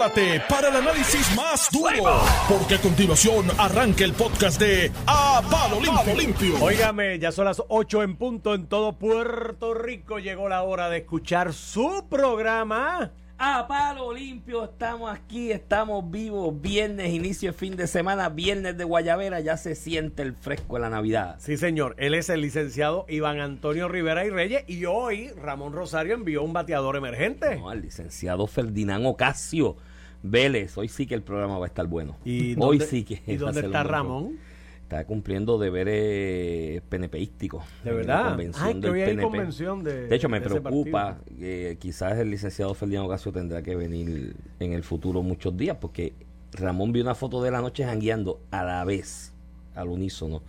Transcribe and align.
prepárate 0.00 0.42
para 0.48 0.68
el 0.68 0.76
análisis 0.76 1.36
más 1.36 1.68
duro, 1.70 2.22
porque 2.48 2.76
a 2.76 2.80
continuación 2.80 3.46
arranca 3.58 4.02
el 4.04 4.14
podcast 4.14 4.58
de 4.58 4.90
A 5.06 5.42
Palo 5.50 5.78
Limpio. 5.78 6.14
Limpio. 6.16 6.64
Óigame, 6.64 7.18
ya 7.18 7.30
son 7.32 7.44
las 7.44 7.62
8 7.68 8.02
en 8.04 8.16
punto 8.16 8.54
en 8.54 8.66
todo 8.66 8.94
Puerto 8.94 9.74
Rico. 9.74 10.18
Llegó 10.18 10.48
la 10.48 10.62
hora 10.62 10.88
de 10.88 10.98
escuchar 10.98 11.52
su 11.52 12.06
programa. 12.08 13.12
A 13.42 13.66
palo 13.66 14.12
limpio, 14.12 14.64
estamos 14.64 15.10
aquí, 15.10 15.50
estamos 15.50 16.10
vivos. 16.10 16.60
Viernes, 16.60 17.10
inicio 17.10 17.52
de 17.52 17.58
fin 17.58 17.74
de 17.74 17.86
semana, 17.86 18.28
viernes 18.28 18.76
de 18.76 18.84
Guayavera, 18.84 19.40
ya 19.40 19.56
se 19.56 19.74
siente 19.74 20.20
el 20.20 20.34
fresco 20.34 20.74
de 20.74 20.80
la 20.80 20.90
Navidad. 20.90 21.36
Sí, 21.38 21.56
señor. 21.56 21.94
Él 21.96 22.14
es 22.14 22.28
el 22.28 22.42
licenciado 22.42 23.06
Iván 23.08 23.40
Antonio 23.40 23.88
Rivera 23.88 24.26
y 24.26 24.30
Reyes. 24.30 24.64
Y 24.66 24.84
hoy 24.84 25.30
Ramón 25.30 25.72
Rosario 25.72 26.14
envió 26.14 26.42
un 26.42 26.52
bateador 26.52 26.96
emergente. 26.96 27.56
No, 27.56 27.70
al 27.70 27.80
licenciado 27.80 28.46
Ferdinand 28.46 29.06
Ocasio 29.06 29.76
Vélez. 30.22 30.76
Hoy 30.78 30.88
sí 30.88 31.06
que 31.06 31.14
el 31.14 31.22
programa 31.22 31.58
va 31.58 31.66
a 31.66 31.68
estar 31.68 31.86
bueno. 31.86 32.16
¿Y 32.24 32.50
hoy 32.50 32.78
dónde- 32.78 32.86
sí 32.86 33.04
que 33.04 33.22
¿Y 33.26 33.36
dónde 33.36 33.60
está 33.60 33.82
Ramón? 33.82 34.38
Está 34.82 35.04
cumpliendo 35.06 35.56
deberes 35.56 36.82
PNPísticos. 36.88 37.62
¿De 37.84 37.92
verdad? 37.92 38.36
Ay, 38.58 38.80
que 38.80 38.90
hoy 38.90 39.00
hay 39.02 39.10
PNP. 39.10 39.22
convención 39.22 39.84
de 39.84 40.08
De 40.08 40.16
hecho, 40.16 40.28
me 40.28 40.40
de 40.40 40.46
preocupa 40.48 41.18
que 41.38 41.76
quizás 41.80 42.18
el 42.18 42.30
licenciado 42.30 42.74
Ferdinand 42.74 43.06
Ocasio 43.06 43.30
tendrá 43.30 43.62
que 43.62 43.76
venir 43.76 44.34
en 44.58 44.72
el 44.72 44.82
futuro 44.82 45.22
muchos 45.22 45.56
días, 45.56 45.76
porque 45.80 46.12
Ramón 46.52 46.90
vio 46.92 47.04
una 47.04 47.14
foto 47.14 47.40
de 47.40 47.52
la 47.52 47.60
noche 47.60 47.84
jangueando 47.84 48.40
a 48.50 48.64
la 48.64 48.84
vez, 48.84 49.32
al 49.76 49.88
unísono, 49.90 50.42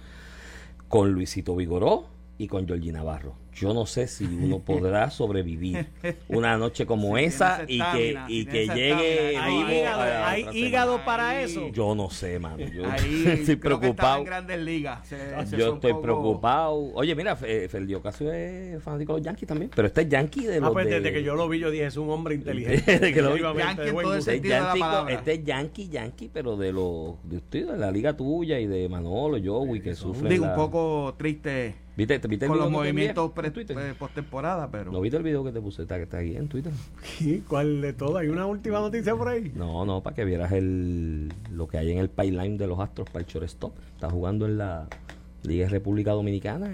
con 0.88 1.12
Luisito 1.13 1.55
Vigoró 1.55 2.07
y 2.40 2.48
con 2.48 2.65
Georgie 2.65 2.91
Navarro. 2.91 3.35
Yo 3.53 3.73
no 3.73 3.85
sé 3.85 4.07
si 4.07 4.23
uno 4.25 4.59
podrá 4.65 5.09
sobrevivir 5.11 5.87
una 6.29 6.57
noche 6.57 6.85
como 6.85 7.17
esa 7.17 7.63
y 7.67 7.79
que, 7.79 8.17
y 8.27 8.45
que 8.45 8.67
llegue. 8.67 9.37
¿Hay 9.37 9.79
hígado, 9.79 10.01
a 10.01 10.29
hay 10.97 11.05
para 11.05 11.29
Ahí. 11.29 11.43
eso? 11.45 11.69
Yo 11.71 11.93
no 11.95 12.09
sé, 12.09 12.39
mano. 12.39 12.57
Yo 12.65 12.89
Ahí 12.89 13.23
estoy 13.27 13.57
creo 13.57 13.79
que 13.79 13.89
estaba 13.89 14.15
preocupado. 14.15 14.17
en 14.20 14.23
Grandes 14.26 14.59
Ligas. 14.59 15.07
Se- 15.07 15.45
se 15.48 15.57
Yo 15.57 15.73
estoy 15.76 15.91
poco- 15.91 16.01
preocupado. 16.01 16.73
Oye, 16.93 17.13
mira, 17.15 17.35
Fe- 17.35 17.67
Ferdi 17.67 17.93
Ocasio 17.95 18.31
es 18.31 18.81
fanático 18.81 19.13
de 19.13 19.20
los 19.20 19.26
Yankees 19.26 19.48
también. 19.48 19.71
Pero 19.76 19.87
este 19.87 20.01
es 20.01 20.09
Yankee 20.09 20.45
de 20.45 20.59
los 20.59 20.70
Ah, 20.70 20.73
pues 20.73 20.85
de- 20.85 20.99
desde 21.01 21.13
que 21.13 21.23
yo 21.23 21.35
lo 21.35 21.48
vi, 21.49 21.59
yo 21.59 21.70
dije, 21.71 21.85
es 21.87 21.98
un 21.98 22.09
hombre 22.09 22.35
inteligente. 22.35 22.83
Desde 22.99 23.13
que 23.13 23.21
lo 23.21 23.33
vi. 23.33 23.41
Definitivamente, 23.41 23.63
Yankee 23.67 23.81
de 23.83 23.87
en 23.89 23.93
buen 23.93 24.04
todo 24.05 24.13
el 24.13 24.17
gusto. 24.20 24.31
Este 24.31 24.31
es, 24.31 24.41
sentido 24.41 24.54
de 24.55 24.59
la 24.61 24.65
Yankee, 24.67 24.79
palabra. 24.79 25.13
este 25.13 25.33
es 25.33 25.43
Yankee, 25.43 25.89
Yankee, 25.89 26.29
pero 26.33 26.57
de 26.57 26.71
los 26.73 27.15
de 27.29 27.37
ustedes, 27.37 27.67
de 27.71 27.77
la 27.77 27.91
liga 27.91 28.15
tuya 28.15 28.59
y 28.59 28.67
de 28.67 28.87
Manolo, 28.89 29.37
Joey, 29.43 29.81
que. 29.81 29.93
Digo, 30.29 30.45
la- 30.45 30.51
un 30.51 30.55
poco 30.55 31.13
triste 31.17 31.76
¿Viste, 31.97 32.20
te- 32.20 32.27
viste 32.27 32.47
con 32.47 32.57
los 32.57 32.71
movimientos 32.71 33.31
pre- 33.31 33.51
postemporada, 33.95 34.71
pero... 34.71 34.91
¿No 34.91 35.01
viste 35.01 35.17
el 35.17 35.23
video 35.23 35.43
que 35.43 35.51
te 35.51 35.59
puse? 35.59 35.81
Está, 35.81 35.98
está 35.98 36.17
ahí 36.20 36.35
en 36.37 36.48
Twitter. 36.48 36.71
¿Cuál 37.48 37.81
de 37.81 37.91
todo? 37.93 38.17
¿Hay 38.17 38.29
una 38.29 38.45
última 38.45 38.79
noticia 38.79 39.15
por 39.15 39.27
ahí? 39.27 39.51
No, 39.55 39.85
no, 39.85 40.01
para 40.01 40.15
que 40.15 40.23
vieras 40.23 40.51
el 40.53 41.33
lo 41.51 41.67
que 41.67 41.77
hay 41.77 41.91
en 41.91 41.98
el 41.99 42.09
pipeline 42.09 42.57
de 42.57 42.67
los 42.67 42.79
Astros 42.79 43.09
para 43.09 43.25
el 43.25 43.29
shortstop. 43.29 43.73
Está 43.95 44.09
jugando 44.09 44.45
en 44.45 44.57
la 44.57 44.87
Liga 45.43 45.67
República 45.67 46.11
Dominicana. 46.11 46.73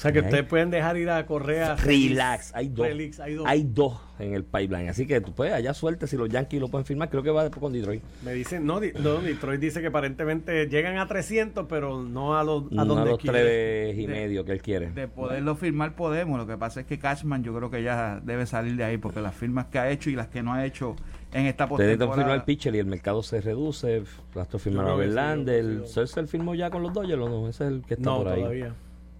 O 0.00 0.02
sea, 0.02 0.12
que 0.12 0.20
ustedes 0.20 0.44
pueden 0.46 0.70
dejar 0.70 0.96
ir 0.96 1.10
a 1.10 1.26
Correa. 1.26 1.76
Relax, 1.76 2.54
hay 2.54 2.68
dos. 2.70 2.86
Relix, 2.86 3.20
hay 3.20 3.34
dos. 3.34 3.46
Hay 3.46 3.64
dos 3.64 4.00
en 4.18 4.32
el 4.32 4.44
pipeline. 4.44 4.88
Así 4.88 5.06
que 5.06 5.20
tú 5.20 5.34
puedes 5.34 5.52
allá 5.52 5.74
suerte 5.74 6.06
si 6.06 6.16
los 6.16 6.30
Yankees 6.30 6.58
lo 6.58 6.68
pueden 6.68 6.86
firmar. 6.86 7.10
Creo 7.10 7.22
que 7.22 7.28
va 7.28 7.42
después 7.42 7.60
con 7.60 7.74
Detroit. 7.74 8.02
Me 8.24 8.32
dicen, 8.32 8.64
no, 8.64 8.80
no, 8.80 9.14
Detroit 9.20 9.60
dice 9.60 9.82
que 9.82 9.88
aparentemente 9.88 10.68
llegan 10.68 10.96
a 10.96 11.06
300, 11.06 11.66
pero 11.68 12.02
no 12.02 12.38
a 12.38 12.42
los, 12.44 12.64
a 12.72 12.84
No 12.86 12.96
a 12.96 13.04
los 13.04 13.18
quiere. 13.18 13.42
tres 13.42 13.98
y 13.98 14.06
De- 14.06 14.12
medio 14.14 14.42
que 14.46 14.52
él 14.52 14.62
quiere. 14.62 14.90
De 14.90 15.06
poderlo 15.06 15.54
firmar 15.54 15.94
podemos, 15.94 16.38
lo 16.38 16.46
que 16.46 16.56
pasa 16.56 16.80
es 16.80 16.86
que 16.86 16.98
Cashman 16.98 17.44
yo 17.44 17.54
creo 17.54 17.70
que 17.70 17.82
ya 17.82 18.20
debe 18.24 18.46
salir 18.46 18.76
de 18.76 18.84
ahí 18.84 18.96
porque 18.96 19.20
las 19.20 19.34
firmas 19.34 19.66
que 19.66 19.80
ha 19.80 19.90
hecho 19.90 20.08
y 20.08 20.14
las 20.16 20.28
que 20.28 20.42
no 20.42 20.54
ha 20.54 20.64
hecho 20.64 20.96
en 21.34 21.44
esta 21.44 21.64
Ustedes 21.66 21.98
necesitan 21.98 21.98
firmar 21.98 21.98
el 21.98 22.08
postemporada 22.08 22.44
pitcher 22.46 22.74
y 22.74 22.78
el 22.78 22.86
mercado 22.86 23.22
se 23.22 23.42
reduce. 23.42 24.02
Astros 24.34 24.62
firmaron 24.62 24.92
a 24.92 24.94
Verlander. 24.94 25.82
Scherzer 25.86 26.26
firmó 26.26 26.54
ya 26.54 26.70
con 26.70 26.82
los 26.82 26.94
Dodgers 26.94 27.20
o 27.20 27.28
no? 27.28 27.48
Ese 27.50 27.64
es 27.66 27.70
el 27.70 27.82
que 27.82 27.94
está 27.94 28.08
No, 28.08 28.16
por 28.22 28.28
ahí. 28.28 28.40
todavía. 28.40 28.74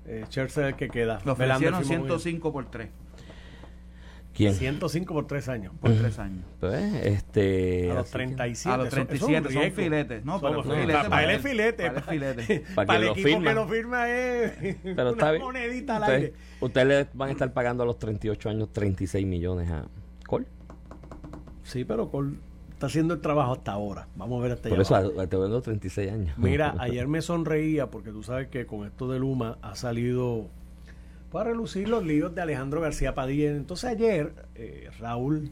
Eh, 0.06 0.24
Scherzer 0.28 0.64
es 0.64 0.70
el 0.72 0.76
que 0.76 0.88
queda. 0.88 1.20
lo 1.24 1.32
ofrecieron 1.32 1.82
firmó 1.84 2.06
con 2.08 2.20
105 2.20 2.52
por 2.52 2.70
3 2.70 2.88
¿Quién? 4.32 4.54
105 4.54 5.12
por 5.12 5.26
3 5.26 5.48
años. 5.48 5.72
por 5.80 5.92
3 5.92 6.18
años. 6.20 6.44
Pues, 6.60 6.94
este, 7.04 7.90
A 7.90 7.94
los 7.94 8.02
así 8.04 8.12
que- 8.12 8.18
37. 8.18 8.74
A 8.74 8.76
los 8.78 8.86
eso- 8.86 8.96
eso 8.96 9.02
es 9.02 9.22
un 9.22 9.28
37 9.28 9.52
son 9.52 9.62
riesgo. 9.62 9.82
filetes. 9.82 10.24
No, 10.24 10.38
Son 10.40 10.50
pero 10.50 10.62
filetes. 10.62 10.80
filete 10.80 10.96
para, 10.98 11.08
para 11.10 11.24
él 11.24 11.30
es 11.30 11.42
filete. 11.42 11.82
Para 11.90 11.92
él 11.92 11.98
es 11.98 12.04
filete. 12.36 12.64
Para 12.74 12.86
Para 12.86 12.98
el 13.00 13.08
equipo 13.08 13.42
que 13.42 13.54
lo 13.54 13.68
firma 13.68 14.08
es 14.08 14.52
Pero 14.82 15.02
una 15.02 15.10
está 15.10 15.30
bien. 15.32 15.42
monedita 15.42 15.96
al 15.96 16.02
Ustedes, 16.02 16.22
aire. 16.22 16.34
ustedes 16.60 16.86
le 16.86 17.06
van 17.12 17.28
a 17.28 17.32
estar 17.32 17.52
pagando 17.52 17.82
a 17.82 17.86
los 17.86 17.98
38 17.98 18.48
años 18.48 18.72
36 18.72 19.26
millones 19.26 19.70
a 19.70 19.86
Cole. 20.26 20.46
Sí, 21.64 21.84
pero 21.84 22.08
Cole 22.10 22.36
está 22.80 22.86
haciendo 22.86 23.12
el 23.12 23.20
trabajo 23.20 23.52
hasta 23.52 23.72
ahora. 23.72 24.08
Vamos 24.16 24.40
a 24.40 24.42
ver 24.42 24.52
hasta 24.52 24.70
Por 24.70 24.80
eso 24.80 24.98
te 25.28 25.36
vendo 25.36 25.60
36 25.60 26.10
años. 26.10 26.38
Mira, 26.38 26.74
ayer 26.78 27.06
me 27.06 27.20
sonreía 27.20 27.90
porque 27.90 28.10
tú 28.10 28.22
sabes 28.22 28.48
que 28.48 28.64
con 28.64 28.86
esto 28.86 29.06
de 29.10 29.18
Luma 29.18 29.58
ha 29.60 29.76
salido 29.76 30.46
para 31.30 31.50
relucir 31.50 31.90
los 31.90 32.02
líos 32.06 32.34
de 32.34 32.40
Alejandro 32.40 32.80
García 32.80 33.14
Padilla. 33.14 33.50
Entonces 33.50 33.90
ayer 33.90 34.32
eh, 34.54 34.88
Raúl, 34.98 35.50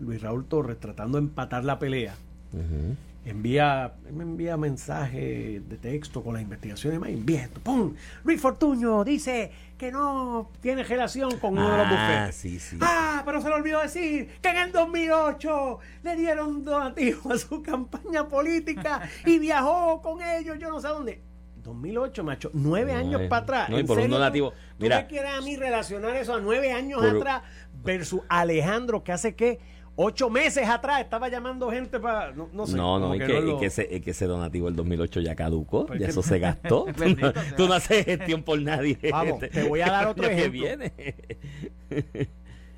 Luis 0.00 0.22
Raúl 0.22 0.44
Torres, 0.44 0.78
tratando 0.78 1.18
de 1.18 1.24
empatar 1.24 1.64
la 1.64 1.80
pelea, 1.80 2.14
Ujú. 2.52 2.94
envía, 3.24 3.94
él 4.06 4.12
me 4.14 4.22
envía 4.22 4.56
mensaje 4.56 5.60
de 5.68 5.76
texto 5.78 6.22
con 6.22 6.34
las 6.34 6.42
investigaciones 6.44 7.00
más 7.00 7.10
envía 7.10 7.42
esto, 7.42 7.58
¡pum! 7.58 7.92
Luis 8.22 8.40
Fortuño 8.40 9.02
dice 9.02 9.50
que 9.78 9.92
no 9.92 10.50
tiene 10.60 10.82
relación 10.82 11.38
con 11.38 11.52
uno 11.52 11.70
de 11.70 11.76
los 11.78 11.86
Ah, 11.86 11.90
bufetes. 11.90 12.34
sí, 12.36 12.58
sí. 12.58 12.78
Ah, 12.80 13.22
pero 13.24 13.40
se 13.40 13.48
le 13.48 13.54
olvidó 13.54 13.80
decir 13.80 14.28
que 14.42 14.48
en 14.48 14.56
el 14.56 14.72
2008 14.72 15.78
le 16.02 16.16
dieron 16.16 16.64
donativo 16.64 17.32
a 17.32 17.38
su 17.38 17.62
campaña 17.62 18.26
política 18.28 19.00
y 19.24 19.38
viajó 19.38 20.02
con 20.02 20.20
ellos, 20.20 20.58
yo 20.58 20.68
no 20.68 20.80
sé 20.80 20.88
a 20.88 20.90
dónde. 20.90 21.22
2008, 21.62 22.24
macho, 22.24 22.50
nueve 22.54 22.92
No, 22.92 22.98
años 22.98 23.20
eh, 23.22 23.28
para 23.28 23.42
atrás. 23.42 23.68
no, 23.68 23.76
y 23.76 23.80
¿En 23.80 23.86
por 23.86 23.98
un 23.98 24.02
serio 24.04 24.16
tú- 24.16 24.18
donativo, 24.20 24.50
¿Tú 24.50 24.56
mira. 24.80 24.96
me 25.00 25.06
quieres 25.06 25.30
a 25.36 25.40
mí 25.42 25.56
relacionar 25.56 26.16
eso 26.16 26.34
a 26.34 26.40
nueve 26.40 26.72
años 26.72 27.00
Por- 27.00 27.16
atrás 27.16 27.42
versus 27.84 28.20
Alejandro 28.28 29.04
que 29.04 29.12
hace 29.12 29.34
que 29.36 29.60
ocho 30.00 30.30
meses 30.30 30.68
atrás 30.68 31.00
estaba 31.00 31.28
llamando 31.28 31.70
gente 31.70 31.98
para. 31.98 32.30
No, 32.32 32.48
no 32.52 32.66
sé. 32.66 32.76
No, 32.76 32.98
no, 33.00 33.14
y 33.14 33.18
que 33.18 33.26
que, 33.26 33.40
no 33.40 33.56
y 33.56 33.58
que 33.58 33.66
ese, 33.66 33.88
y 33.90 34.00
que 34.00 34.12
ese 34.12 34.26
donativo 34.26 34.66
del 34.66 34.76
2008 34.76 35.20
ya 35.20 35.34
caducó, 35.34 35.86
Pues 35.86 35.98
ya 35.98 36.06
que- 36.06 36.10
eso 36.12 36.22
se 36.22 36.38
gastó. 36.40 36.86
tú, 36.96 37.04
no, 37.20 37.32
tú 37.56 37.72
haces 37.72 38.04
gestión 38.04 38.42
por 38.44 38.60
nadie. 38.62 38.96
Vamos, 39.10 39.42
este- 39.42 39.48
te 39.48 39.68
voy 39.68 39.80
a 39.80 39.86
dar 39.86 40.06
otro 40.08 40.24
año 40.26 40.34
que 40.36 40.40
ejemplo. 40.40 40.60
viene. 40.62 40.92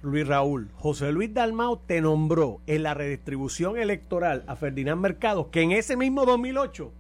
Luis 0.03 0.27
Raúl, 0.27 0.71
José 0.77 1.13
Luis 1.13 1.35
Dalmau 1.35 1.77
te 1.87 2.01
nombró 2.01 2.61
en 2.67 2.83
la 2.85 2.95
redistribución 2.95 3.77
electoral 3.77 4.45
a 4.47 4.57
Ferdinand 4.57 4.99
Mercado, 5.01 5.51
que 5.51 5.61
en 5.61 5.73
ese 5.73 5.95
mismo 5.97 6.25
2008 6.25 6.91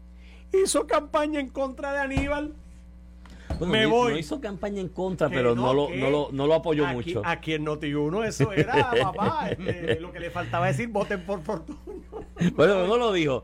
hizo 0.62 0.86
campaña 0.86 1.40
en 1.40 1.48
contra 1.48 1.92
de 1.94 1.98
Aníbal. 2.00 2.52
Bueno, 3.58 3.72
Me 3.72 3.82
no, 3.82 3.90
voy. 3.90 4.12
no 4.12 4.18
hizo 4.18 4.40
campaña 4.40 4.80
en 4.80 4.88
contra, 4.88 5.28
Que 5.28 5.34
pero 5.36 5.54
no, 5.54 5.74
lo, 5.74 5.88
no, 5.90 6.10
lo, 6.10 6.28
no 6.32 6.46
lo 6.46 6.54
apoyó 6.54 6.86
aquí- 6.86 6.94
mucho. 6.94 7.22
Aquí 7.24 7.54
en 7.54 7.66
Noti1 7.66 8.26
eso 8.26 8.52
era, 8.52 8.90
papá. 9.02 9.50
este, 9.50 10.00
lo 10.00 10.12
que 10.12 10.20
le 10.20 10.30
faltaba 10.30 10.66
decir, 10.68 10.88
voten 10.88 11.22
por 11.24 11.42
Fortunio. 11.42 11.80
Bueno, 12.56 12.86
no 12.86 12.96
lo 12.96 13.12
dijo. 13.12 13.42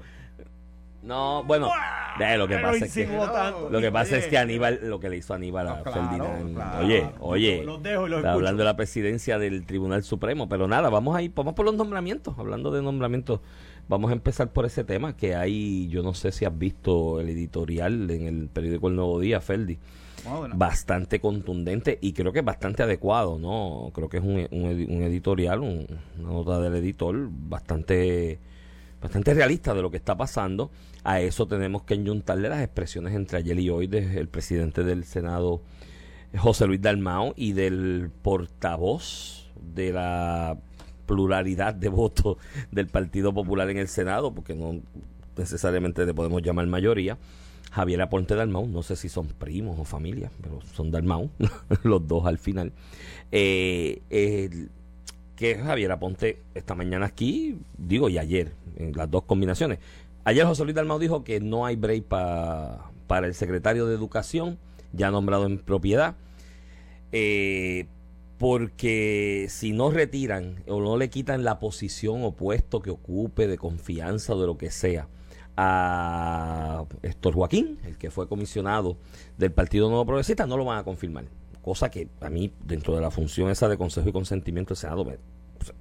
No, 1.03 1.45
bueno, 1.45 1.71
ve, 2.19 2.37
lo 2.37 2.49
que 2.49 2.57
Pero 2.57 2.69
pasa 2.73 2.85
es 2.87 2.93
que 2.95 3.05
tanto. 3.07 3.69
lo 3.71 3.81
que 3.81 3.93
pasa 3.93 4.17
es 4.17 4.27
que 4.27 4.39
Aníbal, 4.39 4.81
lo 4.83 4.99
que 4.99 5.09
le 5.09 5.19
hizo 5.19 5.35
Aníbal 5.35 5.69
a 5.69 5.77
No, 5.77 5.83
claro, 5.85 6.01
Ferdinand. 6.09 6.55
claro. 6.57 6.85
Oye, 6.85 7.11
oye, 7.21 7.63
Los 7.65 7.81
dejo 7.81 8.07
y 8.09 8.11
los 8.11 8.19
está 8.19 8.33
hablando 8.33 8.59
de 8.61 8.65
la 8.65 8.75
presidencia 8.77 9.39
del 9.39 9.65
Tribunal 9.67 10.03
Supremo, 10.03 10.49
pero 10.49 10.67
nada, 10.67 10.89
vamos 10.91 11.15
a 11.15 11.23
ir, 11.23 11.31
vamos 11.33 11.55
por 11.55 11.65
los 11.65 11.77
nombramientos. 11.77 12.35
Hablando 12.39 12.73
de 12.73 12.83
nombramientos, 12.83 13.39
vamos 13.89 14.11
a 14.11 14.15
empezar 14.15 14.53
por 14.53 14.67
ese 14.67 14.85
tema 14.85 15.17
que 15.17 15.35
hay, 15.35 15.89
yo 15.89 16.03
no 16.03 16.15
sé 16.15 16.33
si 16.33 16.45
has 16.45 16.57
visto 16.59 17.21
el 17.21 17.29
editorial 17.29 18.11
en 18.11 18.27
el 18.27 18.49
periódico 18.49 18.89
El 18.89 18.97
Nuevo 18.97 19.21
Día, 19.21 19.41
Ferdi. 19.41 19.79
Bueno, 20.25 20.39
bueno. 20.41 20.55
bastante 20.57 21.21
contundente 21.21 21.99
y 22.01 22.13
creo 22.13 22.33
que 22.33 22.41
bastante 22.41 22.83
adecuado, 22.83 23.39
¿no? 23.39 23.91
Creo 23.95 24.09
que 24.09 24.17
es 24.17 24.25
un, 24.25 24.47
un 24.51 24.65
un 24.97 25.03
editorial, 25.03 25.61
un- 25.61 25.87
una 26.19 26.29
nota 26.31 26.61
del 26.61 26.75
editor 26.77 27.29
bastante 27.31 28.39
bastante 29.01 29.35
realista 29.35 29.73
de 29.75 29.83
lo 29.83 29.91
que 29.91 29.99
está 29.99 30.17
pasando. 30.17 30.71
A 31.05 31.21
eso 31.21 31.47
tenemos 31.47 31.83
que 31.83 31.95
enyuntarle 31.95 32.49
las 32.49 32.63
expresiones 32.63 33.15
entre 33.15 33.39
ayer 33.39 33.59
y 33.61 33.71
hoy 33.71 33.87
del 33.87 34.27
presidente 34.29 34.83
del 34.83 35.05
Senado, 35.05 35.61
José 36.37 36.67
Luis 36.67 36.81
Dalmao, 36.81 37.33
y 37.37 37.53
del 37.53 38.11
portavoz 38.23 39.51
de 39.61 39.93
la 39.93 40.59
pluralidad 41.07 41.75
de 41.75 41.89
votos 41.89 42.37
del 42.71 42.87
Partido 42.89 43.33
Popular 43.33 43.71
en 43.71 43.79
el 43.79 43.89
Senado, 43.89 44.33
porque 44.35 44.55
no 44.55 44.81
necesariamente 45.37 46.05
le 46.05 46.15
podemos 46.15 46.43
llamar 46.43 46.67
mayoría. 46.67 47.17
Javier 47.73 48.01
Aponte 48.01 48.35
Dalmau, 48.35 48.67
no 48.67 48.83
sé 48.83 48.97
si 48.97 49.09
son 49.09 49.27
primos 49.27 49.79
o 49.79 49.85
familia, 49.85 50.31
pero 50.41 50.61
son 50.75 50.91
Dalmau, 50.91 51.31
los 51.83 52.07
dos 52.09 52.25
al 52.27 52.39
final. 52.39 52.73
Eh, 53.33 54.01
que 55.37 55.57
Javier 55.57 55.93
Aponte 55.93 56.39
esta 56.55 56.75
mañana 56.75 57.07
aquí, 57.07 57.59
digo, 57.77 58.09
y 58.09 58.17
ayer, 58.19 58.53
en 58.79 58.93
las 58.93 59.11
dos 59.11 59.25
combinaciones. 59.25 59.79
Ayer 60.25 60.47
José 60.47 60.65
Luis 60.65 60.75
Dalmau 60.75 60.99
dijo 60.99 61.23
que 61.25 61.41
no 61.41 61.67
hay 61.67 61.77
break 61.77 62.05
pa- 62.05 62.91
para 63.07 63.27
el 63.27 63.35
secretario 63.35 63.87
de 63.87 63.95
Educación, 63.95 64.59
ya 64.93 65.11
nombrado 65.11 65.45
en 65.47 65.59
propiedad. 65.59 66.15
Eh, 67.13 67.87
porque 68.39 69.47
si 69.49 69.73
no 69.73 69.91
retiran 69.91 70.63
o 70.67 70.81
no 70.81 70.97
le 70.97 71.09
quitan 71.09 71.45
la 71.45 71.59
posición 71.59 72.23
o 72.23 72.33
puesto 72.33 72.81
que 72.81 72.91
ocupe 72.91 73.47
de 73.47 73.57
confianza 73.57 74.35
o 74.35 74.41
de 74.41 74.47
lo 74.47 74.59
que 74.59 74.71
sea 74.71 75.09
a 75.57 76.85
Héctor 77.03 77.35
Joaquín, 77.35 77.79
el 77.85 77.97
que 77.97 78.11
fue 78.11 78.29
comisionado 78.29 78.99
del 79.39 79.53
Partido 79.53 79.89
Nuevo 79.89 80.05
Progresista, 80.05 80.47
no 80.47 80.57
lo 80.57 80.67
van 80.67 80.79
a 80.79 80.85
confirmar. 80.85 81.25
Cosa 81.63 81.91
que 81.91 82.09
a 82.21 82.29
mí, 82.29 82.53
dentro 82.65 82.95
de 82.95 83.01
la 83.01 83.11
función 83.11 83.51
esa 83.51 83.69
de 83.69 83.79
consejo 83.79 84.09
y 84.09 84.13
consentimiento 84.13 84.75
del 84.75 84.77
Senado, 84.77 85.05
me, 85.05 85.19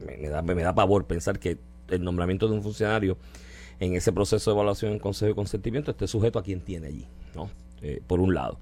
me, 0.06 0.30
da, 0.30 0.42
me 0.42 0.56
da 0.56 0.74
pavor 0.74 1.06
pensar 1.06 1.40
que 1.40 1.58
el 1.90 2.04
nombramiento 2.04 2.48
de 2.48 2.54
un 2.56 2.64
funcionario 2.64 3.18
en 3.80 3.96
ese 3.96 4.14
proceso 4.14 4.50
de 4.50 4.56
evaluación 4.56 4.94
en 4.94 5.00
consejo 5.00 5.32
y 5.32 5.36
consentimiento 5.36 5.92
esté 5.92 6.08
sujeto 6.08 6.40
a 6.40 6.44
quien 6.44 6.62
tiene 6.62 6.88
allí, 6.88 7.06
¿no? 7.36 7.50
Eh, 7.82 8.02
por 8.08 8.20
un 8.22 8.34
lado. 8.34 8.58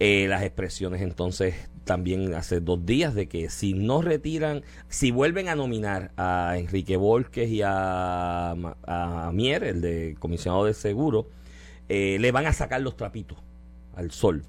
Eh, 0.00 0.26
las 0.28 0.42
expresiones 0.42 1.02
entonces 1.02 1.54
también 1.84 2.34
hace 2.34 2.60
dos 2.60 2.84
días 2.84 3.14
de 3.14 3.28
que 3.28 3.48
si 3.48 3.74
no 3.74 4.02
retiran, 4.02 4.62
si 4.88 5.10
vuelven 5.10 5.48
a 5.48 5.54
nominar 5.54 6.10
a 6.16 6.56
Enrique 6.58 6.96
Volques 6.96 7.48
y 7.48 7.62
a, 7.62 8.50
a 8.52 9.30
Mier, 9.32 9.64
el 9.64 9.80
de 9.80 10.16
comisionado 10.18 10.64
de 10.64 10.74
seguro, 10.74 11.28
eh, 11.88 12.16
le 12.18 12.32
van 12.32 12.46
a 12.46 12.52
sacar 12.52 12.80
los 12.80 12.96
trapitos 12.96 13.38
al 13.94 14.10
sol. 14.10 14.42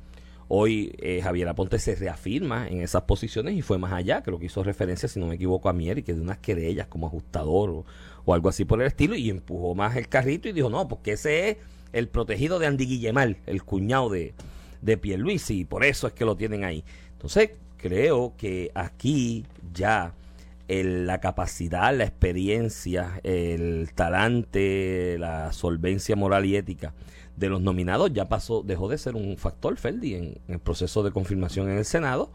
Hoy 0.48 0.96
eh, 1.00 1.22
Javier 1.22 1.48
Aponte 1.50 1.80
se 1.80 1.96
reafirma 1.96 2.68
en 2.68 2.82
esas 2.82 3.04
posiciones 3.04 3.56
y 3.56 3.62
fue 3.62 3.78
más 3.78 3.94
allá, 3.94 4.22
creo 4.24 4.40
que 4.40 4.46
hizo 4.46 4.64
referencia, 4.64 5.10
si 5.10 5.20
no 5.20 5.28
me 5.28 5.36
equivoco, 5.36 5.70
a 5.70 5.74
Mier 5.74 6.00
y 6.00 6.04
que 6.04 6.14
de 6.14 6.22
unas 6.22 6.38
querellas 6.38 6.88
como 6.88 7.08
ajustador 7.08 7.70
o, 7.72 7.86
o, 8.26 8.34
algo 8.34 8.50
así 8.50 8.64
por 8.64 8.82
el 8.82 8.88
estilo 8.88 9.16
y 9.16 9.30
empujó 9.30 9.76
más 9.76 9.96
el 9.96 10.08
carrito 10.08 10.48
y 10.48 10.54
dijo, 10.54 10.70
no, 10.70 10.88
porque 10.88 11.14
ese 11.14 11.50
es 11.50 11.58
el 11.94 12.08
protegido 12.08 12.60
de 12.60 12.68
Andy 12.68 12.86
Guillemal, 12.86 13.38
el 13.48 13.64
cuñado 13.64 14.10
de, 14.10 14.34
de 14.86 14.98
Pierluisi 14.98 15.62
y 15.62 15.66
por 15.66 15.84
eso 15.84 16.08
es 16.08 16.14
que 16.14 16.26
lo 16.26 16.38
tienen 16.38 16.64
ahí. 16.64 16.84
Entonces, 17.14 17.52
creo 17.78 18.34
que 18.38 18.72
aquí 18.76 19.46
ya 19.74 20.14
la 20.68 21.20
capacidad, 21.20 21.96
la 21.96 22.06
experiencia, 22.06 23.20
el 23.24 23.90
talante, 23.94 25.18
la 25.20 25.52
solvencia 25.52 26.16
moral 26.16 26.46
y 26.46 26.56
ética 26.56 26.94
de 27.36 27.50
los 27.50 27.62
nominados 27.62 28.14
ya 28.14 28.30
pasó, 28.30 28.64
dejó 28.64 28.88
de 28.88 28.98
ser 28.98 29.16
un 29.16 29.38
factor, 29.38 29.78
Ferdi, 29.78 30.16
en, 30.16 30.38
el 30.48 30.60
proceso 30.60 31.04
de 31.04 31.12
confirmación 31.12 31.70
en 31.70 31.78
el 31.78 31.86
Senado. 31.86 32.32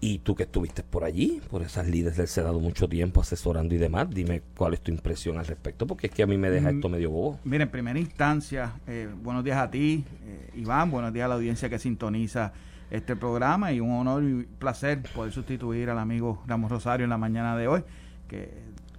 Y 0.00 0.18
tú 0.18 0.34
que 0.34 0.42
estuviste 0.42 0.82
por 0.82 1.04
allí, 1.04 1.40
por 1.50 1.62
esas 1.62 1.88
líderes 1.88 2.18
del 2.18 2.28
Senado 2.28 2.60
mucho 2.60 2.86
tiempo 2.86 3.22
asesorando 3.22 3.74
y 3.74 3.78
demás, 3.78 4.08
dime 4.10 4.42
cuál 4.54 4.74
es 4.74 4.80
tu 4.80 4.90
impresión 4.90 5.38
al 5.38 5.46
respecto, 5.46 5.86
porque 5.86 6.08
es 6.08 6.12
que 6.12 6.22
a 6.22 6.26
mí 6.26 6.36
me 6.36 6.50
deja 6.50 6.70
esto 6.70 6.90
medio 6.90 7.10
bobo. 7.10 7.38
Mira, 7.44 7.64
en 7.64 7.70
primera 7.70 7.98
instancia, 7.98 8.74
eh, 8.86 9.08
buenos 9.22 9.42
días 9.42 9.56
a 9.56 9.70
ti, 9.70 10.04
eh, 10.26 10.50
Iván, 10.56 10.90
buenos 10.90 11.14
días 11.14 11.24
a 11.24 11.28
la 11.28 11.34
audiencia 11.36 11.70
que 11.70 11.78
sintoniza 11.78 12.52
este 12.90 13.16
programa 13.16 13.72
y 13.72 13.80
un 13.80 13.90
honor 13.90 14.22
y 14.22 14.46
placer 14.58 15.02
poder 15.14 15.32
sustituir 15.32 15.88
al 15.88 15.98
amigo 15.98 16.42
Ramos 16.46 16.70
Rosario 16.70 17.04
en 17.04 17.10
la 17.10 17.18
mañana 17.18 17.56
de 17.56 17.66
hoy, 17.66 17.82
que 18.28 18.50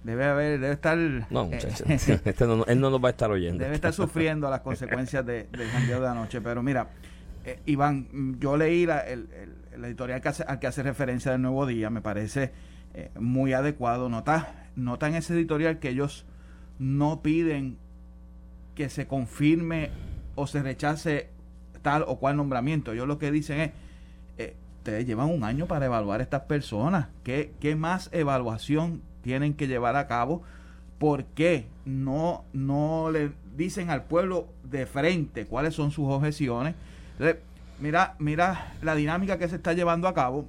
debe 0.02 0.24
haber, 0.24 0.58
debe 0.58 0.74
estar... 0.74 0.98
No, 1.30 1.44
eh, 1.44 1.60
este 1.88 2.46
no, 2.46 2.64
él 2.64 2.80
no 2.80 2.90
nos 2.90 3.02
va 3.02 3.08
a 3.08 3.12
estar 3.12 3.30
oyendo. 3.30 3.62
Debe 3.62 3.76
estar 3.76 3.92
sufriendo 3.92 4.50
las 4.50 4.62
consecuencias 4.62 5.24
de, 5.24 5.44
del 5.44 5.68
jangueo 5.70 6.00
de 6.00 6.08
anoche, 6.08 6.40
pero 6.40 6.60
mira, 6.60 6.88
Iván, 7.66 8.36
yo 8.40 8.56
leí 8.56 8.84
la, 8.84 8.98
el 8.98 9.28
el 9.67 9.67
editorial 9.86 10.20
que 10.20 10.28
hace, 10.28 10.42
al 10.42 10.58
que 10.58 10.66
hace 10.66 10.82
referencia 10.82 11.32
del 11.32 11.42
Nuevo 11.42 11.66
Día 11.66 11.90
me 11.90 12.00
parece 12.00 12.52
eh, 12.94 13.10
muy 13.18 13.52
adecuado. 13.52 14.08
Nota, 14.08 14.66
nota 14.76 15.08
en 15.08 15.14
ese 15.14 15.34
editorial 15.34 15.78
que 15.78 15.90
ellos 15.90 16.24
no 16.78 17.22
piden 17.22 17.78
que 18.74 18.88
se 18.88 19.06
confirme 19.06 19.90
o 20.34 20.46
se 20.46 20.62
rechace 20.62 21.30
tal 21.82 22.04
o 22.06 22.18
cual 22.18 22.36
nombramiento. 22.36 22.92
Ellos 22.92 23.06
lo 23.06 23.18
que 23.18 23.30
dicen 23.30 23.60
es, 23.60 23.70
eh, 24.38 24.56
ustedes 24.78 25.06
llevan 25.06 25.28
un 25.30 25.44
año 25.44 25.66
para 25.66 25.86
evaluar 25.86 26.20
a 26.20 26.22
estas 26.22 26.42
personas. 26.42 27.08
¿Qué, 27.24 27.52
¿Qué, 27.60 27.76
más 27.76 28.08
evaluación 28.12 29.02
tienen 29.22 29.54
que 29.54 29.66
llevar 29.66 29.96
a 29.96 30.06
cabo? 30.06 30.42
¿Por 30.98 31.24
qué 31.24 31.66
no, 31.84 32.44
no 32.52 33.10
le 33.10 33.32
dicen 33.56 33.90
al 33.90 34.04
pueblo 34.04 34.48
de 34.64 34.86
frente 34.86 35.46
cuáles 35.46 35.74
son 35.74 35.90
sus 35.90 36.08
objeciones? 36.08 36.74
Entonces, 37.12 37.42
mira, 37.80 38.14
mira 38.18 38.72
la 38.82 38.94
dinámica 38.94 39.38
que 39.38 39.48
se 39.48 39.56
está 39.56 39.72
llevando 39.72 40.08
a 40.08 40.14
cabo. 40.14 40.48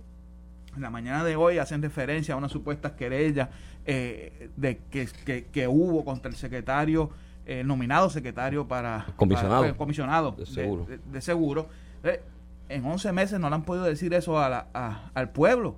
En 0.76 0.82
la 0.82 0.90
mañana 0.90 1.24
de 1.24 1.36
hoy 1.36 1.58
hacen 1.58 1.82
referencia 1.82 2.36
a 2.36 2.38
unas 2.38 2.52
supuestas 2.52 2.94
querellas 2.94 3.50
eh, 3.86 4.50
de 4.56 4.78
que, 4.90 5.08
que, 5.52 5.68
hubo 5.68 6.06
contra 6.06 6.30
el 6.30 6.38
secretario, 6.38 7.10
el 7.46 7.66
nominado 7.66 8.10
secretario 8.10 8.68
para 8.68 9.08
comisionado, 9.16 9.76
comisionado 9.76 10.32
de 10.34 10.46
seguro. 10.46 10.88
De, 11.12 11.22
seguro. 11.22 11.68
Eh, 12.04 12.22
en 12.70 12.86
11 12.86 13.12
meses 13.14 13.40
no 13.40 13.50
le 13.50 13.56
han 13.56 13.64
podido 13.64 13.86
decir 13.86 14.14
eso 14.14 14.38
a 14.38 15.12
al 15.14 15.30
pueblo. 15.32 15.76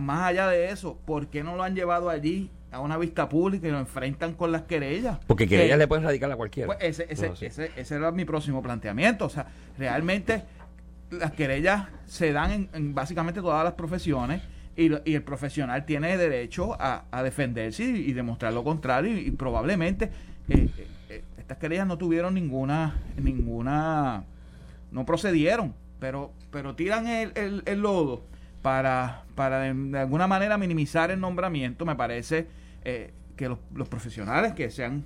Más 0.00 0.22
allá 0.22 0.48
de 0.48 0.70
eso, 0.70 0.98
¿por 1.04 1.26
qué 1.26 1.44
no 1.44 1.54
lo 1.54 1.62
han 1.62 1.74
llevado 1.74 2.08
allí 2.08 2.50
a 2.70 2.80
una 2.80 2.96
vista 2.96 3.28
pública 3.28 3.66
y 3.66 3.70
lo 3.70 3.78
enfrentan 3.78 4.34
con 4.34 4.52
las 4.52 4.62
querellas. 4.62 5.18
Porque 5.26 5.46
querellas 5.46 5.78
le 5.78 5.88
pueden 5.88 6.04
radicar 6.04 6.30
a 6.30 6.36
cualquiera. 6.36 6.66
Pues 6.66 6.78
ese, 6.80 7.06
ese, 7.08 7.32
ese, 7.46 7.70
ese, 7.76 7.94
era 7.94 8.12
mi 8.12 8.24
próximo 8.24 8.62
planteamiento. 8.62 9.24
O 9.24 9.30
sea, 9.30 9.46
realmente 9.78 10.42
las 11.10 11.32
querellas 11.32 11.86
se 12.06 12.32
dan 12.32 12.68
en, 12.72 12.94
básicamente 12.94 13.40
todas 13.40 13.64
las 13.64 13.74
profesiones 13.74 14.42
y, 14.76 14.90
y, 15.10 15.14
el 15.14 15.22
profesional 15.22 15.84
tiene 15.84 16.16
derecho 16.16 16.76
a, 16.78 17.22
defenderse 17.22 17.84
y, 17.84 18.12
demostrar 18.12 18.52
lo 18.52 18.64
contrario 18.64 19.18
y, 19.18 19.30
probablemente 19.32 20.06
eh, 20.48 20.68
eh, 20.78 20.86
eh, 21.10 21.24
estas 21.36 21.58
querellas 21.58 21.86
no 21.86 21.98
tuvieron 21.98 22.34
ninguna 22.34 22.96
ninguna 23.20 24.24
no 24.92 25.04
procedieron 25.04 25.74
pero 25.98 26.32
pero 26.50 26.74
tiran 26.74 27.06
el, 27.06 27.62
el, 27.66 27.80
lodo 27.80 28.22
para 28.62 29.24
para 29.34 29.60
de, 29.60 29.98
alguna 29.98 30.26
manera 30.26 30.56
minimizar 30.58 31.10
el 31.10 31.20
nombramiento. 31.20 31.84
Me 31.84 31.96
parece 31.96 32.46
que 33.36 33.48
los, 33.48 33.58
los, 33.74 33.88
profesionales 33.88 34.54
que 34.54 34.70
se 34.70 34.84
han 34.84 35.04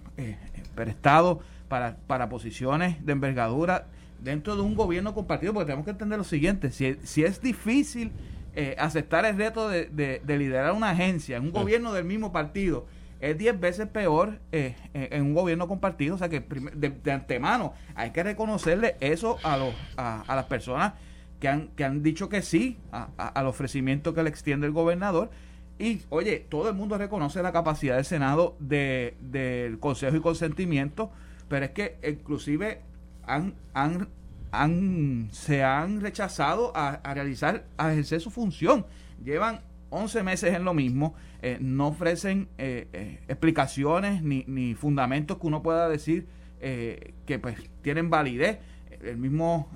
prestado 0.75 1.41
para, 1.69 1.97
para 2.07 2.29
posiciones 2.29 3.05
de 3.05 3.13
envergadura 3.13 3.87
dentro 4.23 4.57
de 4.57 4.63
un 4.63 4.75
gobierno 4.75 5.15
compartido, 5.15 5.53
porque 5.53 5.67
tenemos 5.67 5.85
que 5.85 5.91
entender 5.91 6.19
lo 6.19 6.25
siguiente, 6.25 6.71
si, 6.71 6.97
si 7.03 7.25
es 7.25 7.41
difícil 7.41 8.13
eh, 8.55 8.77
aceptar 8.79 9.25
el 9.25 9.37
reto 9.37 9.69
de, 9.69 9.87
de, 9.87 10.39
liderar 10.39 10.73
una 10.73 10.91
agencia 10.91 11.37
en 11.37 11.45
un 11.45 11.53
gobierno 11.53 11.93
del 11.93 12.05
mismo 12.05 12.33
partido, 12.33 12.87
es 13.21 13.39
diez 13.39 13.59
veces 13.59 13.87
peor 13.87 14.41
eh, 14.51 14.75
en 14.95 15.23
un 15.23 15.35
gobierno 15.35 15.69
compartido, 15.69 16.17
o 16.17 16.19
sea 16.19 16.29
que 16.29 16.41
de, 16.41 17.13
antemano 17.13 17.73
hay 17.95 18.11
que 18.11 18.23
reconocerle 18.23 18.97
eso 19.01 19.39
a, 19.45 19.57
los, 19.57 19.75
a, 19.97 20.25
las 20.29 20.47
personas 20.47 20.95
que 21.39 21.49
han, 21.49 21.69
que 21.69 21.85
han 21.85 22.03
dicho 22.03 22.29
que 22.29 22.43
sí 22.43 22.79
al 23.17 23.47
ofrecimiento 23.47 24.13
que 24.13 24.23
le 24.23 24.29
extiende 24.29 24.67
el 24.67 24.73
gobernador. 24.73 25.31
Y 25.79 26.03
oye, 26.11 26.47
todo 26.49 26.69
el 26.69 26.75
mundo 26.75 26.99
reconoce 26.99 27.43
la 27.43 27.53
capacidad 27.53 27.97
del 27.97 28.05
Senado 28.05 28.57
de, 28.59 29.17
del 29.21 29.79
Consejo 29.79 30.17
y 30.17 30.21
consentimiento, 30.21 31.11
pero 31.49 31.65
es 31.65 31.71
que 31.71 31.99
inclusive 32.07 32.83
han, 33.27 33.55
han, 33.75 34.09
han, 34.51 35.29
se 35.33 35.63
han 35.63 36.01
rechazado 36.01 36.73
a, 36.75 37.01
realizar, 37.15 37.65
a 37.77 37.93
ejercer 37.93 38.21
su 38.21 38.31
función. 38.31 38.87
Llevan 39.25 39.61
11 39.91 40.23
meses 40.23 40.55
en 40.55 40.65
lo 40.65 40.75
mismo, 40.75 41.15
eh, 41.43 41.59
no 41.61 41.89
ofrecen 41.89 42.49
eh, 42.59 42.89
eh, 42.93 43.21
explicaciones 43.29 44.23
ni, 44.23 44.45
ni, 44.47 44.75
fundamentos 44.75 45.39
que 45.39 45.47
uno 45.47 45.63
pueda 45.63 45.89
decir 45.89 46.27
que 46.61 47.41
pues 47.41 47.57
tienen 47.83 48.09
validez. 48.09 48.61
El 49.03 49.17
mismo 49.17 49.69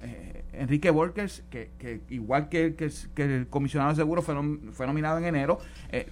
Enrique 0.53 0.89
Volkers, 0.91 1.43
que, 1.51 1.71
que 1.81 2.01
igual 2.11 2.49
que, 2.49 2.77
que, 2.77 3.25
el 3.25 3.49
comisionado 3.49 3.91
de 3.91 3.97
seguro 3.97 4.23
fue, 4.23 4.37
fue 4.71 4.87
nominado 4.87 5.19
en 5.19 5.25
enero, 5.25 5.59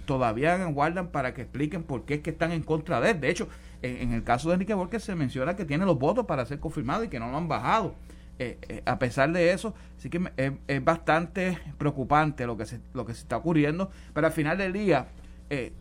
todavía 0.05 0.65
guardan 0.65 1.13
para 1.13 1.33
que 1.33 1.43
expliquen 1.43 1.85
por 1.85 2.05
qué 2.05 2.15
es 2.15 2.21
que 2.23 2.31
están 2.31 2.51
en 2.51 2.65
contra 2.65 3.01
de 3.01 3.13
él. 3.13 3.21
De 3.21 3.31
hecho, 3.31 3.47
en, 3.85 4.13
el 4.13 4.25
caso 4.25 4.49
de 4.49 4.55
Enrique 4.55 4.73
Borges 4.73 5.05
se 5.05 5.15
menciona 5.15 5.57
que 5.57 5.65
tiene 5.65 5.85
los 5.85 5.99
votos 5.99 6.25
para 6.25 6.47
ser 6.47 6.59
confirmado 6.59 7.05
y 7.05 7.09
que 7.09 7.21
no 7.21 7.31
lo 7.31 7.37
han 7.37 7.49
bajado. 7.49 7.95
Eh, 8.39 8.59
eh, 8.69 8.83
a 8.87 8.99
pesar 8.99 9.31
de 9.33 9.53
eso, 9.53 9.75
sí 9.99 10.09
que 10.09 10.33
es, 10.67 10.85
bastante 10.85 11.59
preocupante 11.79 12.47
lo 12.47 12.57
que 12.57 12.67
se, 12.67 12.81
lo 12.95 13.05
que 13.05 13.13
se 13.13 13.21
está 13.21 13.37
ocurriendo, 13.37 13.91
pero 14.13 14.27
al 14.27 14.33
final 14.33 14.59
del 14.59 14.73
día, 14.73 15.09
eh, 15.51 15.73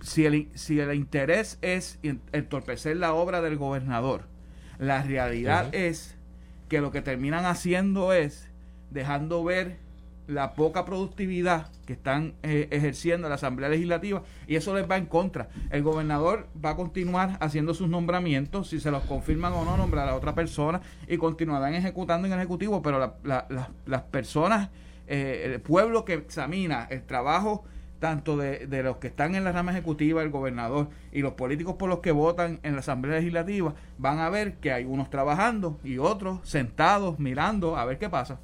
si, 0.00 0.26
el, 0.26 0.48
si 0.54 0.80
el 0.80 0.92
interés 0.94 1.58
es 1.62 1.98
entorpecer 2.32 2.96
la 2.96 3.14
obra 3.14 3.40
del 3.40 3.56
gobernador, 3.56 4.24
la 4.78 5.02
realidad 5.02 5.74
es 5.74 6.16
que 6.68 6.80
lo 6.80 6.90
que 6.90 7.02
terminan 7.02 7.46
haciendo 7.46 8.12
es 8.12 8.50
dejando 8.90 9.44
ver 9.44 9.78
la 10.28 10.52
poca 10.52 10.84
productividad 10.84 11.68
que 11.86 11.94
están 11.94 12.34
eh, 12.42 12.68
ejerciendo 12.70 13.26
en 13.26 13.30
la 13.30 13.36
Asamblea 13.36 13.70
Legislativa 13.70 14.22
y 14.46 14.56
eso 14.56 14.74
les 14.74 14.88
va 14.88 14.98
en 14.98 15.06
contra. 15.06 15.48
El 15.70 15.82
gobernador 15.82 16.48
va 16.62 16.70
a 16.70 16.76
continuar 16.76 17.38
haciendo 17.40 17.72
sus 17.72 17.88
nombramientos, 17.88 18.68
si 18.68 18.78
se 18.78 18.90
los 18.90 19.02
confirman 19.04 19.54
o 19.54 19.64
no, 19.64 19.76
nombrar 19.76 20.06
a 20.08 20.14
otra 20.14 20.34
persona 20.34 20.82
y 21.08 21.16
continuarán 21.16 21.74
ejecutando 21.74 22.26
en 22.26 22.34
el 22.34 22.38
Ejecutivo, 22.38 22.82
pero 22.82 23.16
las 23.24 24.02
personas, 24.02 24.68
eh, 25.06 25.50
el 25.54 25.60
pueblo 25.60 26.04
que 26.04 26.14
examina 26.14 26.86
el 26.90 27.02
trabajo 27.02 27.64
tanto 27.98 28.36
de, 28.36 28.66
de, 28.66 28.82
los 28.82 28.98
que 28.98 29.08
están 29.08 29.34
en 29.34 29.42
la 29.42 29.50
rama 29.50 29.72
ejecutiva, 29.72 30.22
el 30.22 30.30
gobernador 30.30 30.88
y 31.10 31.20
los 31.20 31.32
políticos 31.32 31.74
por 31.76 31.88
los 31.88 31.98
que 31.98 32.12
votan 32.12 32.60
en 32.62 32.74
la 32.74 32.80
Asamblea 32.80 33.16
Legislativa, 33.16 33.74
van 33.96 34.20
a 34.20 34.28
ver 34.28 34.58
que 34.58 34.72
hay 34.72 34.84
unos 34.84 35.10
trabajando 35.10 35.80
y 35.82 35.98
otros 35.98 36.48
sentados 36.48 37.18
mirando 37.18 37.76
a 37.76 37.84
ver 37.86 37.98
qué 37.98 38.08
pasa. 38.08 38.38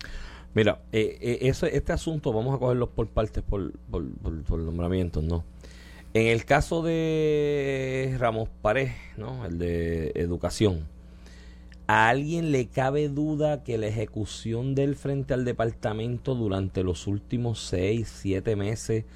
Mira, 0.54 0.82
eh, 0.92 1.18
eh, 1.20 1.52
este 1.72 1.92
asunto 1.92 2.32
vamos 2.32 2.54
a 2.54 2.58
cogerlo 2.58 2.88
por 2.88 3.08
partes, 3.08 3.42
por, 3.42 3.72
por, 3.90 4.04
por, 4.44 4.58
nombramientos, 4.60 5.24
¿no? 5.24 5.44
En 6.14 6.28
el 6.28 6.44
caso 6.44 6.80
de 6.84 8.14
Ramos 8.20 8.48
Pared, 8.62 8.90
¿no? 9.16 9.44
El 9.46 9.58
de 9.58 10.12
educación, 10.14 10.86
¿a 11.88 12.08
alguien 12.08 12.52
le 12.52 12.68
cabe 12.68 13.08
duda 13.08 13.64
que 13.64 13.78
la 13.78 13.88
ejecución 13.88 14.76
del 14.76 14.94
frente 14.94 15.34
al 15.34 15.44
departamento 15.44 16.36
durante 16.36 16.84
los 16.84 17.08
últimos 17.08 17.58
seis, 17.58 18.08
siete 18.14 18.54
meses, 18.54 19.06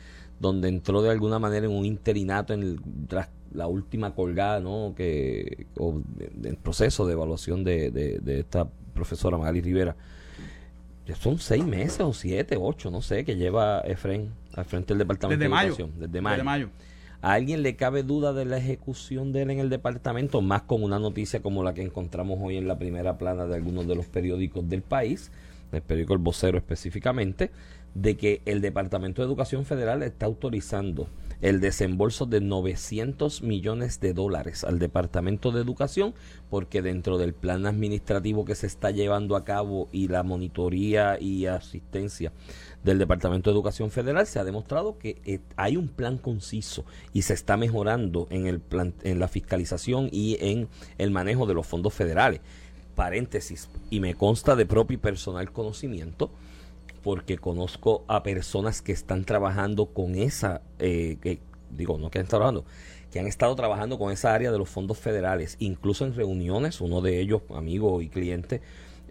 donde 0.40 0.68
entró 0.68 1.02
de 1.02 1.11
alguna 1.11 1.38
manera 1.38 1.66
en 1.66 1.73
un 1.73 1.85
interinato 1.85 2.52
en 2.52 2.80
tras 3.07 3.28
la 3.52 3.68
última 3.68 4.12
colgada, 4.12 4.59
¿no? 4.59 4.92
Que, 4.97 5.66
o 5.78 6.02
el 6.42 6.57
proceso 6.57 7.07
de 7.07 7.12
evaluación 7.12 7.62
de, 7.62 7.92
de, 7.92 8.18
de 8.18 8.40
esta 8.40 8.68
profesora 8.92 9.38
Magali 9.38 9.61
Rivera, 9.61 9.95
son 11.14 11.38
seis 11.38 11.64
meses 11.64 12.00
o 12.00 12.12
siete, 12.12 12.56
ocho, 12.60 12.90
no 12.90 13.02
sé, 13.02 13.24
que 13.24 13.36
lleva 13.36 13.80
Efren 13.80 14.32
al 14.54 14.64
frente 14.64 14.88
del 14.88 14.98
Departamento 14.98 15.38
desde 15.38 15.44
de 15.44 15.48
mayo, 15.48 15.68
Educación. 15.68 15.92
Desde 15.98 16.20
mayo. 16.42 16.70
¿A 17.20 17.32
alguien 17.32 17.62
le 17.62 17.74
cabe 17.74 18.04
duda 18.04 18.32
de 18.32 18.44
la 18.44 18.58
ejecución 18.58 19.32
de 19.32 19.42
él 19.42 19.50
en 19.50 19.58
el 19.58 19.70
departamento? 19.70 20.40
Más 20.40 20.62
con 20.62 20.84
una 20.84 21.00
noticia 21.00 21.40
como 21.42 21.64
la 21.64 21.74
que 21.74 21.82
encontramos 21.82 22.38
hoy 22.40 22.56
en 22.56 22.68
la 22.68 22.78
primera 22.78 23.18
plana 23.18 23.46
de 23.46 23.56
algunos 23.56 23.88
de 23.88 23.96
los 23.96 24.06
periódicos 24.06 24.68
del 24.68 24.82
país, 24.82 25.32
el 25.72 25.82
periódico 25.82 26.12
El 26.14 26.20
Vocero 26.20 26.58
específicamente, 26.58 27.50
de 27.95 28.16
que 28.16 28.42
el 28.45 28.61
Departamento 28.61 29.23
de 29.23 29.26
Educación 29.26 29.64
Federal 29.64 30.02
está 30.02 30.26
autorizando 30.26 31.09
el 31.40 31.61
desembolso 31.61 32.26
de 32.26 32.40
900 32.40 33.42
millones 33.42 34.00
de 34.00 34.12
dólares 34.12 34.64
al 34.64 34.78
Departamento 34.78 35.52
de 35.52 35.61
Educación 35.61 36.14
porque 36.50 36.83
dentro 36.83 37.16
del 37.16 37.33
plan 37.33 37.66
administrativo 37.66 38.45
que 38.45 38.57
se 38.57 38.66
está 38.66 38.90
llevando 38.90 39.37
a 39.37 39.45
cabo 39.45 39.88
y 39.92 40.09
la 40.09 40.25
monitoría 40.25 41.21
y 41.21 41.47
asistencia 41.47 42.33
del 42.83 42.99
Departamento 42.99 43.50
de 43.50 43.54
Educación 43.54 43.90
Federal 43.90 44.26
se 44.26 44.40
ha 44.40 44.45
demostrado 44.45 44.99
que 44.99 45.21
eh, 45.25 45.40
hay 45.57 45.76
un 45.76 45.88
plan 45.88 46.18
conciso 46.18 46.85
y 47.12 47.23
se 47.23 47.35
está 47.35 47.57
mejorando 47.57 48.26
en 48.30 48.47
el 48.47 48.61
plan, 48.61 48.95
en 49.04 49.21
la 49.21 49.28
fiscalización 49.28 50.09
y 50.11 50.38
en 50.40 50.68
el 50.99 51.11
manejo 51.11 51.47
de 51.47 51.54
los 51.54 51.66
fondos 51.66 51.95
federales. 51.95 52.40
Paréntesis, 52.97 53.68
y 53.90 54.00
me 54.00 54.16
consta 54.16 54.57
de 54.57 54.66
propio 54.66 54.97
y 54.97 54.99
personal 54.99 55.52
conocimiento 55.52 56.33
porque 57.08 57.38
conozco 57.38 58.04
a 58.06 58.22
personas 58.22 58.82
que 58.82 58.92
están 58.92 59.24
trabajando 59.24 59.94
con 59.94 60.14
esa, 60.14 60.60
eh, 60.78 61.16
que, 61.22 61.40
digo, 61.70 61.96
no 61.96 62.10
que 62.10 62.18
están 62.18 62.28
trabajando, 62.28 62.66
que 63.10 63.18
han 63.18 63.26
estado 63.26 63.56
trabajando 63.56 63.98
con 63.98 64.12
esa 64.12 64.34
área 64.34 64.52
de 64.52 64.58
los 64.58 64.68
fondos 64.68 64.98
federales, 64.98 65.56
incluso 65.58 66.04
en 66.04 66.14
reuniones, 66.14 66.82
uno 66.82 67.00
de 67.00 67.18
ellos, 67.18 67.40
amigo 67.48 68.02
y 68.02 68.10
cliente, 68.10 68.60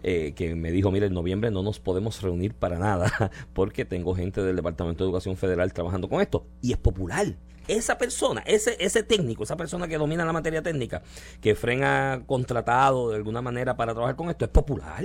eh, 0.04 0.32
que 0.36 0.54
me 0.54 0.70
dijo, 0.70 0.92
mire, 0.92 1.06
en 1.06 1.12
noviembre 1.12 1.50
no 1.50 1.64
nos 1.64 1.80
podemos 1.80 2.22
reunir 2.22 2.54
para 2.54 2.78
nada, 2.78 3.32
porque 3.52 3.84
tengo 3.84 4.14
gente 4.14 4.44
del 4.44 4.54
Departamento 4.54 5.02
de 5.02 5.08
Educación 5.08 5.36
Federal 5.36 5.72
trabajando 5.72 6.08
con 6.08 6.20
esto, 6.20 6.46
y 6.62 6.70
es 6.70 6.78
popular. 6.78 7.34
Esa 7.66 7.98
persona, 7.98 8.44
ese, 8.46 8.76
ese 8.78 9.02
técnico, 9.02 9.42
esa 9.42 9.56
persona 9.56 9.88
que 9.88 9.98
domina 9.98 10.24
la 10.24 10.32
materia 10.32 10.62
técnica, 10.62 11.02
que 11.40 11.56
Fren 11.56 11.82
ha 11.82 12.22
contratado 12.26 13.10
de 13.10 13.16
alguna 13.16 13.42
manera 13.42 13.76
para 13.76 13.92
trabajar 13.92 14.14
con 14.14 14.30
esto, 14.30 14.44
es 14.44 14.52
popular. 14.52 15.04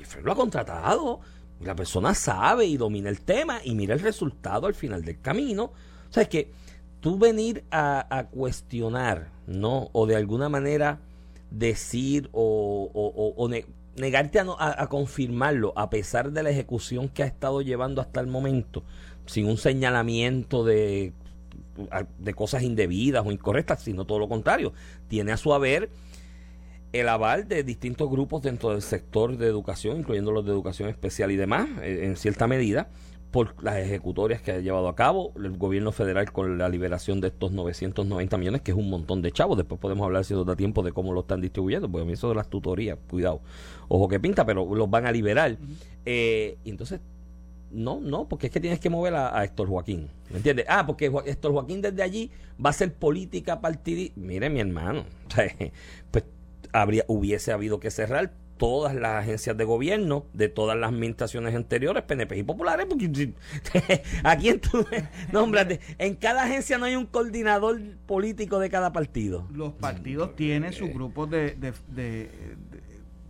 Y 0.00 0.04
Fren 0.04 0.24
lo 0.24 0.32
ha 0.32 0.34
contratado 0.34 1.20
la 1.60 1.74
persona 1.74 2.14
sabe 2.14 2.66
y 2.66 2.76
domina 2.76 3.08
el 3.08 3.20
tema 3.20 3.60
y 3.64 3.74
mira 3.74 3.94
el 3.94 4.00
resultado 4.00 4.66
al 4.66 4.74
final 4.74 5.04
del 5.04 5.20
camino. 5.20 5.72
O 6.08 6.12
sea, 6.12 6.22
es 6.24 6.28
que 6.28 6.50
tú 7.00 7.18
venir 7.18 7.64
a, 7.70 8.26
cuestionar, 8.30 9.30
¿no? 9.46 9.90
O 9.92 10.06
de 10.06 10.16
alguna 10.16 10.48
manera 10.48 11.00
decir 11.50 12.28
o, 12.32 13.48
negarte 13.96 14.40
a, 14.40 14.46
a, 14.58 14.86
confirmarlo 14.88 15.72
a 15.76 15.88
pesar 15.88 16.32
de 16.32 16.42
la 16.42 16.50
ejecución 16.50 17.08
que 17.08 17.22
ha 17.22 17.26
estado 17.26 17.62
llevando 17.62 18.00
hasta 18.00 18.20
el 18.20 18.26
momento, 18.26 18.82
sin 19.24 19.46
un 19.46 19.56
señalamiento 19.56 20.64
de, 20.64 21.12
de 22.18 22.34
cosas 22.34 22.62
indebidas 22.62 23.24
o 23.26 23.32
incorrectas, 23.32 23.82
sino 23.82 24.04
todo 24.04 24.18
lo 24.18 24.28
contrario. 24.28 24.72
Tiene 25.08 25.32
a 25.32 25.36
su 25.36 25.54
haber 25.54 25.90
el 26.92 27.08
aval 27.08 27.48
de 27.48 27.62
distintos 27.62 28.10
grupos 28.10 28.42
dentro 28.42 28.70
del 28.70 28.82
sector 28.82 29.36
de 29.36 29.46
educación, 29.46 29.98
incluyendo 29.98 30.32
los 30.32 30.44
de 30.44 30.52
educación 30.52 30.88
especial 30.88 31.30
y 31.30 31.36
demás, 31.36 31.68
eh, 31.82 32.04
en 32.04 32.16
cierta 32.16 32.46
medida, 32.46 32.88
por 33.30 33.62
las 33.62 33.76
ejecutorias 33.76 34.40
que 34.40 34.52
ha 34.52 34.60
llevado 34.60 34.88
a 34.88 34.94
cabo 34.94 35.32
el 35.36 35.58
gobierno 35.58 35.92
federal 35.92 36.32
con 36.32 36.56
la 36.56 36.68
liberación 36.68 37.20
de 37.20 37.28
estos 37.28 37.52
990 37.52 38.38
millones, 38.38 38.62
que 38.62 38.70
es 38.70 38.76
un 38.76 38.88
montón 38.88 39.20
de 39.20 39.30
chavos. 39.30 39.58
Después 39.58 39.78
podemos 39.80 40.06
hablar, 40.06 40.24
si 40.24 40.32
nos 40.32 40.46
da 40.46 40.56
tiempo, 40.56 40.82
de 40.82 40.92
cómo 40.92 41.12
lo 41.12 41.20
están 41.20 41.40
distribuyendo, 41.40 41.90
porque 41.90 42.04
a 42.04 42.06
mí 42.06 42.14
eso 42.14 42.28
de 42.30 42.34
las 42.34 42.48
tutorías, 42.48 42.98
cuidado, 43.10 43.42
ojo 43.88 44.08
que 44.08 44.20
pinta, 44.20 44.46
pero 44.46 44.74
los 44.74 44.88
van 44.88 45.06
a 45.06 45.12
liberar. 45.12 45.58
Eh, 46.06 46.56
entonces, 46.64 47.00
no, 47.70 48.00
no, 48.00 48.28
porque 48.28 48.46
es 48.46 48.52
que 48.52 48.60
tienes 48.60 48.80
que 48.80 48.88
mover 48.88 49.14
a, 49.14 49.44
Héctor 49.44 49.68
Joaquín. 49.68 50.08
¿Me 50.30 50.38
entiendes? 50.38 50.64
Ah, 50.68 50.86
porque 50.86 51.12
Héctor 51.26 51.52
Joaquín 51.52 51.82
desde 51.82 52.02
allí 52.02 52.30
va 52.64 52.70
a 52.70 52.72
ser 52.72 52.94
política 52.94 53.60
partidista. 53.60 54.18
Mire, 54.18 54.48
mi 54.48 54.60
hermano, 54.60 55.04
pues 56.10 56.24
habría, 56.82 57.04
hubiese 57.08 57.52
habido 57.52 57.80
que 57.80 57.90
cerrar 57.90 58.32
todas 58.56 58.94
las 58.94 59.22
agencias 59.22 59.56
de 59.56 59.64
gobierno 59.64 60.26
de 60.32 60.48
todas 60.48 60.76
las 60.78 60.90
administraciones 60.90 61.54
anteriores, 61.54 62.02
PNP 62.04 62.38
y 62.38 62.42
populares, 62.42 62.86
porque 62.86 63.32
aquí 64.24 64.48
en 64.48 64.60
tu 64.60 64.84
nómbrate, 65.32 65.80
en 65.98 66.14
cada 66.14 66.44
agencia 66.44 66.78
no 66.78 66.86
hay 66.86 66.96
un 66.96 67.06
coordinador 67.06 67.80
político 68.06 68.58
de 68.58 68.70
cada 68.70 68.92
partido. 68.92 69.46
Los 69.52 69.74
partidos 69.74 70.34
tienen 70.36 70.72
sus 70.72 70.90
grupos 70.90 71.30
de, 71.30 71.56
de, 71.88 72.30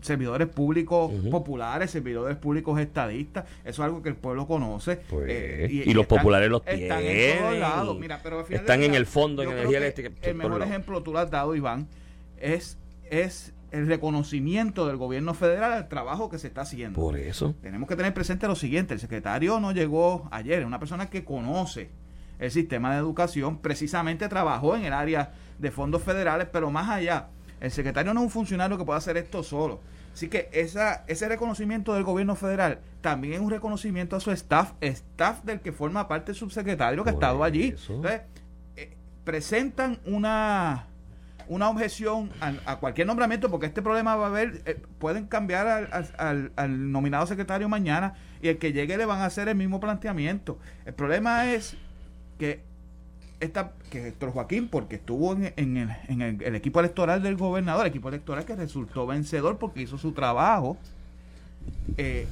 servidores 0.01 0.47
públicos 0.47 1.11
populares, 1.31 1.91
servidores 1.91 2.37
públicos 2.37 2.79
estadistas, 2.79 3.45
eso 3.65 3.83
es 3.83 3.87
algo 3.87 4.03
que 4.03 4.11
el 4.11 4.17
pueblo 4.17 4.47
conoce. 4.47 4.97
Pues, 4.97 5.25
eh, 5.29 5.69
y, 5.87 5.93
los 5.93 6.07
populares 6.07 6.49
los 6.49 6.65
tienen. 6.65 6.85
Están 6.85 7.03
en 7.05 7.39
todos 7.39 7.59
lados. 7.59 7.99
Mira, 7.99 8.21
pero 8.23 8.47
están 8.49 8.85
en 8.85 8.95
el 8.95 9.07
fondo 9.07 9.43
en 9.43 9.51
energía 9.51 9.79
eléctrica. 9.79 10.11
El 10.23 10.37
mejor 10.37 10.63
ejemplo 10.63 11.03
tú 11.03 11.13
lo 11.13 11.19
has 11.19 11.31
dado, 11.31 11.57
Iván, 11.57 11.89
es 12.39 12.79
es 13.11 13.55
el 13.71 13.87
reconocimiento 13.87 14.87
del 14.87 14.97
gobierno 14.97 15.35
federal 15.35 15.73
al 15.73 15.89
trabajo 15.89 16.31
que 16.31 16.39
se 16.39 16.47
está 16.47 16.63
haciendo. 16.63 17.01
Por 17.01 17.17
eso. 17.17 17.55
Tenemos 17.61 17.89
que 17.89 17.97
tener 17.97 18.15
presente 18.15 18.47
lo 18.47 18.57
siguiente, 18.57 18.95
el 18.95 19.01
secretario 19.01 19.61
no 19.61 19.73
llegó 19.73 20.29
ayer, 20.31 20.61
es 20.61 20.67
una 20.67 20.79
persona 20.79 21.11
que 21.11 21.25
conoce 21.25 21.91
el 22.39 22.51
sistema 22.51 22.93
de 22.93 22.99
educación, 22.99 23.59
precisamente 23.59 24.29
trabajó 24.29 24.77
en 24.77 24.85
el 24.85 24.93
área 24.93 25.33
de 25.59 25.71
fondos 25.71 26.03
federales, 26.03 26.49
pero 26.53 26.71
más 26.71 26.89
allá, 26.89 27.29
el 27.61 27.71
secretario 27.71 28.13
no 28.13 28.21
es 28.21 28.25
un 28.25 28.31
funcionario 28.31 28.77
que 28.77 28.85
pueda 28.85 28.99
hacer 28.99 29.17
esto 29.17 29.43
solo. 29.43 29.81
Así 30.13 30.29
que 30.29 30.49
esa, 30.53 31.05
ese 31.09 31.29
reconocimiento 31.29 31.93
del 31.93 32.05
gobierno 32.05 32.37
federal 32.37 32.81
también 33.03 33.35
es 33.35 33.41
un 33.41 33.51
reconocimiento 33.51 34.17
a 34.17 34.21
su 34.21 34.31
staff, 34.31 34.73
staff 34.81 35.43
del 35.45 35.61
que 35.61 35.73
forma 35.73 36.09
parte 36.09 36.33
el 36.33 36.37
subsecretario 36.37 37.05
que 37.05 37.11
ha 37.11 37.13
estado 37.13 37.45
allí. 37.45 37.75
Entonces, 37.89 38.23
eh, 38.77 38.97
presentan 39.25 40.01
una 40.07 40.87
una 41.49 41.69
objeción 41.69 42.31
a, 42.41 42.77
cualquier 42.77 43.07
nombramiento, 43.07 43.51
porque 43.51 43.67
este 43.67 43.83
problema 43.83 44.17
va 44.17 44.27
a 44.27 44.29
haber, 44.29 44.63
eh, 44.67 44.81
pueden 44.99 45.27
cambiar 45.27 45.67
al, 45.69 46.53
al, 46.57 46.93
nominado 46.93 47.27
secretario 47.27 47.69
mañana 47.69 48.15
y 48.43 48.49
el 48.49 48.59
que 48.59 48.73
llegue 48.73 48.97
le 48.97 49.07
van 49.07 49.21
a 49.21 49.27
hacer 49.27 49.49
el 49.49 49.57
mismo 49.57 49.81
planteamiento. 49.81 50.59
El 50.85 50.95
problema 50.95 51.53
es 51.53 51.77
que 52.39 52.61
esta, 53.41 53.73
que 53.91 54.09
Héctor 54.09 54.31
Joaquín, 54.31 54.69
porque 54.69 54.97
estuvo 54.97 55.33
en, 55.33 55.77
el, 55.77 55.91
en 56.09 56.43
el, 56.43 56.55
equipo 56.55 56.81
electoral 56.81 57.23
del 57.23 57.37
gobernador, 57.37 57.87
el 57.87 57.91
equipo 57.91 58.09
electoral 58.09 58.45
que 58.45 58.57
resultó 58.57 59.07
vencedor 59.07 59.59
porque 59.59 59.83
hizo 59.83 59.99
su 59.99 60.13
trabajo, 60.13 60.77
eh, 61.97 62.27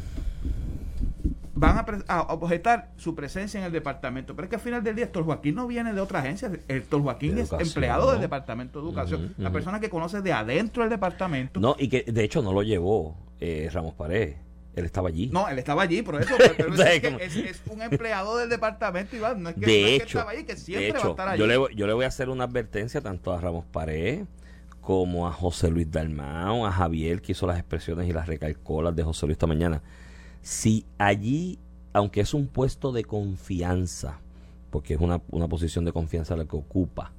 van 1.64 2.04
a, 2.08 2.22
objetar 2.22 2.90
su 2.96 3.14
presencia 3.14 3.58
en 3.58 3.66
el 3.66 3.72
departamento. 3.72 4.34
Pero 4.34 4.46
es 4.46 4.50
que 4.50 4.56
al 4.56 4.62
final 4.62 4.84
del 4.84 4.96
día, 4.96 5.06
Héctor 5.06 5.24
Joaquín 5.24 5.54
no 5.54 5.66
viene 5.66 5.92
de 5.92 6.00
otra 6.00 6.20
agencia. 6.20 6.50
Héctor 6.68 7.02
Joaquín 7.02 7.38
es 7.38 7.52
empleado 7.52 8.12
del 8.12 8.20
Departamento 8.20 8.80
de 8.80 8.88
Educación. 8.88 9.34
La 9.38 9.50
persona 9.50 9.80
que 9.80 9.90
conoce 9.90 10.20
de 10.22 10.32
adentro 10.32 10.82
del 10.82 10.90
departamento. 10.90 11.60
No, 11.60 11.76
y 11.78 11.88
que 11.88 12.02
de 12.02 12.24
hecho 12.24 12.42
no 12.42 12.52
lo 12.52 12.62
llevó 12.62 13.16
eh, 13.40 13.68
Ramos 13.72 13.94
Paredes. 13.94 14.36
Él 14.74 14.84
estaba 14.84 15.08
allí. 15.08 15.28
No, 15.32 15.48
él 15.48 15.58
estaba 15.58 15.82
allí, 15.82 16.02
por 16.02 16.20
eso. 16.20 16.34
es, 17.20 17.62
un 17.70 17.80
empleado 17.80 18.36
del 18.38 18.48
departamento, 18.48 19.14
Iván. 19.14 19.40
No 19.40 19.50
es 19.50 19.54
que, 19.54 19.66
de 19.66 19.94
hecho, 19.94 20.18
estaba 20.18 20.32
allí, 20.32 20.42
que 20.44 20.56
siempre 20.56 20.98
va 20.98 21.06
a 21.06 21.10
estar 21.10 21.28
allí. 21.28 21.38
Yo 21.38 21.46
le, 21.46 21.74
yo 21.76 21.86
le 21.86 21.92
voy 21.92 22.04
a 22.04 22.08
hacer 22.08 22.28
una 22.28 22.44
advertencia 22.44 23.00
tanto 23.00 23.32
a 23.32 23.40
Ramos 23.40 23.64
Paredes 23.66 24.26
como 24.80 25.28
a 25.28 25.32
José 25.32 25.70
Luis 25.70 25.90
Dalmao, 25.90 26.66
a 26.66 26.72
Javier, 26.72 27.22
que 27.22 27.32
hizo 27.32 27.46
las 27.46 27.58
expresiones 27.58 28.08
y 28.08 28.12
las 28.12 28.26
recalcó 28.26 28.82
las 28.82 28.96
de 28.96 29.04
José 29.04 29.26
Luis 29.26 29.36
esta 29.36 29.46
mañana 29.46 29.80
si 30.44 30.84
allí, 30.98 31.58
aunque 31.94 32.20
es 32.20 32.34
un 32.34 32.48
puesto 32.48 32.92
de 32.92 33.02
confianza, 33.04 34.20
porque 34.70 34.92
es 34.92 35.00
una, 35.00 35.18
posición 35.48 35.86
de 35.86 35.92
confianza 35.92 36.36
la 36.36 36.44
que 36.44 36.54
ocupa, 36.54 37.12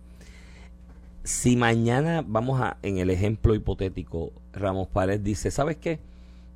si 1.23 1.57
mañana 1.57 2.23
vamos 2.25 2.61
a, 2.61 2.77
en 2.83 2.99
el 2.99 3.09
ejemplo 3.09 3.55
hipotético, 3.55 4.31
Ramos 4.53 4.87
Pared 4.89 5.19
dice, 5.19 5.49
¿sabes 5.49 5.77
qué? 5.77 5.99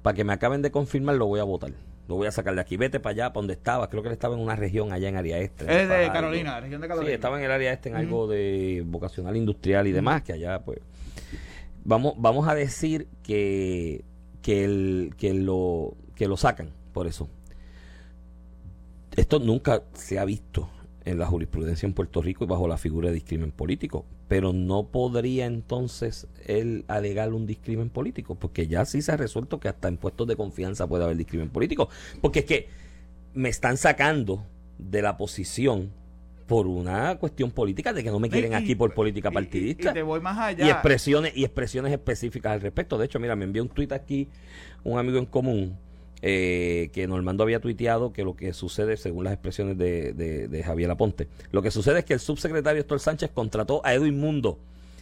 Para 0.04 0.14
que 0.14 0.24
me 0.24 0.32
acaben 0.32 0.62
de 0.62 0.70
confirmar, 0.70 1.16
lo 1.16 1.26
voy 1.26 1.40
a 1.40 1.44
votar. 1.44 1.72
Lo 2.08 2.16
voy 2.16 2.28
a 2.28 2.32
sacar 2.32 2.54
de 2.54 2.62
aquí. 2.62 2.78
Vete 2.78 3.00
para 3.00 3.14
allá, 3.14 3.34
para 3.34 3.42
donde 3.42 3.54
estaba. 3.54 3.90
Creo 3.90 4.04
que 4.04 4.10
él 4.10 4.14
estaba 4.14 4.36
en 4.36 4.42
una 4.42 4.56
región 4.56 4.94
allá 4.94 5.10
en 5.10 5.18
área 5.18 5.40
este. 5.40 5.66
Es 5.66 5.90
de 5.90 6.08
Carolina, 6.12 6.60
región 6.60 6.82
de 6.82 6.88
Carolina. 6.88 7.10
Sí, 7.10 7.16
estaba 7.16 7.40
en 7.40 7.46
el 7.46 7.52
área 7.52 7.74
este 7.74 7.90
en 7.90 7.96
algo 7.96 8.28
de 8.28 8.84
vocacional 8.86 9.36
industrial 9.36 9.88
y 9.88 9.92
demás, 9.92 10.22
que 10.22 10.34
allá, 10.34 10.60
pues. 10.60 10.80
Vamos, 11.84 12.14
vamos 12.18 12.48
a 12.48 12.54
decir 12.54 13.08
que, 13.24 14.06
que, 14.42 14.64
el, 14.64 15.16
que 15.18 15.34
lo 15.34 15.96
que 16.20 16.28
lo 16.28 16.36
sacan 16.36 16.70
por 16.92 17.08
eso. 17.08 17.30
Esto 19.16 19.40
nunca 19.40 19.84
se 19.94 20.20
ha 20.20 20.26
visto 20.26 20.70
en 21.06 21.18
la 21.18 21.26
jurisprudencia 21.26 21.88
en 21.88 21.94
Puerto 21.94 22.22
Rico 22.22 22.44
y 22.44 22.48
bajo 22.48 22.68
la 22.68 22.78
figura 22.78 23.08
de 23.08 23.16
discrimen 23.16 23.52
político. 23.52 24.06
Pero 24.28 24.52
no 24.52 24.88
podría 24.88 25.46
entonces 25.46 26.28
él 26.46 26.84
alegar 26.90 27.34
un 27.34 27.48
discrimen 27.48 27.90
político, 27.90 28.36
porque 28.36 28.68
ya 28.68 28.84
sí 28.84 29.02
se 29.02 29.14
ha 29.14 29.18
resuelto 29.18 29.62
que 29.62 29.70
hasta 29.70 29.88
en 29.88 29.96
puestos 29.96 30.28
de 30.28 30.36
confianza 30.36 30.88
puede 30.88 31.06
haber 31.06 31.16
discrimen 31.16 31.50
político. 31.50 31.88
Porque 32.20 32.40
es 32.40 32.46
que 32.46 32.68
me 33.34 33.48
están 33.48 33.78
sacando 33.78 34.44
de 34.78 35.02
la 35.02 35.16
posición 35.16 35.90
por 36.48 36.68
una 36.68 37.16
cuestión 37.16 37.52
política 37.52 37.94
de 37.94 38.04
que 38.04 38.12
no 38.12 38.20
me 38.20 38.30
quieren 38.30 38.56
aquí 38.56 38.76
por 38.76 38.94
política 38.94 39.32
partidista. 39.32 39.92
Y, 39.92 39.94
te 39.94 40.04
voy 40.04 40.20
más 40.20 40.38
allá. 40.38 40.66
Y 40.66 40.70
expresiones, 40.70 41.32
y 41.38 41.46
expresiones 41.46 41.94
específicas 41.94 42.52
al 42.52 42.60
respecto. 42.60 42.98
De 42.98 43.06
hecho, 43.06 43.22
mira, 43.22 43.38
me 43.38 43.46
envió 43.46 43.64
un 43.64 43.70
tuit 43.70 43.94
aquí 43.94 44.28
un 44.84 45.00
amigo 45.00 45.18
en 45.18 45.26
común 45.26 45.78
eh, 46.22 46.90
que 46.94 47.08
Normando 47.08 47.44
había 47.44 47.60
tuiteado 47.60 48.12
que 48.12 48.24
lo 48.24 48.36
que 48.36 48.54
sucede, 48.54 48.98
según 48.98 49.24
las 49.24 49.34
expresiones 49.34 49.78
de, 49.78 50.14
de, 50.14 50.64
Javier 50.64 50.92
Aponte, 50.92 51.28
lo 51.52 51.62
que 51.62 51.72
sucede 51.72 52.00
es 52.00 52.06
que 52.06 52.14
el 52.14 52.20
subsecretario 52.20 52.82
Héctor 52.82 53.00
Sánchez 53.00 53.32
contrató 53.34 53.82
a 53.86 53.94
Edwin 53.94 54.20
Mundo 54.20 54.60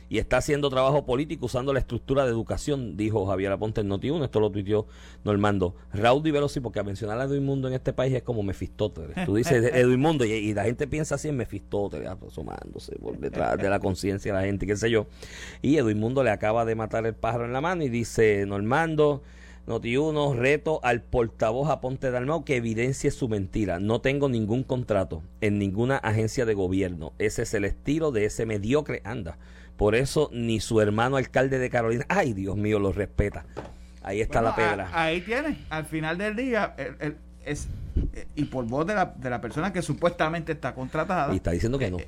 y 0.09 0.19
está 0.19 0.37
haciendo 0.37 0.69
trabajo 0.69 1.05
político 1.05 1.47
usando 1.47 1.73
la 1.73 1.79
estructura 1.79 2.23
de 2.23 2.31
educación, 2.31 2.95
dijo 2.95 3.25
Javier 3.25 3.51
Aponte 3.51 3.81
en 3.81 3.89
Noti1, 3.89 4.23
esto 4.23 4.39
lo 4.39 4.51
tuiteó 4.51 4.87
Normando. 5.23 5.75
Raúl 5.93 6.23
Di 6.23 6.31
Velosi, 6.31 6.59
porque 6.59 6.79
a 6.79 6.83
mencionar 6.83 7.19
a 7.19 7.25
Edwin 7.25 7.43
Mundo 7.43 7.67
en 7.67 7.73
este 7.73 7.93
país 7.93 8.13
es 8.13 8.23
como 8.23 8.43
Mefistóteles. 8.43 9.25
Tú 9.25 9.35
dices 9.35 9.65
Edwin 9.73 9.99
Mundo 9.99 10.23
y, 10.23 10.53
la 10.53 10.63
gente 10.63 10.87
piensa 10.87 11.15
así 11.15 11.27
en 11.27 11.35
Mefistóteles, 11.35 12.07
asomándose 12.09 12.95
por 12.97 13.17
detrás 13.17 13.57
de 13.57 13.69
la 13.69 13.79
conciencia 13.79 14.33
de 14.33 14.39
la 14.39 14.45
gente, 14.45 14.65
qué 14.65 14.75
sé 14.75 14.89
yo. 14.89 15.07
Y 15.61 15.77
Edwin 15.77 15.99
Mundo 15.99 16.23
le 16.23 16.29
acaba 16.29 16.63
de 16.63 16.75
matar 16.75 17.05
el 17.05 17.13
pájaro 17.13 17.45
en 17.45 17.53
la 17.53 17.61
mano 17.61 17.83
y 17.83 17.89
dice, 17.89 18.45
Normando, 18.45 19.23
Noti 19.67 19.97
uno, 19.97 20.33
reto 20.33 20.79
al 20.81 21.01
portavoz 21.01 21.69
Aponte 21.69 22.09
Dalmau 22.09 22.45
que 22.45 22.55
evidencie 22.55 23.11
su 23.11 23.27
mentira. 23.27 23.79
No 23.79 23.99
tengo 23.99 24.29
ningún 24.29 24.63
contrato 24.63 25.23
en 25.41 25.59
ninguna 25.59 25.97
agencia 25.97 26.45
de 26.45 26.53
gobierno. 26.53 27.11
Ese 27.19 27.41
es 27.41 27.53
el 27.53 27.65
estilo 27.65 28.11
de 28.13 28.23
ese 28.23 28.45
mediocre. 28.45 29.01
Anda. 29.03 29.37
Por 29.75 29.95
eso 29.95 30.29
ni 30.31 30.61
su 30.61 30.79
hermano 30.79 31.17
alcalde 31.17 31.59
de 31.59 31.69
Carolina, 31.69 32.05
ay 32.07 32.31
Dios 32.31 32.55
mío, 32.55 32.79
lo 32.79 32.93
respeta. 32.93 33.45
Ahí 34.03 34.21
está 34.21 34.41
la 34.41 34.55
pedra. 34.55 34.89
ahí 34.93 35.19
tiene. 35.19 35.57
Al 35.69 35.83
final 35.85 36.17
del 36.17 36.37
día, 36.37 36.73
es, 37.43 37.67
y 38.35 38.45
por 38.45 38.65
voz 38.67 38.87
de 38.87 38.95
la, 38.95 39.15
de 39.17 39.29
la 39.29 39.41
persona 39.41 39.73
que 39.73 39.81
supuestamente 39.81 40.53
está 40.53 40.73
contratada. 40.73 41.33
Y 41.33 41.37
está 41.37 41.51
diciendo 41.51 41.77
que 41.77 41.91
no. 41.91 41.99
Eh, 41.99 42.07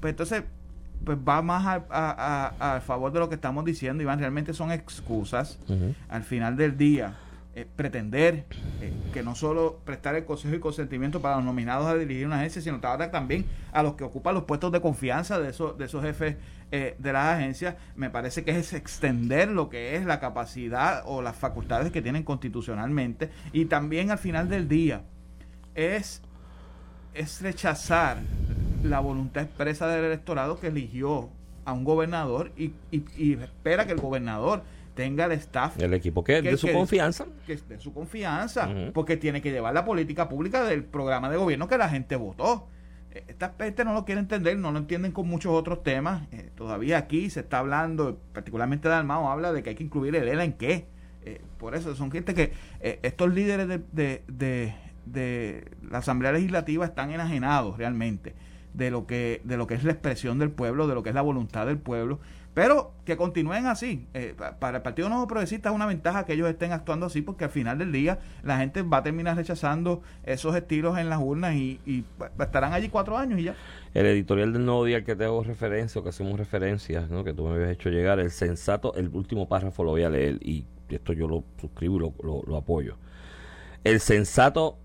pues 0.00 0.10
entonces 0.10 0.42
pues 1.04 1.18
va 1.18 1.42
más 1.42 1.82
a, 1.90 2.54
a, 2.76 2.80
favor 2.80 3.12
de 3.12 3.18
lo 3.20 3.28
que 3.28 3.34
estamos 3.34 3.64
diciendo, 3.64 4.02
Iván. 4.02 4.18
Realmente 4.18 4.52
son 4.54 4.72
excusas. 4.72 5.58
Al 6.08 6.22
final 6.22 6.56
del 6.56 6.76
día, 6.76 7.16
eh, 7.52 7.66
pretender 7.74 8.46
eh, 8.80 8.92
que 9.12 9.24
no 9.24 9.34
solo 9.34 9.80
prestar 9.84 10.14
el 10.14 10.24
consejo 10.24 10.54
y 10.54 10.60
consentimiento 10.60 11.20
para 11.20 11.36
los 11.36 11.44
nominados 11.44 11.86
a 11.88 11.96
dirigir 11.96 12.26
una 12.26 12.36
agencia, 12.36 12.62
sino 12.62 12.78
también 12.78 13.44
a 13.72 13.82
los 13.82 13.94
que 13.94 14.04
ocupan 14.04 14.34
los 14.34 14.44
puestos 14.44 14.70
de 14.70 14.80
confianza 14.80 15.40
de 15.40 15.50
esos, 15.50 15.76
de 15.76 15.86
esos 15.86 16.02
jefes 16.02 16.36
eh, 16.70 16.94
de 16.98 17.12
las 17.12 17.36
agencias, 17.36 17.74
me 17.96 18.08
parece 18.08 18.44
que 18.44 18.56
es 18.56 18.72
extender 18.72 19.48
lo 19.48 19.68
que 19.68 19.96
es 19.96 20.04
la 20.04 20.20
capacidad 20.20 21.02
o 21.06 21.22
las 21.22 21.34
facultades 21.34 21.90
que 21.90 22.00
tienen 22.02 22.22
constitucionalmente. 22.22 23.30
Y 23.52 23.64
también 23.64 24.12
al 24.12 24.18
final 24.18 24.48
del 24.48 24.68
día, 24.68 25.02
es, 25.74 26.22
es 27.14 27.42
rechazar 27.42 28.18
la 28.82 29.00
voluntad 29.00 29.44
expresa 29.44 29.88
del 29.88 30.04
electorado 30.04 30.58
que 30.58 30.68
eligió 30.68 31.28
a 31.64 31.72
un 31.72 31.84
gobernador 31.84 32.52
y, 32.56 32.72
y, 32.90 33.34
espera 33.34 33.86
que 33.86 33.92
el 33.92 34.00
gobernador 34.00 34.62
tenga 34.94 35.26
el 35.26 35.32
staff. 35.32 35.80
El 35.80 35.94
equipo 35.94 36.24
que, 36.24 36.42
de 36.42 36.56
su 36.56 36.70
confianza. 36.72 37.26
Que 37.46 37.56
de 37.56 37.78
su 37.78 37.92
confianza, 37.92 38.68
porque 38.92 39.16
tiene 39.16 39.40
que 39.42 39.50
llevar 39.50 39.74
la 39.74 39.84
política 39.84 40.28
pública 40.28 40.64
del 40.64 40.84
programa 40.84 41.30
de 41.30 41.36
gobierno 41.36 41.68
que 41.68 41.78
la 41.78 41.88
gente 41.88 42.16
votó. 42.16 42.68
Eh, 43.12 43.24
esta 43.28 43.54
gente 43.58 43.84
no 43.84 43.92
lo 43.92 44.04
quiere 44.04 44.20
entender, 44.20 44.56
no 44.56 44.72
lo 44.72 44.78
entienden 44.78 45.12
con 45.12 45.28
muchos 45.28 45.52
otros 45.52 45.82
temas. 45.82 46.28
Eh, 46.32 46.50
todavía 46.54 46.98
aquí 46.98 47.30
se 47.30 47.40
está 47.40 47.58
hablando, 47.58 48.18
particularmente 48.32 48.88
Dalmao 48.88 49.30
habla 49.30 49.52
de 49.52 49.62
que 49.62 49.70
hay 49.70 49.76
que 49.76 49.84
incluir 49.84 50.14
el 50.16 50.28
ELA 50.28 50.44
en 50.44 50.52
qué. 50.54 50.86
Eh, 51.22 51.40
por 51.58 51.74
eso 51.74 51.94
son 51.94 52.10
gente 52.10 52.32
que 52.32 52.52
estos 53.02 53.32
líderes 53.32 53.68
de, 53.68 53.78
de, 53.92 54.24
de, 54.26 54.74
de 55.04 55.70
la 55.90 55.98
Asamblea 55.98 56.32
Legislativa 56.32 56.86
están 56.86 57.10
enajenados 57.10 57.76
realmente 57.76 58.34
de 58.74 58.90
lo 58.90 59.06
que 59.06 59.40
de 59.44 59.56
lo 59.56 59.66
que 59.66 59.74
es 59.74 59.84
la 59.84 59.92
expresión 59.92 60.38
del 60.38 60.50
pueblo, 60.50 60.86
de 60.86 60.94
lo 60.94 61.02
que 61.02 61.10
es 61.10 61.14
la 61.14 61.22
voluntad 61.22 61.66
del 61.66 61.78
pueblo, 61.78 62.20
pero 62.54 62.92
que 63.04 63.16
continúen 63.16 63.66
así. 63.66 64.06
Eh, 64.12 64.34
para 64.58 64.78
el 64.78 64.82
Partido 64.82 65.08
Nuevo 65.08 65.26
Progresista 65.26 65.68
es 65.68 65.74
una 65.74 65.86
ventaja 65.86 66.24
que 66.26 66.32
ellos 66.32 66.48
estén 66.48 66.72
actuando 66.72 67.06
así 67.06 67.22
porque 67.22 67.44
al 67.44 67.50
final 67.50 67.78
del 67.78 67.92
día 67.92 68.18
la 68.42 68.58
gente 68.58 68.82
va 68.82 68.98
a 68.98 69.02
terminar 69.02 69.36
rechazando 69.36 70.02
esos 70.24 70.56
estilos 70.56 70.98
en 70.98 71.08
las 71.08 71.20
urnas 71.20 71.54
y, 71.54 71.80
y 71.86 72.04
estarán 72.40 72.72
allí 72.72 72.88
cuatro 72.88 73.16
años 73.16 73.38
y 73.38 73.44
ya. 73.44 73.54
El 73.94 74.06
editorial 74.06 74.52
del 74.52 74.64
Nuevo 74.64 74.84
Día 74.84 74.98
al 74.98 75.04
que 75.04 75.14
te 75.14 75.24
hago 75.24 75.44
referencia 75.44 76.00
o 76.00 76.04
que 76.04 76.10
hacemos 76.10 76.38
referencia, 76.38 77.06
¿no? 77.08 77.22
que 77.22 77.32
tú 77.32 77.46
me 77.46 77.54
habías 77.54 77.70
hecho 77.70 77.88
llegar, 77.88 78.18
el 78.18 78.30
sensato, 78.30 78.94
el 78.94 79.08
último 79.08 79.48
párrafo 79.48 79.84
lo 79.84 79.90
voy 79.90 80.02
a 80.02 80.10
leer 80.10 80.38
y 80.40 80.64
esto 80.88 81.12
yo 81.12 81.28
lo 81.28 81.44
suscribo 81.60 81.96
y 81.96 81.98
lo, 82.00 82.42
lo 82.46 82.56
apoyo. 82.56 82.96
El 83.84 84.00
sensato 84.00 84.76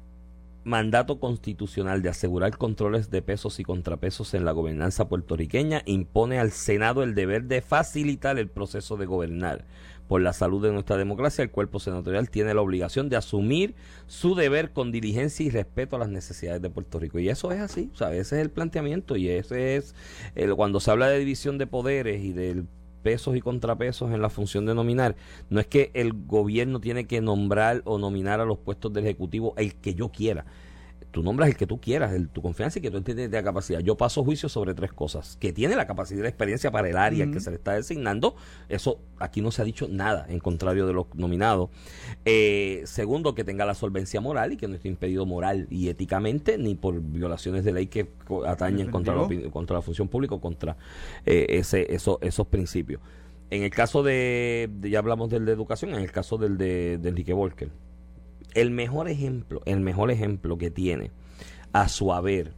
mandato 0.66 1.20
constitucional 1.20 2.02
de 2.02 2.10
asegurar 2.10 2.58
controles 2.58 3.12
de 3.12 3.22
pesos 3.22 3.60
y 3.60 3.64
contrapesos 3.64 4.34
en 4.34 4.46
la 4.46 4.52
gobernanza 4.52 5.08
puertorriqueña 5.08 5.84
impone 5.86 6.40
al 6.40 6.52
Senado 6.52 7.04
el 7.04 7.14
deber 7.14 7.44
de 7.44 7.62
facilitar 7.62 8.40
el 8.40 8.50
proceso 8.50 8.98
de 8.98 9.06
gobernar. 9.06 9.66
Por 10.08 10.22
la 10.22 10.34
salud 10.34 10.64
de 10.64 10.72
nuestra 10.72 10.98
democracia, 10.98 11.44
el 11.44 11.52
cuerpo 11.52 11.80
senatorial 11.80 12.30
tiene 12.30 12.54
la 12.54 12.62
obligación 12.62 13.10
de 13.10 13.16
asumir 13.16 13.76
su 14.08 14.34
deber 14.34 14.72
con 14.72 14.92
diligencia 14.92 15.46
y 15.46 15.52
respeto 15.52 15.96
a 15.96 16.00
las 16.00 16.10
necesidades 16.10 16.62
de 16.62 16.70
Puerto 16.70 17.00
Rico. 17.00 17.20
Y 17.20 17.30
eso 17.30 17.52
es 17.52 17.60
así, 17.60 17.92
o 18.00 18.06
ese 18.06 18.20
es 18.20 18.42
el 18.42 18.50
planteamiento 18.50 19.16
y 19.18 19.30
ese 19.30 19.76
es 19.76 19.96
el, 20.34 20.56
cuando 20.56 20.80
se 20.80 20.90
habla 20.90 21.10
de 21.10 21.20
división 21.20 21.60
de 21.60 21.68
poderes 21.68 22.24
y 22.24 22.34
del 22.34 22.66
pesos 23.06 23.36
y 23.36 23.42
contrapesos 23.42 24.12
en 24.12 24.20
la 24.20 24.32
función 24.32 24.66
de 24.66 24.74
nominar, 24.74 25.16
no 25.52 25.60
es 25.60 25.68
que 25.68 25.92
el 25.94 26.14
gobierno 26.26 26.82
tiene 26.82 27.06
que 27.06 27.22
nombrar 27.22 27.84
o 27.86 28.00
nominar 28.00 28.40
a 28.40 28.46
los 28.46 28.58
puestos 28.58 28.92
del 28.92 29.04
Ejecutivo 29.04 29.54
el 29.58 29.76
que 29.76 29.94
yo 29.94 30.10
quiera 30.10 30.48
tú 31.16 31.24
nombras 31.24 31.48
el 31.48 31.56
que 31.56 31.66
tú 31.66 31.80
quieras, 31.80 32.12
el, 32.12 32.28
tu 32.28 32.42
confianza 32.42 32.80
y 32.80 32.82
que 32.82 32.92
tú 32.92 32.98
entiendes 32.98 33.32
de 33.32 33.38
la 33.38 33.44
capacidad. 33.44 33.80
Yo 33.80 33.96
paso 33.96 34.22
juicio 34.22 34.50
sobre 34.50 34.74
tres 34.74 34.92
cosas. 34.92 35.38
Que 35.40 35.54
tiene 35.54 35.78
la 35.78 35.88
capacidad 35.88 36.20
y 36.20 36.24
la 36.24 36.28
experiencia 36.28 36.72
para 36.72 36.90
el 36.90 36.98
área 36.98 37.32
que 37.32 37.40
se 37.40 37.52
le 37.52 37.56
está 37.56 37.72
designando. 37.72 38.36
Eso 38.68 39.00
aquí 39.18 39.40
no 39.40 39.50
se 39.52 39.62
ha 39.62 39.66
dicho 39.66 39.88
nada, 39.90 40.26
en 40.28 40.40
contrario 40.40 40.86
de 40.86 40.92
los 40.92 41.06
nominados. 41.16 41.70
Eh, 42.26 42.82
segundo, 42.84 43.34
que 43.34 43.46
tenga 43.46 43.64
la 43.64 43.76
solvencia 43.76 44.20
moral 44.20 44.52
y 44.52 44.58
que 44.58 44.68
no 44.68 44.76
esté 44.76 44.90
impedido 44.90 45.26
moral 45.26 45.68
y 45.70 45.88
éticamente 45.88 46.58
ni 46.58 46.76
por 46.76 47.00
violaciones 47.00 47.64
de 47.64 47.72
ley 47.72 47.88
que 47.88 48.10
atañen 48.46 48.92
contra 48.92 49.16
la, 49.16 49.26
contra 49.52 49.78
la 49.78 49.82
función 49.82 50.10
pública 50.10 50.36
o 50.36 50.42
contra 50.42 50.76
eh, 51.26 51.46
ese, 51.48 51.96
eso, 51.96 52.20
esos 52.24 52.48
principios. 52.48 53.00
En 53.52 53.64
el 53.64 53.70
caso 53.70 54.04
de, 54.04 54.70
ya 54.82 55.00
hablamos 55.00 55.30
del 55.30 55.46
de 55.46 55.54
educación, 55.54 55.94
en 55.94 56.02
el 56.02 56.12
caso 56.12 56.38
del 56.38 56.58
de, 56.58 56.98
de 56.98 57.08
Enrique 57.08 57.32
Volker 57.32 57.70
el 58.56 58.72
mejor 58.72 59.08
ejemplo, 59.08 59.62
el 59.66 59.82
mejor 59.82 60.10
ejemplo 60.10 60.58
que 60.58 60.72
tiene 60.72 61.12
a 61.74 61.88
su 61.90 62.12
haber 62.12 62.54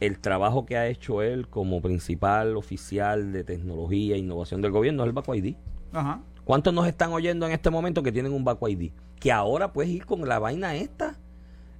el 0.00 0.20
trabajo 0.20 0.64
que 0.64 0.76
ha 0.76 0.86
hecho 0.86 1.22
él 1.22 1.48
como 1.48 1.82
principal 1.82 2.56
oficial 2.56 3.32
de 3.32 3.42
tecnología 3.42 4.14
e 4.14 4.18
innovación 4.18 4.62
del 4.62 4.70
gobierno 4.70 5.02
es 5.02 5.08
el 5.08 5.12
Baco 5.12 5.34
ID. 5.34 5.56
Ajá. 5.92 6.20
¿Cuántos 6.44 6.72
nos 6.72 6.86
están 6.86 7.12
oyendo 7.12 7.46
en 7.46 7.52
este 7.52 7.70
momento 7.70 8.02
que 8.02 8.12
tienen 8.12 8.32
un 8.32 8.44
Baco 8.44 8.68
ID? 8.68 8.92
Que 9.18 9.32
ahora 9.32 9.72
puedes 9.72 9.90
ir 9.90 10.06
con 10.06 10.26
la 10.28 10.38
vaina 10.38 10.76
esta 10.76 11.17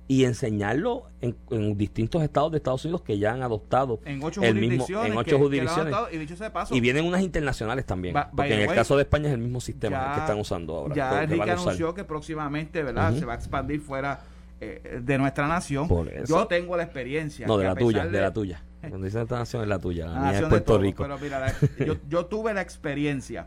y 0.08 0.24
enseñarlo 0.24 1.10
en, 1.20 1.76
distintos 1.76 2.22
estados 2.22 2.50
de 2.50 2.56
Estados 2.56 2.82
Unidos 2.86 3.02
que 3.02 3.18
ya 3.18 3.34
han 3.34 3.42
adoptado 3.42 4.00
en 4.06 4.24
ocho 4.24 4.42
el 4.42 4.54
mismo 4.54 4.86
en 5.04 5.16
ocho 5.16 5.38
jurisdicciones. 5.38 5.94
y, 6.70 6.80
vienen 6.80 7.04
unas 7.04 7.20
internacionales 7.20 7.84
también 7.84 8.16
porque 8.34 8.54
en 8.54 8.70
el 8.70 8.74
caso 8.74 8.96
de 8.96 9.02
España 9.02 9.28
es 9.28 9.34
el 9.34 9.40
mismo 9.40 9.60
sistema 9.60 10.14
que 10.14 10.20
están 10.20 10.38
usando 10.38 10.76
ahora 10.76 10.94
ya 10.94 11.22
Enrique 11.22 11.50
anunció 11.50 11.94
que 11.94 12.04
próximamente 12.04 12.82
verdad 12.82 13.14
se 13.14 13.26
va 13.26 13.34
a 13.34 13.36
expandir 13.36 13.80
fuera 13.80 14.20
eh, 14.60 15.00
de 15.04 15.18
nuestra 15.18 15.46
nación. 15.46 15.88
Yo 16.26 16.48
tengo 16.48 16.76
la 16.76 16.82
experiencia 16.82 17.46
no 17.46 17.58
de 17.58 17.66
la 17.66 17.76
tuya 17.76 18.06
de, 18.06 18.20
la 18.20 18.32
tuya. 18.32 18.64
Cuando 18.80 19.04
dice 19.04 19.22
esta 19.22 19.38
nación 19.38 19.62
es 19.62 19.68
la 19.68 19.78
tuya 19.78 20.06
la, 20.06 20.20
mía 20.30 20.38
es 20.40 20.46
Puerto 20.46 20.78
Rico. 20.78 21.04
pero 21.04 21.16
mira 21.18 21.54
yo, 21.78 21.94
yo 22.08 22.26
tuve 22.26 22.52
la 22.54 22.60
experiencia 22.60 23.46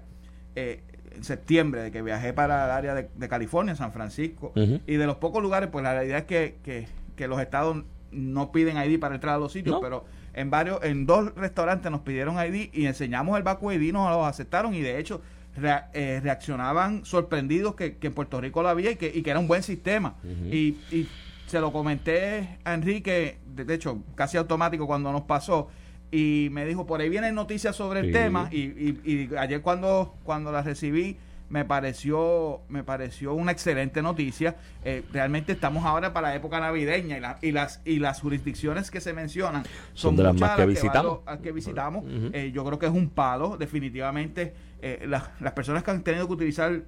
eh, 0.55 0.83
en 1.15 1.23
septiembre 1.23 1.81
de 1.81 1.91
que 1.91 2.01
viajé 2.01 2.33
para 2.33 2.65
el 2.65 2.71
área 2.71 2.95
de, 2.95 3.29
California, 3.29 3.75
San 3.75 3.91
Francisco, 3.91 4.53
y 4.55 4.95
de 4.95 5.05
los 5.05 5.17
pocos 5.17 5.41
lugares, 5.41 5.69
pues 5.71 5.83
la 5.83 5.93
realidad 5.93 6.19
es 6.19 6.25
que, 6.25 6.55
que, 7.15 7.27
los 7.27 7.39
estados 7.39 7.83
no 8.11 8.51
piden 8.51 8.77
ID 8.77 8.99
para 8.99 9.13
entrar 9.13 9.35
a 9.35 9.37
los 9.37 9.51
sitios, 9.51 9.77
pero 9.79 10.05
en 10.33 10.49
varios, 10.49 10.83
en 10.83 11.05
dos 11.05 11.35
restaurantes 11.35 11.91
nos 11.91 12.01
pidieron 12.01 12.35
ID 12.43 12.69
y 12.73 12.87
enseñamos 12.87 13.37
el 13.37 13.43
Baco 13.43 13.71
ID, 13.71 13.93
nos 13.93 14.09
lo 14.09 14.25
aceptaron 14.25 14.73
y 14.73 14.81
de 14.81 14.97
hecho 14.99 15.21
eh, 15.93 16.19
reaccionaban 16.23 17.05
sorprendidos 17.05 17.75
que, 17.75 17.97
en 18.01 18.13
Puerto 18.13 18.41
Rico 18.41 18.63
lo 18.63 18.69
había 18.69 18.91
y 18.91 18.95
que, 18.95 19.11
y 19.13 19.21
que 19.21 19.29
era 19.29 19.39
un 19.39 19.47
buen 19.47 19.61
sistema. 19.61 20.15
y, 20.49 20.77
y 20.91 21.07
se 21.51 21.59
lo 21.59 21.73
comenté 21.73 22.57
a 22.63 22.73
Enrique, 22.73 23.37
de 23.45 23.73
hecho, 23.73 24.01
casi 24.15 24.37
automático 24.37 24.87
cuando 24.87 25.11
nos 25.11 25.23
pasó 25.23 25.67
y 26.11 26.49
me 26.51 26.65
dijo, 26.65 26.85
por 26.85 26.99
ahí 26.99 27.09
vienen 27.09 27.35
noticias 27.35 27.75
sobre 27.75 28.01
el 28.01 28.11
tema 28.11 28.49
y, 28.51 28.59
y, 28.59 29.29
ayer 29.37 29.61
cuando, 29.61 30.15
cuando 30.23 30.51
las 30.51 30.65
recibí 30.65 31.17
me 31.51 31.65
pareció 31.65 32.61
me 32.69 32.81
pareció 32.83 33.33
una 33.33 33.51
excelente 33.51 34.01
noticia. 34.01 34.55
Eh, 34.85 35.03
realmente 35.11 35.51
estamos 35.51 35.85
ahora 35.85 36.13
para 36.13 36.29
la 36.29 36.35
época 36.35 36.61
navideña 36.61 37.17
y, 37.17 37.19
la, 37.19 37.37
y 37.41 37.51
las 37.51 37.81
y 37.83 37.99
las 37.99 38.21
jurisdicciones 38.21 38.89
que 38.89 39.01
se 39.01 39.11
mencionan 39.11 39.63
son, 39.93 40.15
de 40.15 40.23
las 40.23 40.35
más 40.39 40.55
que 40.55 40.65
visitamos. 40.65 41.19
Que, 41.43 41.51
visitamos. 41.51 42.05
Eh, 42.31 42.51
yo 42.53 42.63
creo 42.63 42.79
que 42.79 42.85
es 42.85 42.93
un 42.93 43.09
palo, 43.09 43.57
definitivamente. 43.57 44.53
Eh, 44.81 45.05
las 45.07 45.53
personas 45.53 45.83
que 45.83 45.91
han 45.91 46.03
tenido 46.03 46.25
que 46.27 46.33
utilizar 46.33 46.83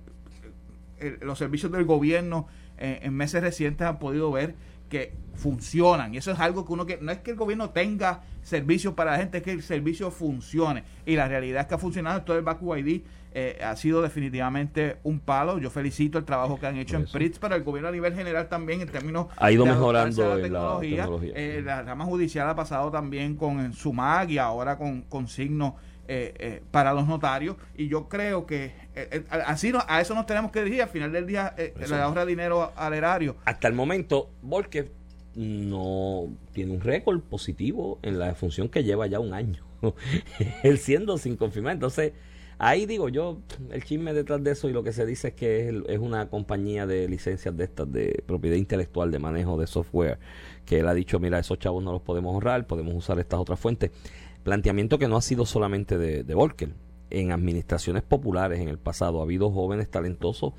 los 1.21 1.38
servicios 1.38 1.69
del 1.71 1.83
gobierno 1.83 2.47
en 2.77 3.13
meses 3.13 3.41
recientes 3.41 3.86
han 3.86 3.99
podido 3.99 4.31
ver 4.31 4.55
que 4.93 5.12
funcionan. 5.34 6.13
Y 6.13 6.17
eso 6.17 6.32
es 6.32 6.39
algo 6.39 6.63
que 6.65 6.71
uno 6.71 6.86
que 6.86 6.99
no 7.01 7.12
es 7.12 7.17
que 7.17 7.32
el 7.32 7.38
gobierno 7.38 7.71
tenga 7.71 8.21
servicios 8.43 8.93
para 8.93 9.13
la 9.13 9.17
gente, 9.17 9.39
es 9.39 9.43
que 9.43 9.51
el 9.51 9.63
servicio 9.63 10.12
funcione. 10.12 10.84
Y 11.08 11.15
la 11.15 11.27
realidad 11.27 11.62
es 11.62 11.67
que 11.67 11.73
ha 11.73 11.79
funcionado. 11.79 12.21
Todo 12.21 12.38
el 12.38 12.43
Baku 12.43 12.75
ID 12.75 13.01
eh, 13.34 13.60
ha 13.63 13.75
sido 13.75 14.03
definitivamente 14.03 14.97
un 15.01 15.19
palo. 15.19 15.58
Yo 15.58 15.71
felicito 15.71 16.19
el 16.19 16.25
trabajo 16.25 16.60
que 16.60 16.67
han 16.67 16.77
hecho 16.77 16.97
en 16.97 17.08
PRITS, 17.08 17.39
pero 17.39 17.56
el 17.56 17.63
gobierno 17.63 17.89
a 17.89 17.91
nivel 17.91 18.13
general 18.13 18.47
también 18.47 18.82
en 18.82 18.89
términos 18.89 19.27
ha 19.38 19.51
ido 19.51 19.65
mejorando 19.65 20.36
la 20.36 20.41
tecnología. 20.41 21.10
Eh, 21.34 21.63
la, 21.65 21.82
rama 21.82 22.06
judicial 22.06 22.47
ha 22.47 22.56
pasado 22.56 22.91
también 22.91 23.36
con 23.36 23.73
SUMAG 23.73 24.29
y 24.29 24.38
ahora 24.38 24.77
con, 24.77 25.01
con 25.01 25.27
signo 25.27 25.75
eh, 26.07 26.61
para 26.71 26.93
los 26.93 27.07
notarios. 27.07 27.55
Y 27.75 27.87
yo 27.87 28.09
creo 28.09 28.45
que 28.45 28.73
así 29.29 29.71
a 29.87 30.01
eso 30.01 30.15
nos 30.15 30.25
tenemos 30.25 30.51
que 30.51 30.63
dirigir. 30.63 30.83
Al 30.83 30.89
final 30.89 31.11
del 31.11 31.27
día 31.27 31.55
le 31.57 31.95
ahorra 31.95 32.25
dinero 32.25 32.71
al 32.75 32.93
erario. 32.93 33.35
Hasta 33.45 33.67
el 33.67 33.73
momento, 33.73 34.29
Volker 34.41 34.91
no 35.35 36.29
tiene 36.51 36.73
un 36.73 36.81
récord 36.81 37.21
positivo 37.21 37.99
en 38.01 38.19
la 38.19 38.35
función 38.35 38.69
que 38.69 38.83
lleva 38.83 39.07
ya 39.07 39.19
un 39.19 39.33
año. 39.33 39.63
Él 40.63 40.77
siendo 40.77 41.17
sin 41.17 41.35
confirmar. 41.35 41.73
Entonces, 41.73 42.13
ahí 42.57 42.85
digo 42.85 43.09
yo, 43.09 43.39
el 43.71 43.83
chisme 43.83 44.13
detrás 44.13 44.43
de 44.43 44.51
eso 44.51 44.69
y 44.69 44.73
lo 44.73 44.83
que 44.83 44.93
se 44.93 45.05
dice 45.05 45.29
es 45.29 45.33
que 45.33 45.83
es, 45.87 45.99
una 45.99 46.29
compañía 46.29 46.85
de 46.85 47.07
licencias 47.07 47.55
de 47.55 47.63
estas, 47.63 47.91
de 47.91 48.23
propiedad 48.25 48.57
intelectual, 48.57 49.11
de 49.11 49.19
manejo 49.19 49.57
de 49.57 49.67
software, 49.67 50.19
que 50.65 50.79
él 50.79 50.87
ha 50.87 50.93
dicho, 50.93 51.19
mira, 51.19 51.39
esos 51.39 51.59
chavos 51.59 51.83
no 51.83 51.91
los 51.91 52.01
podemos 52.01 52.33
ahorrar, 52.33 52.65
podemos 52.67 52.93
usar 52.93 53.19
estas 53.19 53.39
otras 53.39 53.59
fuentes. 53.59 53.91
Planteamiento 54.43 54.99
que 54.99 55.08
no 55.08 55.17
ha 55.17 55.21
sido 55.21 55.45
solamente 55.45 55.97
de, 55.97 56.36
de. 56.36 56.75
En 57.10 57.32
administraciones 57.32 58.03
populares 58.03 58.60
en 58.60 58.69
el 58.69 58.79
pasado 58.79 59.19
ha 59.19 59.23
habido 59.23 59.51
jóvenes 59.51 59.89
talentosos 59.89 60.53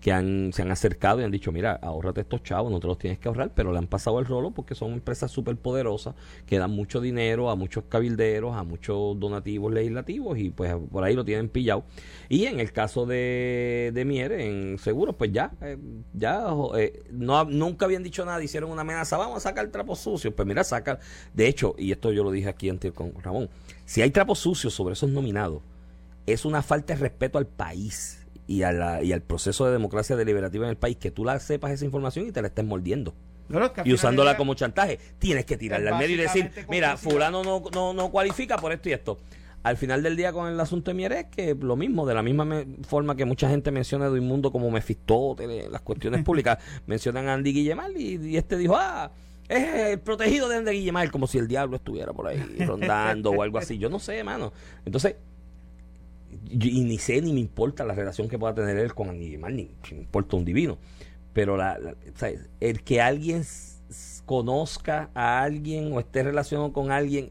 que 0.00 0.12
han, 0.12 0.52
se 0.52 0.62
han 0.62 0.70
acercado 0.70 1.20
y 1.20 1.24
han 1.24 1.30
dicho, 1.30 1.52
mira, 1.52 1.78
ahórrate 1.82 2.22
estos 2.22 2.42
chavos, 2.42 2.72
no 2.72 2.80
te 2.80 2.86
los 2.86 2.98
tienes 2.98 3.18
que 3.18 3.28
ahorrar, 3.28 3.52
pero 3.54 3.70
le 3.72 3.78
han 3.78 3.86
pasado 3.86 4.18
el 4.18 4.26
rolo 4.26 4.50
porque 4.50 4.74
son 4.74 4.92
empresas 4.92 5.30
súper 5.30 5.56
poderosas 5.56 6.14
que 6.46 6.58
dan 6.58 6.70
mucho 6.70 7.00
dinero 7.00 7.50
a 7.50 7.56
muchos 7.56 7.84
cabilderos, 7.88 8.56
a 8.56 8.62
muchos 8.62 9.18
donativos 9.20 9.72
legislativos 9.72 10.38
y 10.38 10.50
pues 10.50 10.74
por 10.90 11.04
ahí 11.04 11.14
lo 11.14 11.24
tienen 11.24 11.48
pillado. 11.48 11.84
Y 12.28 12.46
en 12.46 12.60
el 12.60 12.72
caso 12.72 13.04
de, 13.04 13.90
de 13.92 14.04
Mier, 14.04 14.32
en 14.32 14.78
seguros, 14.78 15.16
pues 15.16 15.32
ya, 15.32 15.52
eh, 15.60 15.76
ya 16.14 16.46
eh, 16.76 17.02
no, 17.10 17.44
nunca 17.44 17.84
habían 17.84 18.02
dicho 18.02 18.24
nada, 18.24 18.42
hicieron 18.42 18.70
una 18.70 18.82
amenaza, 18.82 19.18
vamos 19.18 19.36
a 19.38 19.40
sacar 19.40 19.68
trapos 19.68 19.98
sucios, 19.98 20.32
pues 20.34 20.48
mira, 20.48 20.64
saca, 20.64 20.98
de 21.34 21.46
hecho, 21.46 21.74
y 21.76 21.92
esto 21.92 22.10
yo 22.10 22.24
lo 22.24 22.30
dije 22.30 22.48
aquí 22.48 22.70
antes 22.70 22.92
con 22.92 23.12
Ramón, 23.22 23.50
si 23.84 24.00
hay 24.00 24.10
trapos 24.10 24.38
sucios 24.38 24.72
sobre 24.72 24.94
esos 24.94 25.10
nominados, 25.10 25.60
es 26.26 26.44
una 26.44 26.62
falta 26.62 26.94
de 26.94 27.00
respeto 27.00 27.38
al 27.38 27.46
país 27.46 28.19
y, 28.50 28.64
a 28.64 28.72
la, 28.72 29.00
y 29.00 29.12
al 29.12 29.22
proceso 29.22 29.64
de 29.64 29.70
democracia 29.70 30.16
deliberativa 30.16 30.64
en 30.64 30.70
el 30.70 30.76
país, 30.76 30.96
que 30.96 31.12
tú 31.12 31.24
la 31.24 31.38
sepas 31.38 31.70
esa 31.70 31.84
información 31.84 32.26
y 32.26 32.32
te 32.32 32.42
la 32.42 32.48
estés 32.48 32.64
mordiendo. 32.64 33.14
y 33.84 33.92
usándola 33.92 34.36
como 34.36 34.54
chantaje, 34.54 34.98
tienes 35.20 35.44
que 35.44 35.56
tirarla 35.56 35.92
al 35.92 35.98
medio 35.98 36.16
y 36.16 36.18
decir, 36.18 36.50
mira, 36.68 36.96
fulano 36.96 37.44
no, 37.44 37.62
no, 37.72 37.94
no 37.94 38.10
cualifica 38.10 38.56
por 38.56 38.72
esto 38.72 38.88
y 38.88 38.92
esto 38.92 39.18
al 39.62 39.76
final 39.76 40.02
del 40.02 40.16
día 40.16 40.32
con 40.32 40.50
el 40.50 40.58
asunto 40.58 40.90
de 40.90 40.94
Mieres, 40.94 41.26
que 41.26 41.54
lo 41.54 41.76
mismo, 41.76 42.06
de 42.06 42.14
la 42.14 42.22
misma 42.22 42.64
forma 42.88 43.14
que 43.14 43.26
mucha 43.26 43.48
gente 43.48 43.70
menciona 43.70 44.08
de 44.08 44.18
Inmundo 44.18 44.50
como 44.50 44.70
Mefistóteles, 44.70 45.70
las 45.70 45.82
cuestiones 45.82 46.24
públicas, 46.24 46.58
mencionan 46.86 47.28
a 47.28 47.34
Andy 47.34 47.52
Guillemal 47.52 47.94
y, 47.96 48.36
este 48.36 48.56
dijo, 48.56 48.74
ah, 48.76 49.12
es 49.48 49.92
el 49.92 50.00
protegido 50.00 50.48
de 50.48 50.56
Andy 50.56 50.72
Guillemal, 50.72 51.12
como 51.12 51.26
si 51.26 51.36
el 51.36 51.46
diablo 51.46 51.76
estuviera 51.76 52.12
por 52.12 52.26
ahí 52.26 52.42
rondando 52.66 53.30
o 53.32 53.42
algo 53.42 53.58
así. 53.58 53.76
Yo 53.76 53.90
no 53.90 53.98
sé, 53.98 54.18
hermano. 54.18 54.52
Entonces, 54.86 55.16
y 56.50 56.84
ni 56.84 56.98
sé 56.98 57.20
ni 57.22 57.32
me 57.32 57.40
importa 57.40 57.84
la 57.84 57.94
relación 57.94 58.28
que 58.28 58.38
pueda 58.38 58.54
tener 58.54 58.76
él 58.78 58.94
con 58.94 59.08
animal, 59.08 59.56
ni 59.56 59.70
me 59.92 59.98
importa 59.98 60.36
un 60.36 60.44
divino. 60.44 60.78
Pero 61.32 61.56
la, 61.56 61.78
el 62.60 62.82
que 62.82 63.00
alguien 63.00 63.44
conozca 64.26 65.10
a 65.14 65.42
alguien 65.42 65.92
o 65.92 66.00
esté 66.00 66.22
relacionado 66.22 66.72
con 66.72 66.90
alguien 66.90 67.30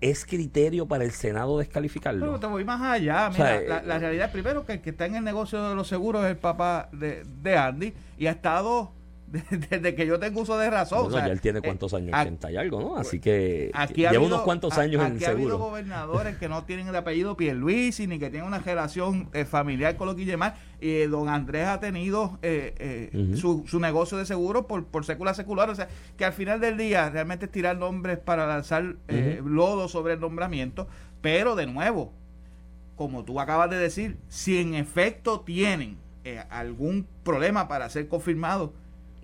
es 0.00 0.26
criterio 0.26 0.86
para 0.86 1.04
el 1.04 1.12
Senado 1.12 1.58
descalificarlo. 1.58 2.26
Pero 2.26 2.40
te 2.40 2.46
voy 2.46 2.64
más 2.64 2.80
allá. 2.82 3.30
Mira, 3.30 3.60
la, 3.62 3.82
la, 3.82 3.98
realidad 3.98 4.30
primero 4.30 4.66
que 4.66 4.74
el 4.74 4.80
que 4.80 4.90
está 4.90 5.06
en 5.06 5.16
el 5.16 5.24
negocio 5.24 5.66
de 5.66 5.74
los 5.74 5.88
seguros 5.88 6.24
es 6.24 6.32
el 6.32 6.36
papá 6.36 6.88
de, 6.92 7.24
de 7.42 7.56
Andy 7.56 7.94
y 8.18 8.26
ha 8.26 8.32
estado 8.32 8.92
desde 9.50 9.94
que 9.94 10.06
yo 10.06 10.18
tengo 10.20 10.42
uso 10.42 10.56
de 10.56 10.70
razón. 10.70 11.10
ya 11.10 11.26
él 11.26 11.40
tiene 11.40 11.58
eh, 11.58 11.62
cuántos 11.62 11.92
años, 11.94 12.12
80 12.14 12.52
y 12.52 12.56
algo, 12.56 12.80
¿no? 12.80 12.96
Así 12.96 13.18
que 13.18 13.72
lleva 13.94 14.20
unos 14.20 14.42
cuantos 14.42 14.78
años 14.78 15.04
en 15.04 15.16
aquí 15.16 15.24
ha 15.24 15.30
habido 15.30 15.58
gobernadores 15.58 16.36
que 16.36 16.48
no 16.48 16.64
tienen 16.66 16.88
el 16.88 16.96
apellido 16.96 17.36
Pierluisi 17.36 18.06
ni 18.06 18.18
que 18.18 18.30
tienen 18.30 18.46
una 18.46 18.60
relación 18.60 19.28
eh, 19.32 19.44
familiar 19.44 19.96
con 19.96 20.06
los 20.06 20.16
Guillemar. 20.16 20.54
Y 20.80 21.04
don 21.04 21.28
Andrés 21.28 21.66
ha 21.66 21.80
tenido 21.80 22.38
eh, 22.42 23.10
su, 23.36 23.64
su, 23.66 23.80
negocio 23.80 24.18
de 24.18 24.26
seguro 24.26 24.66
por, 24.66 24.84
por 24.84 25.04
sécula 25.04 25.32
secular. 25.32 25.70
O 25.70 25.74
sea, 25.74 25.88
que 26.16 26.24
al 26.24 26.34
final 26.34 26.60
del 26.60 26.76
día 26.76 27.08
realmente 27.08 27.46
es 27.46 27.50
tirar 27.52 27.76
nombres 27.76 28.18
para 28.18 28.46
lanzar 28.46 28.96
lodo 29.44 29.88
sobre 29.88 30.14
el 30.14 30.20
nombramiento. 30.20 30.86
Pero 31.22 31.56
de 31.56 31.66
nuevo, 31.66 32.12
como 32.96 33.24
tú 33.24 33.40
acabas 33.40 33.70
de 33.70 33.78
decir, 33.78 34.18
si 34.28 34.58
en 34.58 34.74
efecto 34.74 35.40
tienen 35.40 35.96
algún 36.50 37.06
problema 37.22 37.66
para 37.66 37.88
ser 37.88 38.06
confirmados 38.08 38.70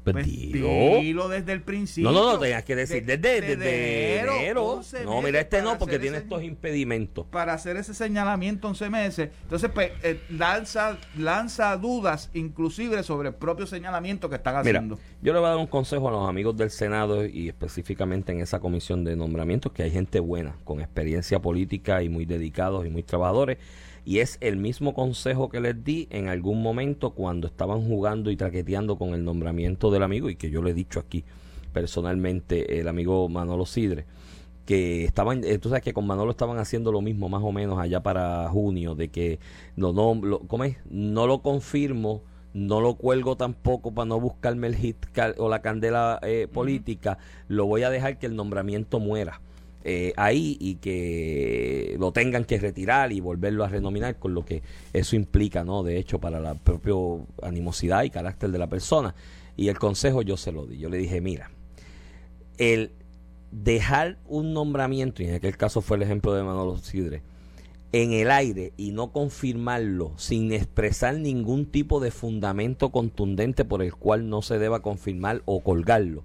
pues, 0.04 0.14
pues 0.14 0.26
dilo. 0.26 1.28
desde 1.28 1.52
el 1.52 1.62
principio. 1.62 2.10
No, 2.10 2.18
no, 2.18 2.32
no, 2.32 2.38
tenías 2.38 2.64
que 2.64 2.76
decir 2.76 3.04
desde, 3.04 3.40
desde, 3.40 4.20
enero. 4.20 4.80
No, 5.04 5.22
mira, 5.22 5.40
este 5.40 5.62
no, 5.62 5.78
porque 5.78 5.98
tiene 5.98 6.18
estos 6.18 6.42
impedimentos. 6.42 7.26
Para 7.26 7.54
hacer 7.54 7.76
ese 7.76 7.94
señalamiento 7.94 8.68
11 8.68 8.90
meses. 8.90 9.30
Entonces, 9.42 9.70
pues, 9.72 9.92
eh, 10.02 10.20
lanza, 10.30 10.98
lanza 11.16 11.76
dudas, 11.76 12.30
inclusive 12.34 13.02
sobre 13.02 13.28
el 13.28 13.34
propio 13.34 13.66
señalamiento 13.66 14.28
que 14.28 14.36
están 14.36 14.56
haciendo. 14.56 14.98
yo 15.22 15.32
le 15.32 15.38
voy 15.38 15.46
a 15.46 15.50
dar 15.50 15.58
un 15.58 15.66
consejo 15.66 16.08
a 16.08 16.12
los 16.12 16.28
amigos 16.28 16.56
del 16.56 16.70
Senado 16.70 17.24
y 17.26 17.48
específicamente 17.48 18.32
en 18.32 18.40
esa 18.40 18.60
comisión 18.60 19.04
de 19.04 19.16
nombramientos, 19.16 19.72
que 19.72 19.82
hay 19.82 19.90
gente 19.90 20.20
buena, 20.20 20.56
con 20.64 20.80
experiencia 20.80 21.40
política 21.40 22.02
y 22.02 22.08
muy 22.08 22.24
dedicados 22.24 22.86
y 22.86 22.90
muy 22.90 23.02
trabajadores 23.02 23.58
y 24.04 24.18
es 24.18 24.38
el 24.40 24.56
mismo 24.56 24.94
consejo 24.94 25.48
que 25.48 25.60
les 25.60 25.84
di 25.84 26.08
en 26.10 26.28
algún 26.28 26.62
momento 26.62 27.10
cuando 27.10 27.46
estaban 27.46 27.86
jugando 27.86 28.30
y 28.30 28.36
traqueteando 28.36 28.96
con 28.96 29.14
el 29.14 29.24
nombramiento 29.24 29.90
del 29.90 30.02
amigo 30.02 30.30
y 30.30 30.36
que 30.36 30.50
yo 30.50 30.62
le 30.62 30.70
he 30.70 30.74
dicho 30.74 31.00
aquí 31.00 31.24
personalmente 31.72 32.80
el 32.80 32.88
amigo 32.88 33.28
Manolo 33.28 33.66
Sidre 33.66 34.06
que 34.70 35.04
estaban, 35.04 35.42
eh, 35.42 35.58
tú 35.58 35.68
sabes 35.68 35.82
que 35.82 35.92
con 35.92 36.06
Manolo 36.06 36.30
estaban 36.30 36.58
haciendo 36.58 36.92
lo 36.92 37.00
mismo 37.00 37.28
más 37.28 37.42
o 37.42 37.50
menos 37.50 37.78
allá 37.80 38.04
para 38.04 38.48
junio, 38.50 38.94
de 38.94 39.08
que 39.08 39.40
no, 39.74 39.92
no, 39.92 40.14
lo, 40.14 40.40
¿cómo 40.40 40.62
es? 40.62 40.76
no 40.88 41.26
lo 41.26 41.42
confirmo, 41.42 42.22
no 42.54 42.80
lo 42.80 42.94
cuelgo 42.94 43.36
tampoco 43.36 43.92
para 43.92 44.06
no 44.06 44.20
buscarme 44.20 44.68
el 44.68 44.76
hit 44.76 44.96
o 45.38 45.48
la 45.48 45.60
candela 45.60 46.20
eh, 46.22 46.46
política, 46.52 47.18
lo 47.48 47.66
voy 47.66 47.82
a 47.82 47.90
dejar 47.90 48.18
que 48.18 48.26
el 48.26 48.36
nombramiento 48.36 49.00
muera. 49.00 49.40
Eh, 49.82 50.12
ahí 50.16 50.58
y 50.60 50.74
que 50.74 51.96
lo 51.98 52.12
tengan 52.12 52.44
que 52.44 52.58
retirar 52.58 53.12
y 53.12 53.20
volverlo 53.20 53.64
a 53.64 53.68
renominar 53.68 54.18
con 54.18 54.34
lo 54.34 54.44
que 54.44 54.62
eso 54.92 55.16
implica, 55.16 55.64
¿no? 55.64 55.82
De 55.82 55.96
hecho, 55.96 56.18
para 56.18 56.38
la 56.38 56.54
propia 56.54 56.94
animosidad 57.42 58.02
y 58.02 58.10
carácter 58.10 58.50
de 58.50 58.58
la 58.58 58.66
persona. 58.66 59.14
Y 59.56 59.68
el 59.68 59.78
consejo 59.78 60.22
yo 60.22 60.36
se 60.36 60.52
lo 60.52 60.66
di. 60.66 60.78
Yo 60.78 60.90
le 60.90 60.98
dije, 60.98 61.20
mira, 61.20 61.50
el 62.58 62.92
dejar 63.52 64.18
un 64.26 64.52
nombramiento, 64.52 65.22
y 65.22 65.26
en 65.26 65.34
aquel 65.34 65.56
caso 65.56 65.80
fue 65.80 65.96
el 65.96 66.02
ejemplo 66.02 66.34
de 66.34 66.42
Manolo 66.42 66.76
Sidre, 66.78 67.22
en 67.92 68.12
el 68.12 68.30
aire 68.30 68.72
y 68.76 68.92
no 68.92 69.10
confirmarlo 69.12 70.12
sin 70.16 70.52
expresar 70.52 71.18
ningún 71.18 71.66
tipo 71.66 71.98
de 71.98 72.10
fundamento 72.10 72.90
contundente 72.90 73.64
por 73.64 73.82
el 73.82 73.94
cual 73.94 74.28
no 74.28 74.42
se 74.42 74.58
deba 74.58 74.80
confirmar 74.80 75.42
o 75.44 75.60
colgarlo, 75.60 76.22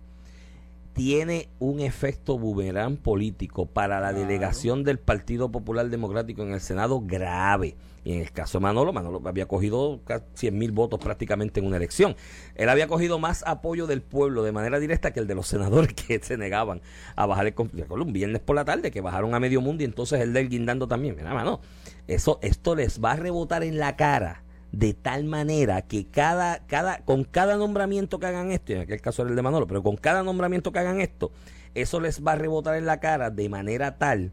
tiene 0.95 1.49
un 1.60 1.81
efecto 1.81 2.39
boomerang 2.39 2.95
político 2.95 3.65
para 3.65 3.99
la 3.99 4.13
delegación 4.13 4.86
del 4.86 4.97
Partido 4.97 5.51
Popular 5.51 5.89
Democrático 5.89 6.41
en 6.41 6.53
el 6.53 6.62
Senado 6.62 7.01
grave. 7.01 7.75
Y 8.05 8.13
en 8.13 8.21
el 8.21 8.31
caso 8.31 8.60
de 8.60 8.63
Manolo, 8.63 8.93
Manolo 8.93 9.21
había 9.25 9.45
cogido 9.45 9.99
100 10.36 10.58
mil 10.58 10.71
votos 10.71 11.01
prácticamente 11.01 11.60
en 11.60 11.65
una 11.65 11.75
elección. 11.75 12.15
Él 12.55 12.69
había 12.69 12.88
cogido 12.88 13.19
más 13.19 13.43
apoyo 13.45 13.88
del 13.88 14.01
pueblo 14.01 14.41
de 14.41 14.53
manera 14.53 14.79
directa 14.79 15.12
que 15.12 15.19
el 15.19 15.27
de 15.27 15.36
los 15.36 15.47
senadores 15.49 15.93
que 15.93 16.17
se 16.19 16.38
negaban 16.38 16.81
a 17.17 17.25
bajar 17.25 17.47
el 17.47 17.55
un 17.58 18.13
viernes 18.13 18.39
por 18.39 18.55
la 18.55 18.63
tarde, 18.63 18.89
que 18.89 19.01
bajaron 19.01 19.36
a 19.36 19.39
medio 19.41 19.60
mundo 19.60 19.84
y 19.84 19.86
entonces 19.86 20.21
el 20.21 20.31
del 20.31 20.47
guindando 20.47 20.88
también. 20.88 21.17
Mira, 21.17 21.34
mano, 21.34 21.60
eso, 22.08 22.39
esto 22.41 22.73
les 22.73 23.03
va 23.03 23.12
a 23.12 23.15
rebotar 23.17 23.63
en 23.63 23.79
la 23.79 23.97
cara 23.97 24.44
de 24.80 24.94
tal 24.94 25.24
manera 25.24 25.82
que 25.84 26.06
cada, 26.06 26.60
cada, 26.68 27.00
con 27.00 27.24
cada 27.24 27.56
nombramiento 27.56 28.20
que 28.20 28.28
hagan 28.28 28.52
esto, 28.52 28.74
en 28.74 28.82
aquel 28.82 29.00
caso 29.00 29.22
era 29.22 29.30
el 29.30 29.36
de 29.36 29.42
Manolo, 29.42 29.68
pero 29.68 29.82
con 29.82 29.96
cada 29.96 30.22
nombramiento 30.22 30.72
que 30.74 30.80
hagan 30.80 31.00
esto, 31.00 31.32
eso 31.74 32.02
les 32.02 32.26
va 32.26 32.34
a 32.34 32.36
rebotar 32.36 32.76
en 32.76 32.86
la 32.86 33.00
cara 33.00 33.30
de 33.30 33.48
manera 33.48 33.98
tal 33.98 34.32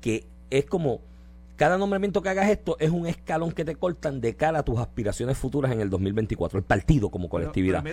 que 0.00 0.26
es 0.50 0.64
como 0.64 1.00
cada 1.56 1.76
nombramiento 1.76 2.22
que 2.22 2.30
hagas 2.30 2.48
esto 2.48 2.76
es 2.80 2.90
un 2.90 3.06
escalón 3.06 3.52
que 3.52 3.64
te 3.64 3.76
cortan 3.76 4.20
de 4.20 4.34
cara 4.34 4.60
a 4.60 4.62
tus 4.62 4.78
aspiraciones 4.78 5.36
futuras 5.36 5.70
en 5.70 5.80
el 5.80 5.90
2024, 5.90 6.58
el 6.58 6.64
partido 6.64 7.10
como 7.10 7.28
colectividad. 7.28 7.84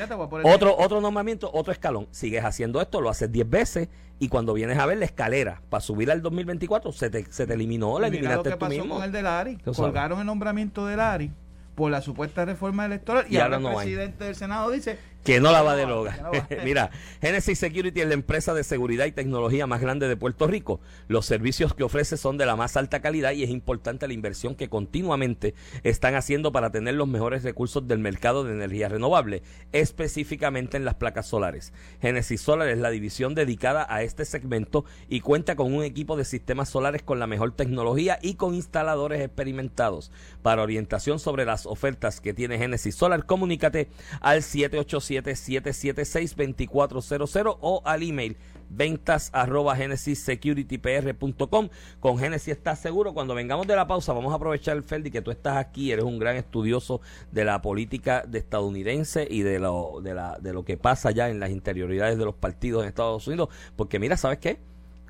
otro, 0.43 0.75
otro 0.77 1.01
nombramiento, 1.01 1.51
otro 1.53 1.71
escalón. 1.71 2.07
Sigues 2.09 2.43
haciendo 2.43 2.81
esto, 2.81 3.01
lo 3.01 3.09
haces 3.09 3.31
10 3.31 3.49
veces 3.49 3.89
y 4.19 4.29
cuando 4.29 4.53
vienes 4.53 4.79
a 4.79 4.85
ver 4.85 4.97
la 4.97 5.05
escalera 5.05 5.61
para 5.69 5.81
subir 5.81 6.09
al 6.09 6.21
2024 6.21 6.91
se 6.93 7.09
te, 7.09 7.25
se 7.31 7.45
te 7.45 7.53
eliminó, 7.53 7.99
la 7.99 8.07
eliminaste 8.07 8.55
tú 8.55 8.65
mismo. 8.67 8.95
con 8.95 9.03
el 9.03 9.11
de 9.11 9.21
Lari. 9.21 9.57
Colgaron 9.57 10.19
el 10.19 10.25
nombramiento 10.25 10.85
de 10.87 10.95
Lari 10.95 11.31
por 11.79 11.89
la 11.89 12.01
supuesta 12.01 12.43
reforma 12.43 12.85
electoral 12.85 13.25
y, 13.29 13.37
ahora, 13.37 13.55
el 13.55 13.63
presidente 13.63 14.25
del 14.25 14.35
Senado 14.35 14.69
dice 14.69 14.99
que 15.29 15.39
no 15.39 15.51
la 15.51 15.61
va 15.61 15.73
a 15.73 15.75
derogar. 15.75 16.31
Mira, 16.65 16.89
Genesis 17.21 17.59
Security 17.59 18.01
es 18.01 18.07
la 18.07 18.15
empresa 18.15 18.55
de 18.55 18.63
seguridad 18.63 19.05
y 19.05 19.11
tecnología 19.11 19.67
más 19.67 19.79
grande 19.79 20.07
de 20.07 20.17
Puerto 20.17 20.47
Rico. 20.47 20.79
Los 21.07 21.27
servicios 21.27 21.75
que 21.75 21.83
ofrece 21.83 22.17
son 22.17 22.39
de 22.39 22.47
la 22.47 22.55
más 22.55 22.75
alta 22.77 22.99
calidad 22.99 23.33
y 23.33 23.43
es 23.43 23.51
importante 23.51 24.07
la 24.07 24.15
inversión 24.15 24.55
que 24.55 24.69
continuamente 24.69 25.53
están 25.83 26.15
haciendo 26.15 26.51
para 26.51 26.71
tener 26.71 26.95
los 26.95 27.07
mejores 27.07 27.43
recursos 27.43 27.87
del 27.87 27.99
mercado 27.99 28.43
de 28.43 28.53
energía 28.53 28.89
renovable, 28.89 29.43
específicamente 29.71 30.77
en 30.77 30.85
las 30.85 30.95
placas 30.95 31.27
solares. 31.27 31.73
Genesis 32.01 32.41
Solar 32.41 32.67
es 32.67 32.79
la 32.79 32.89
división 32.89 33.35
dedicada 33.35 33.85
a 33.87 34.01
este 34.01 34.25
segmento 34.25 34.83
y 35.09 35.19
cuenta 35.19 35.55
con 35.55 35.71
un 35.71 35.83
equipo 35.83 36.17
de 36.17 36.25
sistemas 36.25 36.69
solares 36.69 37.03
con 37.03 37.19
la 37.19 37.27
mejor 37.27 37.51
tecnología 37.51 38.17
y 38.23 38.33
con 38.33 38.55
instaladores 38.55 39.21
experimentados. 39.21 40.11
Para 40.41 40.63
orientación 40.63 41.19
sobre 41.19 41.45
las 41.45 41.67
ofertas 41.67 42.19
que 42.19 42.33
tiene 42.33 42.57
Genesis 42.57 42.95
Solar, 42.95 43.27
comunícate 43.27 43.89
al 44.21 44.41
787 44.41 45.18
776-2400 45.23 47.57
o 47.61 47.81
al 47.85 48.03
email 48.03 48.35
ventas 48.69 49.29
arroba 49.33 49.75
genesissecuritypr.com. 49.75 51.69
Con 51.99 52.17
Genesis 52.17 52.47
estás 52.49 52.79
seguro. 52.79 53.13
Cuando 53.13 53.35
vengamos 53.35 53.67
de 53.67 53.75
la 53.75 53.87
pausa, 53.87 54.13
vamos 54.13 54.31
a 54.31 54.35
aprovechar, 54.35 54.81
Ferdi, 54.83 55.11
que 55.11 55.21
tú 55.21 55.31
estás 55.31 55.57
aquí, 55.57 55.91
eres 55.91 56.05
un 56.05 56.19
gran 56.19 56.37
estudioso 56.37 57.01
de 57.31 57.45
la 57.45 57.61
política 57.61 58.23
de 58.27 58.39
estadounidense 58.39 59.27
y 59.29 59.41
de 59.41 59.59
lo, 59.59 59.99
de, 60.01 60.13
la, 60.13 60.37
de 60.39 60.53
lo 60.53 60.63
que 60.63 60.77
pasa 60.77 61.11
ya 61.11 61.29
en 61.29 61.39
las 61.39 61.49
interioridades 61.49 62.17
de 62.17 62.25
los 62.25 62.35
partidos 62.35 62.83
en 62.83 62.89
Estados 62.89 63.27
Unidos. 63.27 63.49
Porque 63.75 63.99
mira, 63.99 64.17
¿sabes 64.17 64.39
qué? 64.39 64.59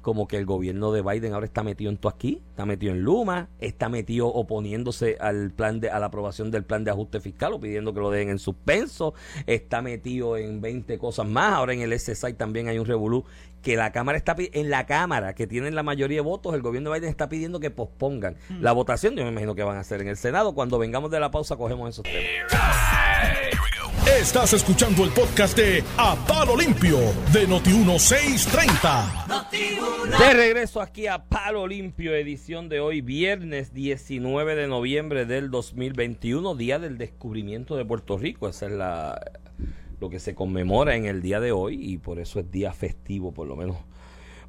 Como 0.01 0.27
que 0.27 0.38
el 0.38 0.45
gobierno 0.45 0.91
de 0.91 1.01
Biden 1.01 1.33
ahora 1.33 1.45
está 1.45 1.63
metido 1.63 1.89
en 1.89 1.97
todo 1.97 2.12
aquí, 2.12 2.41
está 2.49 2.65
metido 2.65 2.93
en 2.93 3.01
Luma, 3.01 3.49
está 3.59 3.89
metido 3.89 4.27
oponiéndose 4.27 5.17
al 5.19 5.51
plan 5.51 5.79
de 5.79 5.89
a 5.89 5.99
la 5.99 6.07
aprobación 6.07 6.51
del 6.51 6.63
plan 6.63 6.83
de 6.83 6.91
ajuste 6.91 7.19
fiscal 7.19 7.53
o 7.53 7.59
pidiendo 7.59 7.93
que 7.93 7.99
lo 7.99 8.12
dejen 8.12 8.29
en 8.29 8.39
suspenso, 8.39 9.13
está 9.47 9.81
metido 9.81 10.38
en 10.38 10.62
20 10.62 10.97
cosas 10.97 11.27
más, 11.27 11.53
ahora 11.53 11.73
en 11.73 11.81
el 11.81 11.97
SSI 11.97 12.33
también 12.33 12.67
hay 12.67 12.79
un 12.79 12.85
revolú 12.85 13.25
que 13.62 13.75
la 13.75 13.91
Cámara 13.91 14.17
está 14.17 14.35
en 14.38 14.69
la 14.69 14.85
Cámara 14.85 15.35
que 15.35 15.47
tienen 15.47 15.75
la 15.75 15.83
mayoría 15.83 16.17
de 16.17 16.21
votos, 16.21 16.53
el 16.53 16.62
gobierno 16.62 16.91
de 16.91 16.99
Biden 16.99 17.09
está 17.09 17.27
pidiendo 17.29 17.59
que 17.59 17.71
pospongan 17.71 18.38
hmm. 18.49 18.62
la 18.62 18.71
votación, 18.71 19.15
yo 19.15 19.23
me 19.23 19.31
imagino 19.31 19.55
que 19.55 19.63
van 19.63 19.77
a 19.77 19.81
hacer 19.81 20.01
en 20.01 20.07
el 20.07 20.17
Senado, 20.17 20.53
cuando 20.53 20.79
vengamos 20.79 21.12
de 21.12 21.19
la 21.19 21.31
pausa 21.31 21.57
cogemos 21.57 21.89
esos 21.89 22.03
temas. 22.03 23.48
Estás 24.17 24.53
escuchando 24.53 25.05
el 25.05 25.11
podcast 25.11 25.55
de 25.55 25.83
A 25.97 26.15
Palo 26.27 26.57
Limpio 26.57 26.97
de 27.31 27.47
Noti1630. 27.47 30.17
De 30.17 30.33
regreso 30.33 30.81
aquí 30.81 31.07
a 31.07 31.25
Palo 31.25 31.67
Limpio, 31.67 32.15
edición 32.15 32.69
de 32.69 32.79
hoy, 32.79 33.01
viernes 33.01 33.73
19 33.73 34.55
de 34.55 34.67
noviembre 34.67 35.25
del 35.25 35.51
2021, 35.51 36.55
día 36.55 36.79
del 36.79 36.97
descubrimiento 36.97 37.77
de 37.77 37.85
Puerto 37.85 38.17
Rico. 38.17 38.49
Esa 38.49 38.65
es 38.65 38.71
la, 38.73 39.21
lo 40.01 40.09
que 40.09 40.19
se 40.19 40.35
conmemora 40.35 40.95
en 40.95 41.05
el 41.05 41.21
día 41.21 41.39
de 41.39 41.51
hoy 41.51 41.77
y 41.79 41.97
por 41.97 42.19
eso 42.19 42.39
es 42.39 42.51
día 42.51 42.73
festivo, 42.73 43.31
por 43.31 43.47
lo 43.47 43.55
menos 43.55 43.77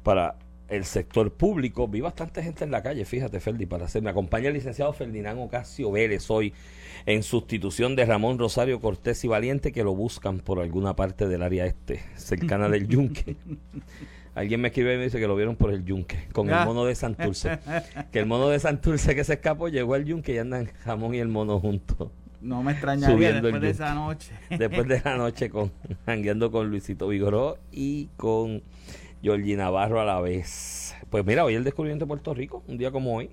para 0.03 0.35
el 0.71 0.85
sector 0.85 1.31
público. 1.33 1.87
Vi 1.87 2.01
bastante 2.01 2.41
gente 2.41 2.63
en 2.63 2.71
la 2.71 2.81
calle, 2.81 3.05
fíjate, 3.05 3.39
Ferdi, 3.39 3.65
para 3.65 3.85
hacer. 3.85 4.01
Me 4.01 4.09
acompaña 4.09 4.47
el 4.47 4.53
licenciado 4.53 4.93
Ferdinand 4.93 5.39
Ocasio 5.39 5.91
Vélez 5.91 6.31
hoy 6.31 6.53
en 7.05 7.23
sustitución 7.23 7.95
de 7.95 8.05
Ramón 8.05 8.39
Rosario 8.39 8.79
Cortés 8.79 9.23
y 9.25 9.27
Valiente, 9.27 9.71
que 9.71 9.83
lo 9.83 9.93
buscan 9.93 10.39
por 10.39 10.59
alguna 10.59 10.95
parte 10.95 11.27
del 11.27 11.43
área 11.43 11.65
este, 11.65 12.01
cercana 12.15 12.69
del 12.69 12.87
Yunque. 12.87 13.35
Alguien 14.33 14.61
me 14.61 14.69
escribe 14.69 14.93
y 14.93 14.97
me 14.97 15.03
dice 15.03 15.19
que 15.19 15.27
lo 15.27 15.35
vieron 15.35 15.57
por 15.57 15.73
el 15.73 15.83
Yunque, 15.83 16.27
con 16.31 16.47
el 16.47 16.53
ah. 16.53 16.65
mono 16.65 16.85
de 16.85 16.95
Santurce. 16.95 17.59
que 18.13 18.19
el 18.19 18.25
mono 18.25 18.47
de 18.47 18.59
Santurce 18.59 19.13
que 19.13 19.25
se 19.25 19.33
escapó 19.33 19.67
llegó 19.67 19.93
al 19.93 20.05
Yunque 20.05 20.33
y 20.33 20.37
andan 20.37 20.67
jamón 20.85 21.13
y 21.13 21.19
el 21.19 21.27
mono 21.27 21.59
juntos. 21.59 22.09
No 22.39 22.63
me 22.63 22.71
extrañaría 22.71 23.33
después 23.33 23.61
de 23.61 23.69
esa 23.69 23.93
noche. 23.93 24.31
después 24.49 24.87
de 24.87 25.01
la 25.05 25.17
noche 25.17 25.49
con 25.49 25.71
jangueando 26.05 26.49
con 26.49 26.69
Luisito 26.69 27.09
Vigoró 27.09 27.57
y 27.71 28.07
con 28.15 28.63
Georgie 29.21 29.55
Navarro 29.55 30.01
a 30.01 30.05
la 30.05 30.19
vez. 30.19 30.95
Pues 31.09 31.25
mira, 31.25 31.45
hoy 31.45 31.55
el 31.55 31.63
descubrimiento 31.63 32.05
de 32.05 32.07
Puerto 32.07 32.33
Rico, 32.33 32.63
un 32.67 32.77
día 32.77 32.91
como 32.91 33.15
hoy, 33.15 33.29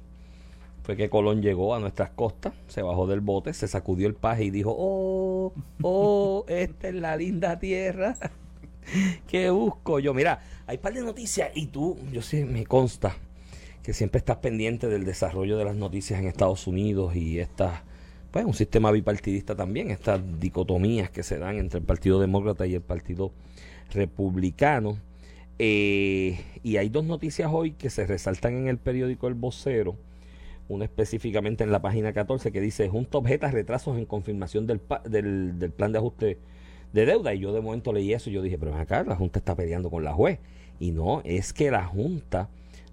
fue 0.83 0.97
que 0.97 1.11
Colón 1.11 1.43
llegó 1.43 1.75
a 1.75 1.81
nuestras 1.81 2.11
costas, 2.11 2.55
se 2.67 2.83
bajó 2.83 3.07
del 3.07 3.21
bote, 3.21 3.53
se 3.53 3.69
sacudió 3.69 4.09
el 4.09 4.15
paje 4.15 4.45
y 4.45 4.51
dijo, 4.51 4.75
oh, 4.77 5.53
oh, 5.83 6.45
esta 6.49 6.89
es 6.89 6.95
la 6.95 7.17
linda 7.17 7.59
tierra 7.59 8.17
que 9.27 9.51
busco 9.51 9.99
yo. 10.01 10.15
Mira, 10.15 10.41
hay 10.67 10.77
un 10.77 10.83
par 10.83 10.95
de 10.95 11.03
noticias 11.03 11.51
y 11.55 11.67
tú, 11.67 11.97
yo 12.13 12.23
sé, 12.23 12.45
me 12.45 12.65
consta 12.65 13.17
que 13.83 13.93
siempre 13.95 14.19
estás 14.19 14.39
pendiente 14.39 14.89
del 14.89 15.05
desarrollo 15.05 15.57
de 15.57 15.65
las 15.65 15.77
noticias 15.77 16.21
en 16.21 16.27
Estados 16.27 16.67
Unidos 16.67 17.17
y 17.17 17.39
estas, 17.39 17.81
pues 18.31 18.45
un 18.45 18.55
sistema 18.55 18.91
bipartidista 18.91 19.55
también, 19.55 19.91
estas 19.91 20.21
dicotomías 20.41 21.11
que 21.11 21.23
se 21.23 21.39
dan 21.39 21.57
entre 21.57 21.81
el 21.81 21.87
Partido 21.87 22.21
Demócrata 22.21 22.67
y 22.67 22.75
el 22.75 22.83
Partido 22.83 23.33
Republicano. 23.93 24.99
Eh, 25.59 26.39
y 26.63 26.77
hay 26.77 26.89
dos 26.89 27.05
noticias 27.05 27.51
hoy 27.53 27.73
que 27.73 27.91
se 27.91 28.07
resaltan 28.07 28.55
en 28.55 28.69
el 28.69 28.79
periódico 28.79 29.27
El 29.27 29.35
Vocero, 29.35 29.97
una 30.69 30.85
específicamente 30.85 31.65
en 31.65 31.73
la 31.73 31.83
página 31.83 32.13
14 32.13 32.53
que 32.53 32.61
dice, 32.61 32.89
Junta 32.89 33.19
objeta 33.19 33.51
retrasos 33.51 33.99
en 33.99 34.07
confirmación 34.07 34.67
del, 34.67 34.81
del, 35.09 35.73
plan 35.73 35.93
de 35.93 35.99
ajuste 35.99 36.39
de 36.93 37.07
deuda. 37.07 37.35
Y 37.35 37.41
yo 37.41 37.53
de 37.53 37.61
momento 37.61 37.93
leí 37.93 38.13
eso 38.13 38.31
y 38.31 38.35
yo 38.35 38.43
dije, 38.43 38.59
pero 38.59 38.75
acá 38.75 39.03
la 39.03 39.17
Junta 39.17 39.39
está 39.39 39.57
peleando 39.57 39.91
con 39.91 40.05
la 40.05 40.13
juez. 40.13 40.39
Y 40.79 40.93
no, 40.93 41.23
es 41.25 41.53
que 41.53 41.71
la 41.71 41.85
Junta 41.85 42.49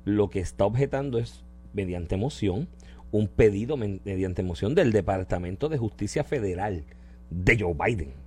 lo 0.06 0.30
que 0.30 0.39
está 0.39 0.65
objetando 0.65 1.19
es, 1.19 1.43
mediante 1.73 2.17
moción, 2.17 2.67
un 3.12 3.28
pedido 3.28 3.78
mediante 3.78 4.43
moción 4.43 4.75
del 4.75 4.91
Departamento 4.91 5.69
de 5.69 5.78
Justicia 5.78 6.23
Federal 6.23 6.84
de 7.30 7.60
Joe 7.60 7.73
Biden 7.73 8.24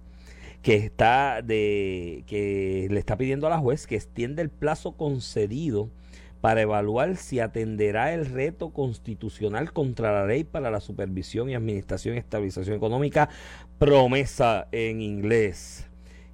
que 0.62 0.76
está 0.76 1.42
de 1.42 2.24
que 2.26 2.88
le 2.90 2.98
está 2.98 3.16
pidiendo 3.16 3.46
a 3.46 3.50
la 3.50 3.58
juez 3.58 3.86
que 3.86 3.96
extienda 3.96 4.42
el 4.42 4.50
plazo 4.50 4.92
concedido 4.92 5.90
para 6.40 6.62
evaluar 6.62 7.16
si 7.16 7.40
atenderá 7.40 8.14
el 8.14 8.26
reto 8.26 8.70
constitucional 8.70 9.72
contra 9.72 10.12
la 10.12 10.26
ley 10.26 10.44
para 10.44 10.70
la 10.70 10.80
supervisión 10.80 11.50
y 11.50 11.54
administración 11.54 12.14
y 12.14 12.18
estabilización 12.18 12.76
económica, 12.76 13.28
promesa 13.78 14.68
en 14.70 15.00
inglés. 15.00 15.87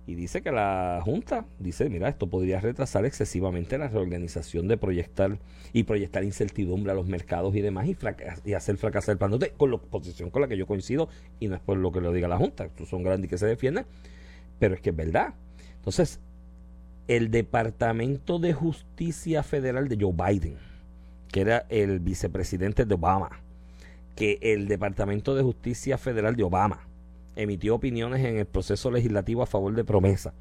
Y 0.06 0.14
dice 0.16 0.42
que 0.42 0.52
la 0.52 1.00
Junta 1.02 1.46
dice, 1.58 1.88
mira, 1.88 2.08
esto 2.08 2.26
podría 2.28 2.60
retrasar 2.60 3.06
excesivamente 3.06 3.78
la 3.78 3.88
reorganización 3.88 4.68
de 4.68 4.76
proyectar 4.76 5.38
y 5.72 5.84
proyectar 5.84 6.24
incertidumbre 6.24 6.92
a 6.92 6.94
los 6.94 7.06
mercados 7.06 7.54
y 7.56 7.62
demás 7.62 7.88
y, 7.88 8.52
hacer 8.52 8.76
fracasar 8.76 9.14
el 9.14 9.18
plan. 9.18 9.38
con 9.56 9.70
la 9.70 9.78
posición 9.78 10.28
con 10.28 10.42
la 10.42 10.48
que 10.48 10.58
yo 10.58 10.66
coincido, 10.66 11.08
y 11.40 11.48
no 11.48 11.54
es 11.54 11.62
por 11.62 11.78
lo 11.78 11.90
que 11.90 12.02
lo 12.02 12.12
diga 12.12 12.28
la 12.28 12.36
Junta, 12.36 12.64
estos 12.64 12.88
son 12.88 13.02
grandes 13.02 13.30
que 13.30 13.38
se 13.38 13.46
defienden, 13.46 13.86
pero 14.58 14.74
es 14.74 14.82
que 14.82 14.90
es 14.90 14.96
verdad. 14.96 15.34
Entonces, 15.76 16.20
el 17.08 17.30
Departamento 17.30 18.38
de 18.38 18.52
Justicia 18.52 19.42
Federal 19.42 19.88
de 19.88 19.98
Joe 19.98 20.12
Biden, 20.12 20.56
que 21.32 21.40
era 21.40 21.64
el 21.70 22.00
vicepresidente 22.00 22.84
de 22.84 22.94
Obama, 22.94 23.40
que 24.16 24.38
el 24.42 24.68
Departamento 24.68 25.34
de 25.34 25.42
Justicia 25.42 25.96
Federal 25.96 26.36
de 26.36 26.44
Obama 26.44 26.86
emitió 27.36 27.74
opiniones 27.74 28.24
en 28.24 28.38
el 28.38 28.46
proceso 28.46 28.90
legislativo 28.90 29.42
a 29.42 29.46
favor 29.46 29.74
de 29.74 29.84
promesa. 29.84 30.34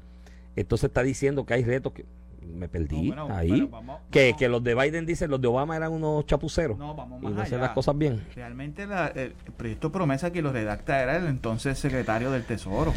Entonces 0.56 0.88
está 0.88 1.02
diciendo 1.02 1.44
que 1.46 1.54
hay 1.54 1.64
retos 1.64 1.92
que 1.92 2.04
me 2.42 2.68
perdí 2.68 3.12
ahí. 3.30 3.68
que, 4.10 4.34
que 4.38 4.48
los 4.48 4.62
de 4.62 4.74
Biden 4.74 5.06
dicen 5.06 5.30
los 5.30 5.40
de 5.40 5.48
Obama 5.48 5.76
eran 5.76 5.92
unos 5.92 6.26
chapuceros 6.26 6.76
no, 6.78 6.94
vamos 6.94 7.22
y 7.22 7.26
no 7.26 7.40
hacen 7.40 7.60
las 7.60 7.70
cosas 7.70 7.96
bien. 7.96 8.22
Realmente 8.34 8.84
el 9.14 9.32
proyecto 9.56 9.90
promesa 9.90 10.30
que 10.30 10.42
lo 10.42 10.52
redacta 10.52 11.02
era 11.02 11.16
el 11.16 11.26
entonces 11.26 11.78
secretario 11.78 12.30
del 12.30 12.44
Tesoro 12.44 12.92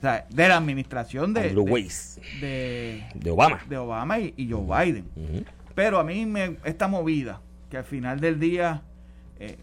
de 0.00 0.48
la 0.48 0.56
administración 0.56 1.34
de, 1.34 1.50
de, 2.40 3.30
Obama. 3.30 3.60
De 3.68 3.76
Obama 3.76 4.18
y, 4.20 4.48
Joe 4.50 4.84
Biden. 4.84 5.44
Pero 5.74 5.98
a 5.98 6.04
mí 6.04 6.26
me, 6.26 6.56
esta 6.64 6.88
movida, 6.88 7.40
que 7.70 7.76
al 7.78 7.84
final 7.84 8.20
del 8.20 8.38
día 8.38 8.82
eh, 9.40 9.56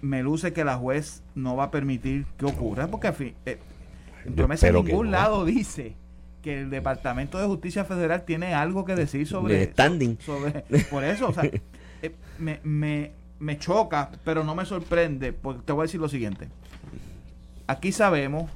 me, 0.00 0.22
luce 0.22 0.52
que 0.52 0.64
la 0.64 0.76
juez 0.76 1.22
no 1.34 1.56
va 1.56 1.64
a 1.64 1.70
permitir 1.70 2.24
que 2.38 2.46
ocurra, 2.46 2.88
porque 2.88 3.08
al 3.08 3.14
fin, 3.14 3.34
eh, 3.44 3.58
en 4.24 4.74
ningún 4.74 5.10
lado 5.10 5.44
dice 5.44 5.94
que 6.42 6.62
el 6.62 6.70
Departamento 6.70 7.38
de 7.38 7.46
Justicia 7.46 7.84
Federal 7.84 8.24
tiene 8.24 8.54
algo 8.54 8.84
que 8.84 8.94
decir 8.94 9.26
sobre... 9.26 9.66
standing. 9.72 10.18
por 10.90 11.04
eso, 11.04 11.28
o 11.28 11.32
sea, 11.34 11.44
eh, 12.02 12.14
me, 12.38 12.60
me, 12.62 13.12
me 13.40 13.58
choca, 13.58 14.10
pero 14.24 14.42
no 14.42 14.54
me 14.54 14.64
sorprende, 14.64 15.32
porque 15.32 15.62
te 15.64 15.72
voy 15.72 15.82
a 15.82 15.84
decir 15.84 16.00
lo 16.00 16.08
siguiente. 16.08 16.48
Aquí 17.66 17.92
sabemos, 17.92 18.50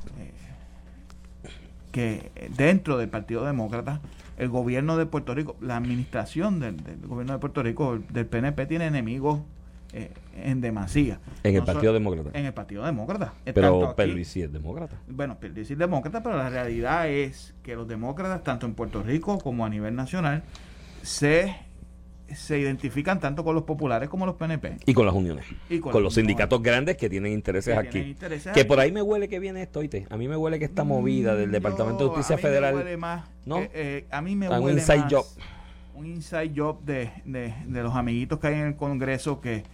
que 1.92 2.30
dentro 2.56 2.98
del 2.98 3.08
Partido 3.08 3.44
Demócrata, 3.44 4.00
el 4.36 4.48
gobierno 4.48 4.96
de 4.96 5.06
Puerto 5.06 5.34
Rico, 5.34 5.56
la 5.60 5.76
administración 5.76 6.60
del, 6.60 6.76
gobierno 7.06 7.32
de 7.32 7.38
Puerto 7.38 7.62
Rico, 7.62 7.98
del 8.10 8.26
PNP, 8.26 8.66
tiene 8.66 8.86
enemigos 8.86 9.40
eh, 9.92 10.10
en 10.36 10.60
demasía. 10.60 11.18
En 11.42 11.54
el 11.56 11.62
Partido 11.64 11.90
so- 11.90 11.94
Demócrata. 11.94 12.30
En 12.38 12.44
el 12.46 12.52
Partido 12.52 12.84
Demócrata. 12.84 13.32
Pero 13.44 13.94
Pierluisi 13.96 14.42
es 14.42 14.52
demócrata. 14.52 14.96
bueno, 15.08 15.38
Pierluisi 15.38 15.72
es 15.72 15.78
demócrata, 15.78 16.22
pero 16.22 16.36
la 16.36 16.50
realidad 16.50 17.08
es 17.08 17.54
que 17.62 17.74
los 17.74 17.88
demócratas, 17.88 18.42
tanto 18.44 18.66
en 18.66 18.74
Puerto 18.74 19.02
Rico 19.02 19.38
como 19.38 19.64
a 19.64 19.68
nivel 19.70 19.94
nacional, 19.94 20.42
se, 21.02 21.54
se 22.34 22.58
identifican 22.58 23.18
tanto 23.20 23.42
con 23.44 23.54
los 23.54 23.64
populares 23.64 24.08
como 24.10 24.26
los 24.26 24.34
PNP. 24.36 24.76
Y 24.84 24.92
con 24.92 25.06
las 25.06 25.14
uniones. 25.14 25.46
Y 25.70 25.78
con, 25.80 25.92
con 25.92 26.02
los 26.02 26.12
sindicatos 26.14 26.62
grandes 26.62 26.96
que 26.98 27.08
tienen 27.08 27.32
intereses 27.32 27.72
Que 27.72 27.80
aquí. 27.80 27.90
tienen 27.90 28.10
intereses 28.10 28.52
que 28.52 28.60
aquí. 28.60 28.68
por 28.68 28.80
ahí 28.80 28.92
me 28.92 29.00
huele 29.00 29.28
que 29.28 29.38
viene 29.38 29.62
esto, 29.62 29.78
oíste. 29.80 30.06
A 30.10 30.16
mí 30.18 30.28
me 30.28 30.36
huele 30.36 30.58
que 30.58 30.66
esta 30.66 30.84
movida 30.84 31.34
del 31.34 31.48
Mm, 31.48 31.52
Departamento 31.52 32.00
yo- 32.00 32.10
de 32.10 32.16
Justicia 32.16 32.34
a 32.34 32.36
mí 32.36 32.42
me 32.42 32.48
Federal. 32.48 32.74
huele 32.74 32.96
más, 32.98 33.28
¿no? 33.46 33.58
eh, 33.60 33.70
eh, 33.72 34.06
a 34.10 34.20
mí 34.20 34.36
me 34.36 34.46
Ah, 34.48 34.58
un 34.58 34.66
huele 34.66 34.80
inside 34.80 34.98
más 34.98 35.12
job. 35.12 35.24
un 35.94 36.06
inside 36.06 36.52
job 36.54 36.82
de, 36.84 37.10
de, 37.24 37.54
de 37.66 37.82
los 37.82 37.94
amiguitos 37.96 38.38
que 38.38 38.46
hay 38.48 38.54
en 38.54 38.66
el 38.66 38.76
Congreso 38.76 39.40
que, 39.40 39.64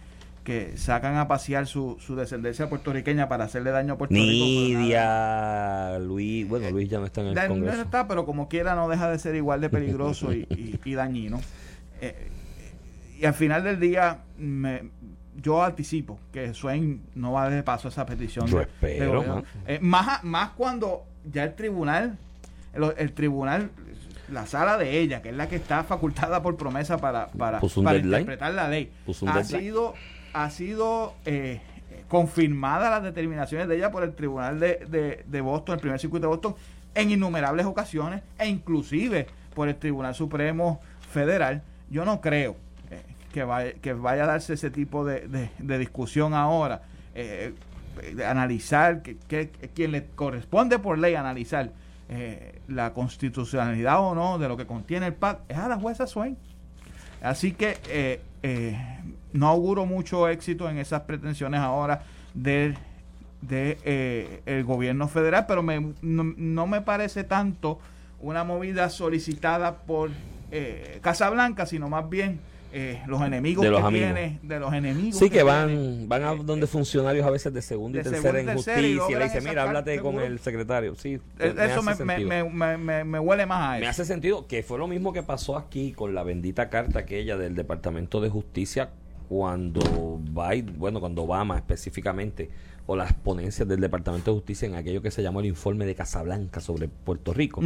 que 0.45 0.77
sacan 0.77 1.17
a 1.17 1.27
pasear 1.27 1.65
su, 1.67 1.97
su 1.99 2.15
descendencia 2.15 2.69
puertorriqueña 2.69 3.27
para 3.27 3.43
hacerle 3.45 3.71
daño 3.71 3.95
a 3.95 3.97
Puerto 3.97 4.13
Rico. 4.15 4.23
Nidia, 4.45 5.97
Luis. 5.99 6.47
Bueno, 6.47 6.69
Luis 6.71 6.89
ya 6.89 6.99
no 6.99 7.05
está 7.05 7.21
en 7.21 7.27
el 7.27 7.33
no 7.35 7.47
Congreso. 7.47 7.81
está, 7.81 8.07
pero 8.07 8.25
como 8.25 8.47
quiera 8.47 8.75
no 8.75 8.87
deja 8.87 9.09
de 9.09 9.19
ser 9.19 9.35
igual 9.35 9.59
de 9.61 9.69
peligroso 9.69 10.31
y, 10.33 10.41
y- 10.51 10.79
y 10.85 10.93
dañino. 10.93 11.39
Eh, 12.01 12.29
y 13.19 13.25
al 13.25 13.33
final 13.33 13.63
del 13.63 13.79
día, 13.79 14.19
me- 14.37 14.83
yo 15.41 15.63
anticipo 15.63 16.19
que 16.31 16.53
Swain 16.53 17.01
no 17.15 17.33
va 17.33 17.43
a 17.45 17.49
dar 17.49 17.63
paso 17.63 17.87
a 17.87 17.91
esa 17.91 18.05
petición. 18.05 18.47
Yo 18.47 18.57
de- 18.59 18.63
espero, 18.63 19.43
de. 19.67 19.75
Eh, 19.75 19.79
más, 19.81 20.23
más 20.23 20.51
cuando 20.51 21.05
ya 21.31 21.43
el 21.43 21.55
tribunal, 21.55 22.17
el, 22.73 22.93
el 22.97 23.13
tribunal, 23.13 23.71
la 24.31 24.45
sala 24.45 24.77
de 24.77 24.99
ella, 24.99 25.21
que 25.21 25.29
es 25.29 25.35
la 25.35 25.47
que 25.49 25.55
está 25.55 25.83
facultada 25.83 26.41
por 26.41 26.55
promesa 26.57 26.97
para, 26.97 27.27
para, 27.27 27.59
para 27.61 27.97
interpretar 27.97 28.53
la 28.53 28.67
ley, 28.69 28.91
ha 29.07 29.33
deadline. 29.33 29.45
sido, 29.45 29.93
ha 30.35 30.49
sido 30.49 31.13
eh, 31.25 31.61
confirmada 32.09 32.89
las 32.89 33.03
determinaciones 33.03 33.67
de 33.67 33.77
ella 33.77 33.89
por 33.91 34.03
el 34.03 34.13
tribunal 34.13 34.59
de, 34.59 35.23
de, 35.25 35.41
Boston, 35.41 35.75
el 35.75 35.81
primer 35.81 35.99
circuito 35.99 36.27
de 36.27 36.29
Boston, 36.35 36.55
en 36.93 37.11
innumerables 37.11 37.65
ocasiones, 37.65 38.21
e 38.37 38.47
inclusive 38.47 39.27
por 39.53 39.69
el 39.69 39.75
Tribunal 39.75 40.13
Supremo 40.13 40.79
Federal. 41.11 41.61
Yo 41.89 42.03
no 42.05 42.19
creo 42.21 42.55
eh, 42.91 43.01
que, 43.33 43.43
vaya, 43.43 43.73
que 43.81 43.93
vaya 43.93 44.25
a 44.25 44.27
darse 44.27 44.53
ese 44.53 44.69
tipo 44.69 45.05
de, 45.05 45.49
de- 45.57 45.77
discusión 45.77 46.33
ahora. 46.33 46.81
eh, 47.15 47.53
de 48.13 48.25
analizar, 48.25 49.01
que, 49.01 49.15
que, 49.17 49.49
quien 49.73 49.93
le 49.93 50.05
corresponde 50.07 50.79
por 50.79 50.97
ley 50.99 51.15
analizar 51.15 51.71
eh, 52.09 52.59
la 52.67 52.91
constitucionalidad 52.93 54.01
o 54.01 54.13
no 54.13 54.37
de 54.37 54.49
lo 54.49 54.57
que 54.57 54.65
contiene 54.65 55.07
el 55.07 55.13
PAC 55.13 55.39
es 55.47 55.57
a 55.57 55.69
la 55.69 55.77
jueza 55.77 56.05
Swain. 56.05 56.37
Así 57.21 57.53
que 57.53 57.77
eh, 57.87 58.19
eh, 58.43 58.77
no 59.35 59.47
auguro 59.47 59.85
mucho 59.85 60.27
éxito 60.29 60.69
en 60.69 60.77
esas 60.77 61.01
pretensiones 61.01 61.59
ahora 61.59 62.03
del 62.33 62.75
de, 63.41 63.77
eh, 63.83 64.41
el 64.47 64.63
gobierno 64.63 65.07
federal, 65.07 65.45
pero 65.47 65.61
me, 65.61 65.79
no, 66.01 66.23
no 66.35 66.65
me 66.67 66.81
parece 66.81 67.23
tanto 67.23 67.79
una 68.21 68.43
movida 68.43 68.89
solicitada 68.89 69.75
por 69.83 70.09
eh, 70.51 70.99
Casablanca, 71.01 71.65
sino 71.67 71.87
más 71.89 72.09
bien 72.09 72.39
eh, 72.73 73.01
los 73.07 73.21
enemigos 73.21 73.63
De 73.63 73.69
los 73.71 73.81
que 73.81 73.87
amigos. 73.87 74.13
tiene, 74.13 74.39
de 74.41 74.59
los 74.59 74.73
enemigos 74.73 75.19
Sí, 75.19 75.29
que 75.29 75.43
van, 75.43 76.09
van 76.09 76.23
a 76.23 76.33
donde 76.35 76.65
funcionarios 76.65 77.25
a 77.25 77.29
veces 77.29 77.53
de 77.53 77.61
segunda 77.61 77.99
y 77.99 78.03
de 78.03 78.09
tercera 78.09 78.39
en 78.39 78.49
y 78.49 78.53
justicia. 78.53 78.79
y 78.79 78.89
le 78.89 78.95
logran 78.95 79.23
dice, 79.23 79.37
esa 79.37 79.49
mira, 79.49 79.63
háblate 79.63 79.99
con 79.99 80.19
el 80.19 80.39
secretario. 80.39 80.95
Sí, 80.95 81.19
Eh, 81.39 81.55
Eso 81.57 81.83
me, 81.83 81.95
me, 82.43 82.77
me- 82.77 83.03
me 83.03 83.19
huele 83.19 83.45
más 83.45 83.61
a 83.69 83.77
eso. 83.77 83.81
Me 83.83 83.87
hace 83.87 84.05
sentido 84.05 84.47
que 84.47 84.63
fue 84.63 84.77
lo 84.79 84.87
mismo 84.87 85.13
que 85.13 85.21
pasó 85.23 85.55
aquí 85.55 85.91
con 85.93 86.15
la 86.15 86.23
bendita 86.23 86.69
carta 86.69 86.99
aquella 86.99 87.37
del 87.37 87.53
Departamento 87.55 88.19
de 88.21 88.29
Justicia 88.29 88.89
cuando 89.27 90.19
Biden, 90.23 90.77
bueno, 90.77 90.99
cuando 90.99 91.23
Obama 91.23 91.57
específicamente, 91.57 92.49
o 92.87 92.95
las 92.95 93.13
ponencias 93.13 93.67
del 93.67 93.81
Departamento 93.81 94.31
de 94.31 94.37
Justicia 94.37 94.67
en 94.67 94.75
aquello 94.75 95.01
que 95.01 95.11
se 95.11 95.23
llamó 95.23 95.39
el 95.39 95.47
informe 95.47 95.85
de 95.85 95.95
Casablanca 95.95 96.61
sobre 96.61 96.87
Puerto 96.87 97.33
Rico. 97.33 97.61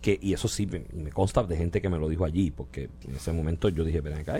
Que 0.00 0.18
Y 0.20 0.32
eso 0.32 0.48
sí, 0.48 0.66
me, 0.66 0.84
me 0.94 1.10
consta 1.10 1.42
de 1.42 1.56
gente 1.56 1.80
que 1.80 1.88
me 1.88 1.98
lo 1.98 2.08
dijo 2.08 2.24
allí, 2.24 2.50
porque 2.50 2.88
en 3.06 3.14
ese 3.14 3.32
momento 3.32 3.68
yo 3.68 3.84
dije, 3.84 4.00
ven 4.00 4.14
acá, 4.14 4.38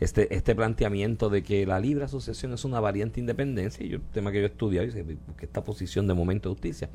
este, 0.00 0.34
este 0.34 0.54
planteamiento 0.54 1.30
de 1.30 1.42
que 1.42 1.66
la 1.66 1.78
libre 1.78 2.04
asociación 2.04 2.52
es 2.52 2.64
una 2.64 2.80
variante 2.80 3.16
de 3.16 3.20
independencia, 3.20 3.86
y 3.86 3.90
yo, 3.90 4.00
tema 4.12 4.32
que 4.32 4.38
yo 4.38 4.44
he 4.44 4.48
estudiado, 4.48 4.86
y 4.86 4.90
dije, 4.90 5.04
¿por 5.24 5.36
qué 5.36 5.46
esta 5.46 5.62
posición 5.62 6.06
de 6.06 6.14
momento 6.14 6.48
de 6.48 6.54
justicia? 6.54 6.90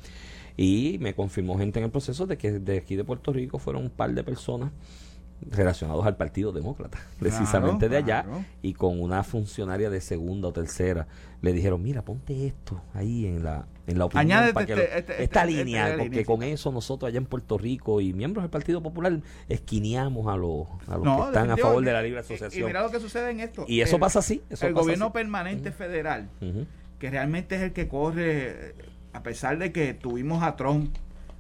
Y 0.58 0.98
me 1.00 1.14
confirmó 1.14 1.58
gente 1.58 1.80
en 1.80 1.86
el 1.86 1.92
proceso 1.92 2.28
de 2.28 2.38
que 2.38 2.60
de 2.60 2.78
aquí 2.78 2.98
de 2.98 3.06
Puerto 3.06 3.32
Rico 3.32 3.58
fueron 3.58 3.84
un 3.84 3.90
par 3.90 4.14
de 4.14 4.24
personas 4.24 4.72
relacionados 5.50 6.06
al 6.06 6.16
Partido 6.18 6.52
Demócrata, 6.52 6.98
precisamente 7.20 7.90
de 7.90 7.98
allá, 7.98 8.24
claro. 8.24 8.44
y 8.62 8.74
con 8.74 9.00
una 9.02 9.24
funcionaria 9.24 9.90
de 9.90 10.02
segunda 10.02 10.48
o 10.50 10.52
tercera 10.54 11.08
le 11.42 11.54
dijeron, 11.54 11.82
mira, 11.82 12.02
ponte 12.04 12.48
esto 12.48 12.82
ahí 12.94 13.26
en 13.26 13.44
la, 13.44 13.66
en 13.88 13.98
la 13.98 14.06
opinión 14.06 14.26
Añádete 14.32 14.54
para 14.54 14.66
que 14.66 14.74
este- 14.74 14.88
lo- 14.92 14.98
este- 14.98 15.24
esta 15.24 15.42
este- 15.46 15.54
línea, 15.64 15.96
porque 15.98 16.26
con 16.26 16.44
eso 16.44 16.72
nosotros 16.72 17.08
allá 17.08 17.18
en 17.18 17.26
Puerto 17.26 17.58
Rico 17.58 18.02
y 18.02 18.12
miembros 18.14 18.44
del 18.44 18.50
Partido 18.50 18.84
Popular 18.84 19.22
esquineamos 19.48 20.28
a 20.28 20.36
los, 20.36 20.68
a 20.88 20.98
los 20.98 21.18
que 21.22 21.26
están 21.28 21.52
a 21.52 21.58
favor 21.58 21.84
de 21.84 21.90
y- 21.92 21.94
la 21.94 22.02
libre 22.02 22.20
y- 22.20 22.24
Y, 22.24 22.26
asociación. 22.26 22.68
mira 22.68 22.82
lo 22.84 22.92
que 22.92 23.00
sucede 23.00 23.32
en 23.32 23.40
esto. 23.40 23.64
Y 23.68 23.82
eso 23.82 23.96
El- 23.96 24.02
pasa 24.02 24.20
así. 24.20 24.44
Eso 24.50 24.68
el 24.68 24.74
pasa 24.74 24.84
gobierno 24.84 25.06
así. 25.06 25.14
permanente 25.14 25.72
federal, 25.72 26.30
que 27.00 27.10
realmente 27.10 27.56
es 27.56 27.62
el 27.62 27.72
que 27.72 27.88
corre, 27.88 28.76
a 29.14 29.24
pesar 29.24 29.58
de 29.58 29.72
que 29.72 29.94
tuvimos 29.94 30.44
a 30.44 30.56
Trump 30.58 30.94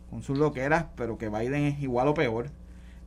con 0.10 0.24
sus 0.24 0.38
loqueras, 0.40 0.86
pero 0.96 1.18
que 1.18 1.28
Biden 1.30 1.66
es 1.66 1.82
igual 1.82 2.08
o 2.08 2.14
peor, 2.14 2.50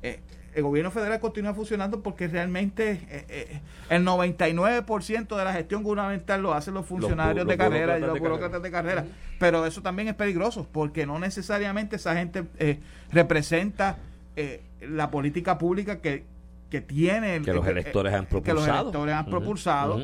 eh, 0.02 0.20
el 0.54 0.62
gobierno 0.62 0.90
federal 0.90 1.18
continúa 1.20 1.54
funcionando 1.54 2.02
porque 2.02 2.28
realmente 2.28 2.90
eh, 3.08 3.24
eh, 3.28 3.60
el 3.88 4.04
99% 4.04 5.36
de 5.36 5.44
la 5.44 5.52
gestión 5.52 5.82
gubernamental 5.82 6.42
lo 6.42 6.52
hacen 6.54 6.74
los 6.74 6.86
funcionarios 6.86 7.46
de 7.46 7.56
carrera 7.56 7.98
y 7.98 8.00
burócratas 8.00 8.06
los 8.08 8.14
de 8.14 8.20
burócratas 8.20 8.62
de 8.62 8.70
carrera. 8.70 9.04
Pero 9.38 9.64
eso 9.66 9.82
también 9.82 10.08
es 10.08 10.14
peligroso 10.14 10.66
porque 10.70 11.06
no 11.06 11.18
necesariamente 11.18 11.96
esa 11.96 12.14
gente 12.14 12.44
eh, 12.58 12.80
representa 13.10 13.96
eh, 14.36 14.62
la 14.80 15.10
política 15.10 15.58
pública 15.58 16.00
que, 16.00 16.24
que 16.70 16.80
tiene 16.80 17.36
el- 17.36 17.44
Que 17.44 17.52
los 17.54 17.66
eh, 17.66 17.70
electores 17.70 18.12
han 18.14 18.26
que 18.26 18.34
los 18.34 18.42
propulsado. 18.42 18.80
electores 18.82 19.14
han 19.14 19.26
propulsado. 19.26 19.94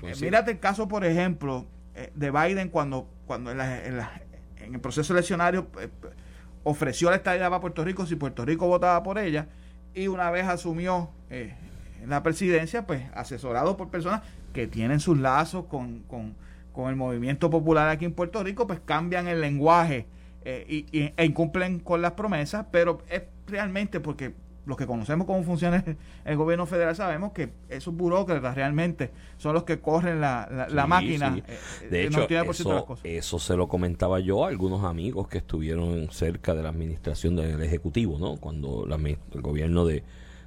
Coincido. 0.00 0.16
mírate 0.26 0.50
el 0.52 0.58
caso, 0.60 0.88
por 0.88 1.04
ejemplo, 1.04 1.66
de 2.14 2.30
Biden 2.30 2.68
cuando, 2.70 3.06
cuando 3.26 3.50
en, 3.50 3.58
la- 3.58 3.84
en 3.86 3.96
la- 3.98 4.22
en 4.58 4.74
el 4.74 4.80
proceso 4.80 5.12
eleccionario 5.12 5.66
ofreció 6.62 7.10
la 7.10 7.16
estabilidad 7.16 7.48
para 7.48 7.60
Puerto 7.60 7.84
Rico 7.84 8.06
si 8.06 8.16
Puerto 8.16 8.44
Rico 8.44 8.66
votaba 8.66 9.02
por 9.02 9.18
ella 9.18 9.46
y 9.94 10.08
una 10.08 10.30
vez 10.30 10.46
asumió 10.46 11.10
eh, 11.30 11.54
la 12.06 12.22
presidencia, 12.22 12.86
pues 12.86 13.02
asesorado 13.14 13.76
por 13.76 13.90
personas 13.90 14.22
que 14.52 14.66
tienen 14.66 15.00
sus 15.00 15.18
lazos 15.18 15.66
con, 15.66 16.00
con, 16.08 16.34
con 16.72 16.88
el 16.90 16.96
movimiento 16.96 17.50
popular 17.50 17.88
aquí 17.88 18.04
en 18.04 18.12
Puerto 18.12 18.42
Rico, 18.42 18.66
pues 18.66 18.80
cambian 18.84 19.28
el 19.28 19.40
lenguaje 19.40 20.06
eh, 20.44 20.64
y, 20.68 20.86
y- 20.98 21.12
e 21.16 21.24
incumplen 21.24 21.80
con 21.80 22.00
las 22.02 22.12
promesas, 22.12 22.66
pero 22.70 22.98
es 23.10 23.22
realmente 23.46 24.00
porque 24.00 24.34
los 24.66 24.76
que 24.76 24.86
conocemos 24.86 25.26
cómo 25.26 25.42
funciona 25.42 25.82
el, 25.86 25.96
el 26.24 26.36
gobierno 26.36 26.66
federal 26.66 26.94
sabemos 26.94 27.32
que 27.32 27.50
esos 27.68 27.94
burócratas 27.94 28.54
realmente 28.54 29.10
son 29.38 29.54
los 29.54 29.64
que 29.64 29.80
corren 29.80 30.20
la, 30.20 30.48
la, 30.50 30.68
la 30.68 30.82
Sí, 30.82 30.88
máquina. 30.88 31.34
sí. 31.34 31.42
eh, 31.48 31.88
De 31.90 32.04
hecho, 32.04 32.26
99% 32.28 32.66
de 32.66 32.74
las 32.74 32.84
eso, 32.84 32.86
cosas. 32.86 33.04
eso 33.04 33.38
se 33.38 33.56
lo 33.56 33.68
comentaba 33.68 34.20
yo 34.20 34.44
a 34.44 34.48
algunos 34.48 34.84
amigos 34.84 35.28
que 35.28 35.38
estuvieron 35.38 36.10
cerca 36.10 36.54
de 36.54 36.62
la 36.62 36.68
administración 36.68 37.36
del 37.36 37.62
Ejecutivo, 37.62 38.18
¿no? 38.18 38.36
Cuando 38.36 38.86
la 38.86 38.96
el 38.96 39.40
gobierno 39.42 39.84
de 39.86 40.04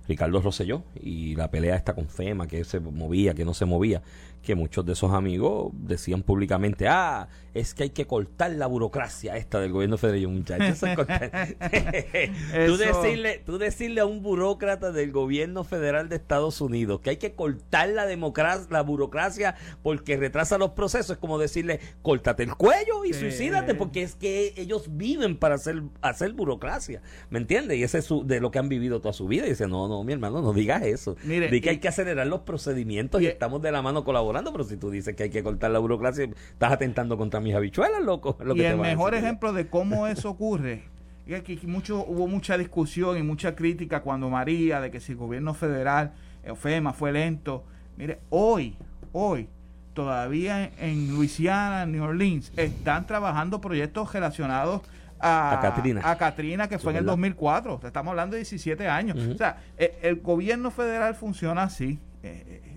Ricardo 0.08 0.41
Rosselló 0.41 0.84
y 1.02 1.36
la 1.36 1.49
pelea 1.49 1.76
está 1.76 1.93
con 1.93 2.08
FEMA, 2.08 2.47
que 2.47 2.63
se 2.65 2.80
movía, 2.80 3.34
que 3.34 3.45
no 3.45 3.54
se 3.54 3.65
movía, 3.65 4.02
que 4.43 4.56
muchos 4.56 4.86
de 4.86 4.93
esos 4.93 5.12
amigos 5.13 5.71
decían 5.73 6.21
públicamente, 6.21 6.88
ah, 6.88 7.27
es 7.53 7.73
que 7.73 7.84
hay 7.84 7.89
que 7.91 8.06
cortar 8.06 8.51
la 8.51 8.67
burocracia 8.67 9.38
esta 9.38 9.60
del 9.60 9.71
gobierno 9.71 9.97
federal. 9.97 10.21
Y 10.23 10.27
muchachos, 10.27 10.79
tú, 12.67 12.77
decirle, 12.77 13.41
tú 13.45 13.58
decirle 13.58 14.01
a 14.01 14.06
un 14.06 14.21
burócrata 14.21 14.91
del 14.91 15.12
gobierno 15.12 15.63
federal 15.63 16.10
de 16.10 16.15
Estados 16.15 16.62
Unidos 16.62 16.99
que 17.01 17.12
hay 17.12 17.17
que 17.17 17.34
cortar 17.34 17.89
la 17.89 18.06
democracia, 18.06 18.67
la 18.69 18.82
burocracia 18.82 19.56
porque 19.82 20.17
retrasa 20.17 20.58
los 20.58 20.71
procesos, 20.71 21.12
es 21.12 21.17
como 21.17 21.38
decirle, 21.38 21.79
córtate 22.01 22.43
el 22.43 22.56
cuello 22.56 23.06
y 23.06 23.13
Sí. 23.13 23.19
suicídate, 23.21 23.75
porque 23.75 24.01
es 24.01 24.15
que 24.15 24.53
ellos 24.58 24.86
viven 24.97 25.38
para 25.38 25.56
hacer, 25.56 25.84
hacer 26.01 26.34
burocracia, 26.34 27.02
¿me 27.29 27.39
entiendes? 27.39 27.77
Y 27.77 27.83
ese 27.83 28.00
es 28.00 28.06
su- 28.06 28.25
de 28.25 28.39
lo 28.41 28.52
que 28.52 28.60
han 28.60 28.69
vivido 28.69 29.00
toda 29.00 29.13
su 29.13 29.27
vida. 29.27 29.46
Y 29.46 29.50
dice, 29.52 29.67
no, 29.67 29.87
no, 29.87 30.04
mi 30.04 30.13
hermano, 30.13 30.41
no 30.41 30.54
digas 30.54 30.81
eso. 30.83 31.15
Mire, 31.23 31.50
Di 31.50 31.62
que 31.62 31.67
y- 31.67 31.69
hay 31.71 31.77
que 31.79 31.87
acelerar 31.87 32.25
los 32.27 32.41
procedimientos 32.41 33.21
y, 33.21 33.25
y- 33.25 33.27
estamos 33.27 33.62
de 33.62 33.71
la 33.71 33.81
mano 33.81 34.04
colaborando, 34.04 34.33
pero 34.52 34.63
si 34.63 34.77
tú 34.77 34.90
dices 34.90 35.15
que 35.15 35.23
hay 35.23 35.29
que 35.29 35.44
cortar 35.44 35.71
la 35.71 35.79
burocracia, 35.79 36.25
estás 36.25 36.71
atentando 36.71 37.17
contra 37.17 37.40
mis 37.40 37.54
habichuelas, 37.56 38.02
loco. 38.02 38.38
lo 38.44 38.56
y 38.56 38.60
que 38.60 38.67
el 38.69 38.77
mejor 38.77 39.13
ejemplo 39.13 39.54
de 39.54 39.67
cómo 39.67 40.08
eso 40.08 40.29
ocurre 40.29 40.84
es 41.27 41.44
que 41.44 41.54
aquí 41.54 41.67
mucho, 41.67 42.04
hubo 42.06 42.27
mucha 42.27 42.58
discusión 42.58 43.17
y 43.17 43.23
mucha 43.23 43.56
crítica 43.56 44.02
cuando 44.02 44.29
María, 44.29 44.81
de 44.81 44.92
que 44.92 45.00
si 45.00 45.13
el 45.13 45.17
gobierno 45.17 45.54
federal, 45.54 46.13
eh, 46.44 46.54
FEMA, 46.56 46.94
fue 46.94 47.12
lento. 47.12 47.63
Mire, 47.98 48.19
hoy, 48.29 48.75
hoy, 49.12 49.48
todavía 49.94 50.71
en, 50.79 51.10
Luisiana, 51.12 51.84
en 51.84 51.92
New 51.92 52.04
Orleans, 52.04 52.52
están 52.58 53.06
trabajando 53.06 53.62
proyectos 53.62 54.12
relacionados 54.12 54.81
a, 55.19 55.54
A 55.54 55.62
Katrina. 55.62 56.02
a 56.04 56.17
Katrina, 56.17 56.67
que 56.67 56.79
fue 56.79 56.92
en 56.92 56.98
el 56.98 57.04
verdad. 57.04 57.13
2004. 57.13 57.75
O 57.75 57.79
sea, 57.79 57.88
Estamos 57.88 58.10
hablando 58.12 58.34
de 58.34 58.40
17 58.40 58.88
años. 58.90 59.17
O 59.17 59.38
sea, 59.38 59.58
eh, 59.77 59.98
el 60.02 60.15
gobierno 60.17 60.71
federal 60.71 61.15
funciona 61.15 61.63
así. 61.63 62.00
eh, 62.23 62.44
eh, 62.65 62.73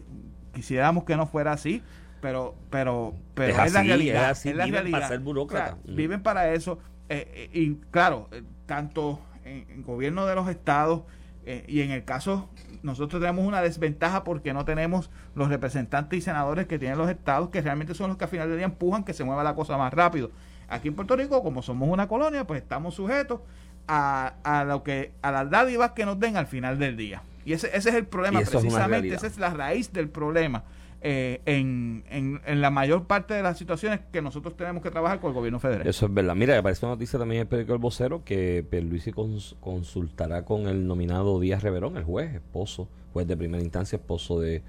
quisiéramos 0.56 1.04
que 1.04 1.16
no 1.16 1.26
fuera 1.26 1.52
así, 1.52 1.82
pero 2.20 2.54
pero 2.70 3.14
pero 3.34 3.52
Es 3.56 3.66
es, 3.66 3.72
la 3.74 3.82
realidad. 3.82 4.24
es 4.24 4.30
así, 4.30 4.48
es 4.48 4.56
la 4.56 4.64
viven 4.64 4.74
realidad. 4.80 4.98
para 4.98 5.08
ser 5.08 5.20
burócrata. 5.20 5.74
O 5.74 5.82
sea, 5.84 5.92
Mm. 5.92 5.96
Viven 5.96 6.22
para 6.22 6.52
eso. 6.52 6.78
eh, 7.08 7.30
eh, 7.34 7.50
y 7.52 7.74
claro, 7.92 8.28
eh, 8.32 8.42
tanto 8.66 9.20
en, 9.44 9.66
en 9.70 9.82
gobierno 9.84 10.26
de 10.26 10.34
los 10.34 10.48
estados 10.48 11.02
eh, 11.44 11.64
y 11.68 11.82
en 11.82 11.92
el 11.92 12.04
caso, 12.04 12.48
nosotros 12.82 13.20
tenemos 13.20 13.44
una 13.46 13.62
desventaja 13.62 14.24
porque 14.24 14.52
no 14.52 14.64
tenemos 14.64 15.10
los 15.36 15.48
representantes 15.48 16.18
y 16.18 16.22
senadores 16.22 16.66
que 16.66 16.78
tienen 16.80 16.98
los 16.98 17.08
estados, 17.08 17.50
que 17.50 17.60
realmente 17.60 17.94
son 17.94 18.08
los 18.08 18.16
que 18.18 18.24
al 18.24 18.30
final 18.30 18.48
del 18.48 18.56
día 18.58 18.66
empujan 18.66 19.04
que 19.04 19.12
se 19.14 19.22
mueva 19.22 19.44
la 19.44 19.54
cosa 19.54 19.76
más 19.76 19.94
rápido. 19.94 20.32
Aquí 20.68 20.88
en 20.88 20.94
Puerto 20.96 21.14
Rico, 21.14 21.44
como 21.44 21.62
somos 21.62 21.88
una 21.88 22.08
colonia, 22.08 22.44
pues 22.44 22.60
estamos 22.60 22.94
sujetos 22.96 23.40
a, 23.86 24.34
a 24.42 24.64
lo 24.64 24.82
que 24.82 25.12
a 25.22 25.30
las 25.30 25.48
dádivas 25.48 25.92
que 25.92 26.04
nos 26.04 26.18
den 26.18 26.36
al 26.36 26.48
final 26.48 26.80
del 26.80 26.96
día. 26.96 27.22
Y 27.46 27.52
ese, 27.54 27.68
ese 27.68 27.88
es 27.88 27.94
el 27.94 28.06
problema, 28.06 28.40
es 28.40 28.50
precisamente, 28.50 29.14
esa 29.14 29.26
es 29.26 29.38
la 29.38 29.54
raíz 29.54 29.92
del 29.92 30.08
problema. 30.10 30.64
eh, 31.02 31.40
en, 31.46 32.04
en, 32.10 32.40
en 32.46 32.60
la 32.60 32.70
mayor 32.70 33.04
parte 33.06 33.34
de 33.34 33.42
las 33.42 33.56
situaciones 33.58 34.00
que 34.10 34.20
nosotros 34.22 34.56
tenemos 34.56 34.82
que 34.82 34.90
trabajar 34.90 35.20
con 35.20 35.28
el 35.30 35.34
gobierno 35.34 35.60
federal. 35.60 35.86
Eso 35.86 36.06
es 36.06 36.12
verdad. 36.14 36.34
Mira, 36.34 36.58
aparece 36.58 36.84
una 36.84 36.94
noticia 36.96 37.18
también 37.18 37.36
en 37.36 37.42
el 37.42 37.48
periódico 37.48 37.74
El 37.74 37.78
Vocero 37.78 38.24
que 38.24 38.66
Pierluisi 38.68 39.12
cons- 39.12 39.54
consultará 39.60 40.44
con 40.44 40.66
el 40.66 40.86
nominado 40.86 41.38
Díaz 41.38 41.62
Reverón, 41.62 41.96
el 41.96 42.02
juez, 42.04 42.34
esposo, 42.34 42.88
juez 43.12 43.28
de 43.28 43.36
primera 43.36 43.62
instancia, 43.62 43.96
esposo 43.96 44.40
de 44.40 44.62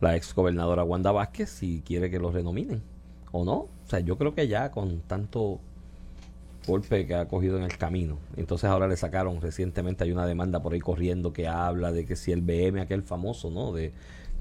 la 0.00 0.16
ex 0.16 0.34
gobernadora 0.34 0.82
Wanda 0.84 1.12
Vázquez, 1.12 1.50
si 1.50 1.82
quiere 1.84 2.10
que 2.10 2.18
lo 2.18 2.30
renominen 2.30 2.80
o 3.32 3.44
no. 3.44 3.52
O 3.54 3.68
sea, 3.84 4.00
yo 4.00 4.16
creo 4.16 4.34
que 4.34 4.48
ya 4.48 4.70
con 4.70 5.00
tanto 5.00 5.60
golpe 6.66 7.06
que 7.06 7.14
ha 7.14 7.26
cogido 7.26 7.56
en 7.56 7.64
el 7.64 7.76
camino. 7.76 8.18
Entonces 8.36 8.68
ahora 8.70 8.88
le 8.88 8.96
sacaron 8.96 9.40
recientemente, 9.40 10.04
hay 10.04 10.12
una 10.12 10.26
demanda 10.26 10.62
por 10.62 10.72
ahí 10.72 10.80
corriendo 10.80 11.32
que 11.32 11.48
habla 11.48 11.92
de 11.92 12.04
que 12.04 12.16
si 12.16 12.32
el 12.32 12.42
BM, 12.42 12.80
aquel 12.80 13.02
famoso, 13.02 13.50
¿no? 13.50 13.72
De 13.72 13.92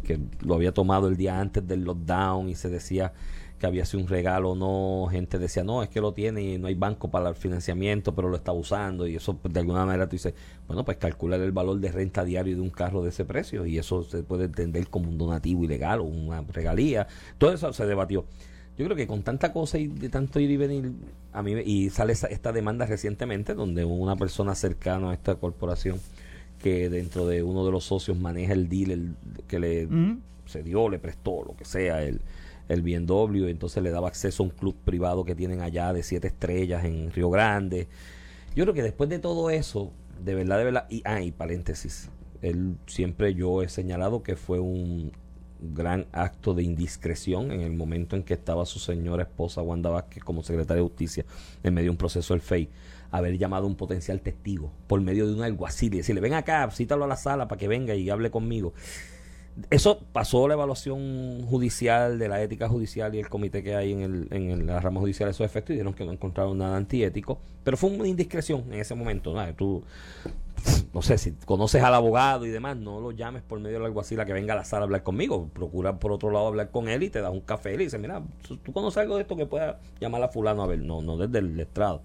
que 0.03 0.19
lo 0.43 0.55
había 0.55 0.73
tomado 0.73 1.07
el 1.07 1.17
día 1.17 1.39
antes 1.39 1.67
del 1.67 1.83
lockdown 1.83 2.49
y 2.49 2.55
se 2.55 2.69
decía 2.69 3.13
que 3.59 3.67
había 3.67 3.85
sido 3.85 4.01
un 4.01 4.09
regalo 4.09 4.55
no, 4.55 5.07
gente 5.11 5.37
decía, 5.37 5.63
no, 5.63 5.83
es 5.83 5.89
que 5.89 6.01
lo 6.01 6.13
tiene 6.13 6.41
y 6.41 6.57
no 6.57 6.65
hay 6.65 6.73
banco 6.73 7.11
para 7.11 7.29
el 7.29 7.35
financiamiento, 7.35 8.15
pero 8.15 8.27
lo 8.27 8.35
está 8.35 8.51
usando 8.51 9.05
y 9.05 9.15
eso 9.15 9.37
pues, 9.37 9.53
de 9.53 9.59
alguna 9.59 9.85
manera 9.85 10.07
tú 10.07 10.15
dices, 10.15 10.33
bueno, 10.65 10.83
pues 10.83 10.97
calcular 10.97 11.39
el 11.41 11.51
valor 11.51 11.79
de 11.79 11.91
renta 11.91 12.25
diario 12.25 12.55
de 12.55 12.61
un 12.61 12.71
carro 12.71 13.03
de 13.03 13.09
ese 13.09 13.23
precio 13.23 13.67
y 13.67 13.77
eso 13.77 14.03
se 14.03 14.23
puede 14.23 14.45
entender 14.45 14.87
como 14.87 15.09
un 15.09 15.17
donativo 15.19 15.63
ilegal 15.63 15.99
o 15.99 16.05
una 16.05 16.41
regalía, 16.41 17.07
todo 17.37 17.53
eso 17.53 17.71
se 17.71 17.85
debatió. 17.85 18.25
Yo 18.77 18.85
creo 18.85 18.95
que 18.97 19.05
con 19.07 19.21
tanta 19.21 19.51
cosa 19.53 19.77
y 19.77 19.87
de 19.87 20.09
tanto 20.09 20.39
ir 20.39 20.49
y 20.49 20.57
venir, 20.57 20.91
a 21.33 21.43
mí 21.43 21.53
y 21.65 21.89
sale 21.89 22.13
esa- 22.13 22.27
esta 22.27 22.51
demanda 22.51 22.85
recientemente 22.85 23.53
donde 23.53 23.85
una 23.85 24.15
persona 24.15 24.55
cercana 24.55 25.11
a 25.11 25.13
esta 25.13 25.35
corporación 25.35 25.99
que 26.59 26.89
dentro 26.89 27.25
de 27.27 27.43
uno 27.43 27.65
de 27.65 27.71
los 27.71 27.83
socios 27.85 28.17
maneja 28.17 28.53
el 28.53 28.69
deal 28.69 28.91
el- 28.91 29.15
que 29.47 29.59
le 29.59 29.85
Ujú. 29.87 30.19
se 30.45 30.63
dio, 30.63 30.89
le 30.89 30.99
prestó, 30.99 31.43
lo 31.45 31.55
que 31.55 31.65
sea, 31.65 32.01
el, 32.03 32.21
el 32.69 32.81
BMW, 32.81 33.47
y 33.47 33.51
entonces 33.51 33.81
le 33.83 33.89
daba 33.91 34.07
acceso 34.07 34.43
a 34.43 34.45
un 34.47 34.51
club 34.51 34.75
privado 34.85 35.25
que 35.25 35.35
tienen 35.35 35.61
allá 35.61 35.91
de 35.93 36.03
siete 36.03 36.27
estrellas 36.27 36.85
en 36.85 37.11
Río 37.11 37.29
Grande. 37.29 37.87
Yo 38.55 38.63
creo 38.63 38.73
que 38.73 38.83
después 38.83 39.09
de 39.09 39.19
todo 39.19 39.49
eso, 39.49 39.91
de 40.23 40.35
verdad, 40.35 40.57
de 40.57 40.63
verdad, 40.65 40.85
y, 40.89 41.01
ah, 41.05 41.21
y 41.21 41.31
paréntesis, 41.31 42.09
él 42.41 42.75
siempre 42.87 43.33
yo 43.33 43.61
he 43.61 43.69
señalado 43.69 44.23
que 44.23 44.35
fue 44.35 44.59
un 44.59 45.11
gran 45.61 46.05
acto 46.11 46.53
de 46.53 46.63
indiscreción 46.63 47.51
en 47.51 47.61
el 47.61 47.71
momento 47.73 48.15
en 48.15 48.23
que 48.23 48.33
estaba 48.33 48.65
su 48.65 48.79
señora 48.79 49.23
esposa 49.23 49.61
Wanda 49.61 49.89
Vázquez 49.89 50.23
como 50.23 50.43
secretaria 50.43 50.81
de 50.81 50.87
justicia 50.89 51.25
en 51.63 51.73
medio 51.73 51.85
de 51.87 51.91
un 51.91 51.97
proceso 51.97 52.33
del 52.33 52.41
FEI 52.41 52.69
haber 53.11 53.37
llamado 53.37 53.65
a 53.65 53.67
un 53.67 53.75
potencial 53.75 54.21
testigo 54.21 54.71
por 54.87 55.01
medio 55.01 55.27
de 55.27 55.33
un 55.35 55.43
alguacil 55.43 55.93
y 55.93 55.97
decirle 55.97 56.21
ven 56.21 56.33
acá, 56.33 56.69
cítalo 56.71 57.05
a 57.05 57.07
la 57.07 57.15
sala 57.17 57.47
para 57.47 57.59
que 57.59 57.67
venga 57.67 57.93
y 57.93 58.09
hable 58.09 58.31
conmigo 58.31 58.73
eso 59.69 59.99
pasó 60.13 60.47
la 60.47 60.53
evaluación 60.53 61.45
judicial 61.45 62.17
de 62.17 62.29
la 62.29 62.41
ética 62.41 62.69
judicial 62.69 63.13
y 63.13 63.19
el 63.19 63.27
comité 63.27 63.61
que 63.61 63.75
hay 63.75 63.91
en, 63.91 64.01
el, 64.01 64.27
en 64.31 64.49
el- 64.49 64.65
la 64.65 64.79
rama 64.79 65.01
judicial 65.01 65.27
de 65.27 65.31
esos 65.31 65.45
efectos 65.45 65.71
y 65.71 65.73
dijeron 65.73 65.93
que 65.93 66.05
no 66.05 66.13
encontraron 66.13 66.57
nada 66.57 66.77
antiético, 66.77 67.37
pero 67.63 67.75
fue 67.75 67.89
una 67.89 68.07
indiscreción 68.07 68.63
en 68.71 68.79
ese 68.79 68.95
momento. 68.95 69.33
¿no? 69.33 69.53
Tú, 69.53 69.83
no 70.93 71.01
sé, 71.01 71.17
si 71.17 71.31
conoces 71.45 71.81
al 71.83 71.93
abogado 71.93 72.45
y 72.45 72.49
demás, 72.49 72.77
no 72.77 72.99
lo 72.99 73.11
llames 73.11 73.41
por 73.41 73.59
medio 73.59 73.77
del 73.77 73.85
alguacil 73.85 74.19
a 74.19 74.25
que 74.25 74.33
venga 74.33 74.53
a 74.53 74.57
la 74.57 74.65
sala 74.65 74.81
a 74.81 74.85
hablar 74.85 75.03
conmigo. 75.03 75.49
Procura 75.53 75.99
por 75.99 76.11
otro 76.11 76.31
lado 76.31 76.47
hablar 76.47 76.71
con 76.71 76.89
él 76.89 77.03
y 77.03 77.09
te 77.09 77.21
da 77.21 77.29
un 77.29 77.41
café 77.41 77.73
y 77.73 77.77
le 77.77 77.97
mira, 77.97 78.21
¿tú 78.47 78.73
conoces 78.73 78.97
algo 78.97 79.15
de 79.15 79.21
esto 79.21 79.35
que 79.35 79.45
pueda 79.45 79.79
llamar 79.99 80.23
a 80.23 80.27
fulano 80.29 80.63
a 80.63 80.67
ver? 80.67 80.79
No, 80.79 81.01
no 81.01 81.17
desde 81.17 81.39
el 81.39 81.59
estrado. 81.59 82.01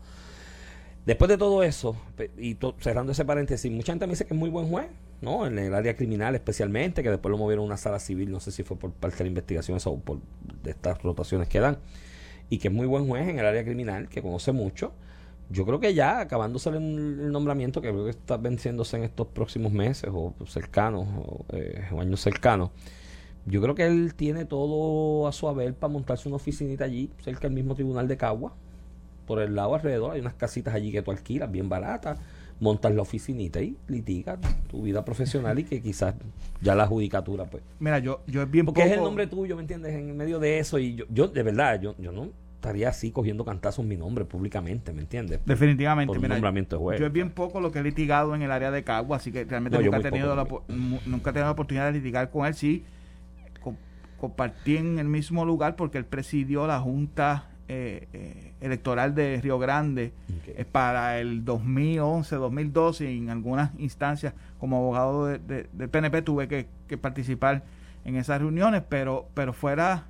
Después 1.06 1.28
de 1.28 1.38
todo 1.38 1.62
eso, 1.62 1.96
y 2.36 2.56
cerrando 2.80 3.12
ese 3.12 3.24
paréntesis, 3.24 3.70
mucha 3.70 3.92
gente 3.92 4.08
me 4.08 4.14
dice 4.14 4.26
que 4.26 4.34
es 4.34 4.40
muy 4.40 4.50
buen 4.50 4.68
juez, 4.68 4.88
¿no? 5.20 5.46
En 5.46 5.56
el 5.56 5.72
área 5.72 5.94
criminal 5.94 6.34
especialmente, 6.34 7.04
que 7.04 7.10
después 7.10 7.30
lo 7.30 7.38
movieron 7.38 7.62
a 7.62 7.66
una 7.66 7.76
sala 7.76 8.00
civil, 8.00 8.32
no 8.32 8.40
sé 8.40 8.50
si 8.50 8.64
fue 8.64 8.76
por 8.76 8.90
parte 8.90 9.18
de 9.18 9.24
la 9.24 9.28
investigación 9.28 9.78
o 9.84 10.00
por 10.00 10.18
de 10.64 10.70
estas 10.72 11.00
rotaciones 11.02 11.48
que 11.48 11.60
dan, 11.60 11.78
y 12.50 12.58
que 12.58 12.68
es 12.68 12.74
muy 12.74 12.88
buen 12.88 13.06
juez 13.06 13.28
en 13.28 13.38
el 13.38 13.46
área 13.46 13.62
criminal, 13.64 14.08
que 14.08 14.20
conoce 14.20 14.50
mucho. 14.50 14.92
Yo 15.48 15.64
creo 15.64 15.78
que 15.78 15.94
ya 15.94 16.20
acabándose 16.20 16.70
el, 16.70 16.76
el 16.76 17.32
nombramiento, 17.32 17.80
que 17.80 17.90
creo 17.90 18.04
que 18.04 18.10
está 18.10 18.36
venciéndose 18.36 18.96
en 18.96 19.04
estos 19.04 19.28
próximos 19.28 19.72
meses 19.72 20.10
o 20.12 20.34
cercanos, 20.46 21.06
o, 21.18 21.44
eh, 21.50 21.84
o 21.92 22.00
años 22.00 22.20
cercanos, 22.20 22.70
yo 23.46 23.62
creo 23.62 23.76
que 23.76 23.86
él 23.86 24.14
tiene 24.14 24.44
todo 24.44 25.28
a 25.28 25.32
su 25.32 25.48
haber 25.48 25.74
para 25.74 25.92
montarse 25.92 26.28
una 26.28 26.36
oficinita 26.36 26.84
allí, 26.84 27.10
cerca 27.22 27.42
del 27.42 27.52
mismo 27.52 27.76
tribunal 27.76 28.08
de 28.08 28.16
Cagua, 28.16 28.54
por 29.26 29.40
el 29.40 29.54
lado 29.54 29.74
alrededor 29.74 30.12
hay 30.12 30.20
unas 30.20 30.34
casitas 30.34 30.74
allí 30.74 30.92
que 30.92 31.02
tú 31.02 31.10
alquilas 31.10 31.50
bien 31.50 31.68
baratas, 31.68 32.18
montas 32.60 32.94
la 32.94 33.02
oficinita 33.02 33.60
y 33.60 33.76
litigas 33.86 34.38
tu 34.70 34.82
vida 34.82 35.04
profesional 35.04 35.58
y 35.58 35.64
que 35.64 35.82
quizás 35.82 36.14
ya 36.62 36.74
la 36.74 36.86
judicatura 36.86 37.44
pues 37.44 37.62
Mira, 37.80 37.98
yo, 37.98 38.20
yo 38.26 38.42
es 38.42 38.50
bien 38.50 38.64
porque 38.64 38.82
es 38.82 38.92
el 38.92 39.00
nombre 39.00 39.26
tuyo, 39.26 39.56
¿me 39.56 39.62
entiendes? 39.62 39.94
En 39.94 40.16
medio 40.16 40.38
de 40.38 40.58
eso 40.58 40.78
y 40.78 40.94
yo, 40.94 41.04
yo 41.10 41.28
de 41.28 41.42
verdad, 41.42 41.80
yo, 41.80 41.94
yo 41.98 42.12
no 42.12 42.28
estaría 42.66 42.88
así 42.88 43.12
cogiendo 43.12 43.44
cantazos 43.44 43.84
mi 43.84 43.96
nombre 43.96 44.24
públicamente, 44.24 44.92
¿me 44.92 45.02
entiendes? 45.02 45.38
Definitivamente, 45.44 46.08
por 46.08 46.16
un 46.16 46.22
mira, 46.22 46.34
nombramiento 46.34 46.76
de 46.76 46.82
juez. 46.82 47.00
yo 47.00 47.06
es 47.06 47.12
bien 47.12 47.30
poco 47.30 47.60
lo 47.60 47.70
que 47.70 47.78
he 47.78 47.82
litigado 47.84 48.34
en 48.34 48.42
el 48.42 48.50
área 48.50 48.72
de 48.72 48.82
Cagua, 48.82 49.18
así 49.18 49.30
que 49.30 49.44
realmente 49.44 49.78
No, 49.78 49.84
nunca, 49.84 49.98
he 49.98 50.02
tenido 50.02 50.34
la, 50.34 50.42
nunca 51.06 51.30
he 51.30 51.32
tenido 51.32 51.44
la 51.46 51.50
oportunidad 51.52 51.86
de 51.86 51.92
litigar 51.98 52.28
con 52.30 52.44
él. 52.44 52.54
Sí, 52.54 52.84
co- 53.62 53.76
compartí 54.18 54.76
en 54.78 54.98
el 54.98 55.06
mismo 55.06 55.44
lugar 55.44 55.76
porque 55.76 55.98
él 55.98 56.04
presidió 56.06 56.66
la 56.66 56.80
Junta 56.80 57.50
eh, 57.68 58.08
eh, 58.12 58.52
Electoral 58.60 59.14
de 59.14 59.40
Río 59.40 59.58
Grande 59.60 60.12
Ok. 60.40 60.48
eh, 60.58 60.64
para 60.70 61.20
el 61.20 61.44
2011, 61.44 62.34
2012 62.36 63.12
y 63.12 63.18
en 63.18 63.30
algunas 63.30 63.70
instancias 63.78 64.34
como 64.58 64.76
abogado 64.78 65.26
de- 65.26 65.38
de- 65.38 65.66
del 65.72 65.88
PNP 65.88 66.22
tuve 66.22 66.48
que, 66.48 66.66
que 66.88 66.98
participar 66.98 67.62
en 68.04 68.16
esas 68.16 68.40
reuniones, 68.40 68.82
pero 68.88 69.28
pero 69.34 69.52
fuera 69.52 70.06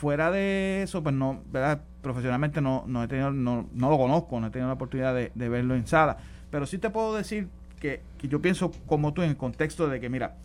fuera 0.00 0.30
de 0.30 0.82
eso, 0.82 1.02
pues 1.02 1.14
no, 1.14 1.42
¿verdad? 1.52 1.82
Profesionalmente 2.00 2.62
no, 2.62 2.84
no 2.86 3.04
he 3.04 3.08
tenido, 3.08 3.30
no, 3.32 3.68
no 3.74 3.90
lo 3.90 3.98
conozco, 3.98 4.40
no 4.40 4.46
he 4.46 4.50
tenido 4.50 4.68
la 4.68 4.74
oportunidad 4.74 5.14
de, 5.14 5.30
de 5.34 5.48
verlo 5.50 5.74
en 5.74 5.86
sala. 5.86 6.16
Pero 6.50 6.64
sí 6.64 6.78
te 6.78 6.88
puedo 6.88 7.14
decir 7.14 7.48
que, 7.78 8.00
que 8.16 8.26
yo 8.26 8.40
pienso 8.40 8.72
como 8.86 9.12
tú 9.12 9.20
en 9.20 9.28
el 9.28 9.36
contexto 9.36 9.88
de 9.88 10.00
que, 10.00 10.08
mira, 10.08 10.36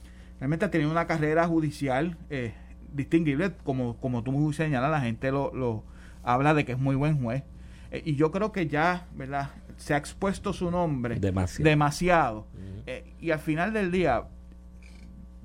realmente 0.42 0.66
ha 0.66 0.72
tenido 0.72 0.92
una 0.92 1.08
carrera 1.08 1.48
judicial 1.48 2.18
eh, 2.30 2.54
distinguible, 2.94 3.54
como, 3.64 3.96
como 3.96 4.24
tú 4.24 4.34
muy 4.34 4.54
señalas, 4.54 4.92
la 4.92 5.00
gente 5.00 5.32
lo, 5.32 5.54
lo 5.56 5.86
habla 6.22 6.54
de 6.54 6.66
que 6.66 6.74
es 6.74 6.78
muy 6.78 6.98
buen 6.98 7.24
juez. 7.24 7.44
Eh, 7.92 8.02
y 8.04 8.18
yo 8.18 8.32
creo 8.32 8.52
que 8.52 8.68
ya, 8.68 9.08
¿verdad? 9.16 9.52
Se 9.78 9.94
ha 9.94 9.98
expuesto 9.98 10.52
su 10.52 10.70
nombre 10.70 11.18
Demasiado. 11.64 12.46
Eh, 12.88 13.14
y 13.22 13.32
al 13.32 13.40
final 13.40 13.72
del 13.72 13.90
día, 13.90 14.26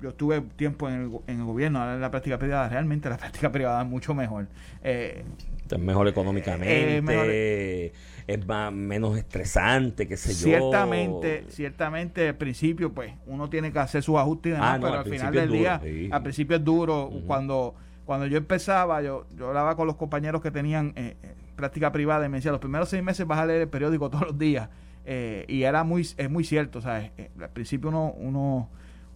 yo 0.01 0.09
estuve 0.09 0.41
tiempo 0.41 0.89
en 0.89 0.95
el, 0.95 1.11
en 1.27 1.39
el 1.39 1.45
gobierno, 1.45 1.79
ahora 1.79 1.95
en 1.95 2.01
la 2.01 2.11
práctica 2.11 2.37
privada, 2.39 2.67
realmente 2.69 3.09
la 3.09 3.17
práctica 3.19 3.51
privada 3.51 3.81
es 3.83 3.87
mucho 3.87 4.13
mejor. 4.13 4.47
Eh, 4.83 5.23
es 5.69 5.79
mejor 5.79 6.07
económicamente, 6.07 6.97
Eh, 6.97 7.01
mejor- 7.01 8.01
es 8.27 8.45
más, 8.47 8.71
menos 8.73 9.17
estresante, 9.17 10.07
qué 10.07 10.17
sé 10.17 10.29
yo. 10.33 10.35
ciertamente, 10.45 11.45
ciertamente 11.49 12.27
al 12.29 12.35
principio, 12.35 12.93
pues, 12.93 13.13
uno 13.25 13.49
tiene 13.49 13.71
que 13.71 13.79
hacer 13.79 14.03
sus 14.03 14.17
ajustes 14.17 14.51
y 14.51 14.53
demás, 14.53 14.75
Ah, 14.75 14.77
no, 14.77 14.81
pero 14.83 14.93
al 14.93 14.99
al 14.99 15.11
final 15.11 15.33
del 15.33 15.51
día, 15.51 15.79
sí. 15.83 16.09
al 16.11 16.23
principio 16.23 16.57
es 16.57 16.63
duro. 16.63 17.09
Cuando 17.27 17.75
cuando 18.05 18.25
yo 18.25 18.37
empezaba, 18.37 19.01
yo, 19.01 19.25
yo 19.37 19.47
hablaba 19.49 19.75
con 19.77 19.87
los 19.87 19.95
compañeros 19.95 20.41
que 20.41 20.51
tenían 20.51 20.91
eh, 20.97 21.15
práctica 21.55 21.91
privada 21.93 22.25
y 22.25 22.29
me 22.29 22.37
decían, 22.37 22.51
los 22.51 22.59
primeros 22.59 22.89
seis 22.89 23.01
meses 23.01 23.25
vas 23.25 23.39
a 23.39 23.45
leer 23.45 23.61
el 23.61 23.69
periódico 23.69 24.09
todos 24.09 24.25
los 24.27 24.37
días. 24.37 24.67
Eh, 25.05 25.45
y 25.47 25.63
era 25.63 25.83
muy, 25.85 26.01
es 26.17 26.29
muy 26.29 26.43
cierto, 26.43 26.81
¿sabes? 26.81 27.11
Al 27.39 27.49
principio 27.51 27.89
uno, 27.89 28.11
uno, 28.17 28.69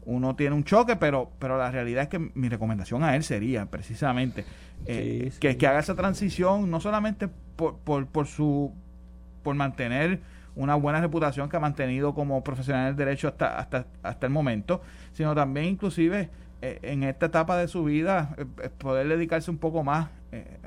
uno 0.06 0.36
tiene 0.36 0.56
un 0.56 0.64
choque, 0.64 0.96
pero, 0.96 1.32
pero 1.40 1.58
la 1.58 1.72
realidad 1.72 2.04
es 2.04 2.10
que 2.10 2.20
mi 2.20 2.50
recomendación 2.50 3.04
a 3.04 3.16
él 3.16 3.24
sería 3.24 3.66
precisamente 3.66 4.46
eh, 4.86 5.22
Sí, 5.26 5.32
sí. 5.32 5.40
Que, 5.40 5.58
que 5.58 5.68
haga 5.68 5.80
esa 5.80 5.96
transición, 5.96 6.70
no 6.70 6.80
solamente 6.80 7.28
por, 7.56 7.78
por, 7.80 8.06
por 8.08 8.28
su 8.28 8.74
por 9.44 9.56
mantener 9.56 10.20
una 10.56 10.76
buena 10.76 11.02
reputación 11.02 11.50
que 11.50 11.58
ha 11.58 11.60
mantenido 11.60 12.14
como 12.14 12.44
profesional 12.44 12.88
del 12.88 12.96
derecho 12.96 13.28
hasta, 13.28 13.58
hasta, 13.60 13.86
hasta 14.04 14.26
el 14.26 14.32
momento, 14.32 14.82
sino 15.14 15.36
también 15.36 15.66
inclusive 15.68 16.30
eh, 16.62 16.80
en 16.82 17.04
esta 17.04 17.28
etapa 17.28 17.58
de 17.58 17.68
su 17.68 17.84
vida 17.84 18.36
eh, 18.38 18.70
poder 18.78 19.08
dedicarse 19.08 19.52
un 19.52 19.58
poco 19.58 19.84
más 19.84 20.10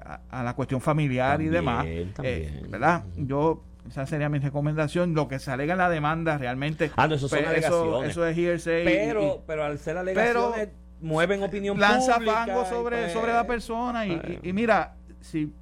a, 0.05 0.21
a 0.31 0.43
la 0.43 0.55
cuestión 0.55 0.81
familiar 0.81 1.41
y 1.43 1.49
demás. 1.49 1.87
también. 2.15 2.67
¿Verdad? 2.71 3.05
Yo, 3.17 3.63
esa 3.89 4.07
sería 4.07 4.29
mi 4.29 4.39
recomendación. 4.39 5.15
Lo 5.15 5.29
que 5.29 5.39
se 5.39 5.51
alega 5.51 5.73
en 5.73 5.79
la 5.79 5.89
demanda 5.91 6.39
realmente... 6.39 6.91
Ah, 6.97 7.07
no, 7.09 7.15
eso 7.15 7.29
son 7.29 7.45
alegaciones. 7.45 8.11
eso 8.11 8.27
es 8.27 8.37
hearsay. 8.37 8.83
y- 8.83 8.85
Pero, 8.85 9.43
pero 9.47 9.65
al 9.65 9.79
ser 9.79 9.97
alegaciones, 9.97 10.69
mueven 11.01 11.43
opinión 11.43 11.79
lanza 11.79 12.15
pública. 12.15 12.47
fango 12.47 12.63
y 12.63 12.67
sobre, 12.67 12.97
pues, 13.03 13.13
sobre 13.13 13.33
la 13.33 13.47
persona 13.47 14.07
y, 14.07 14.13
y- 14.43 14.49
y 14.49 14.53
mira, 14.53 14.95
si 15.21 15.53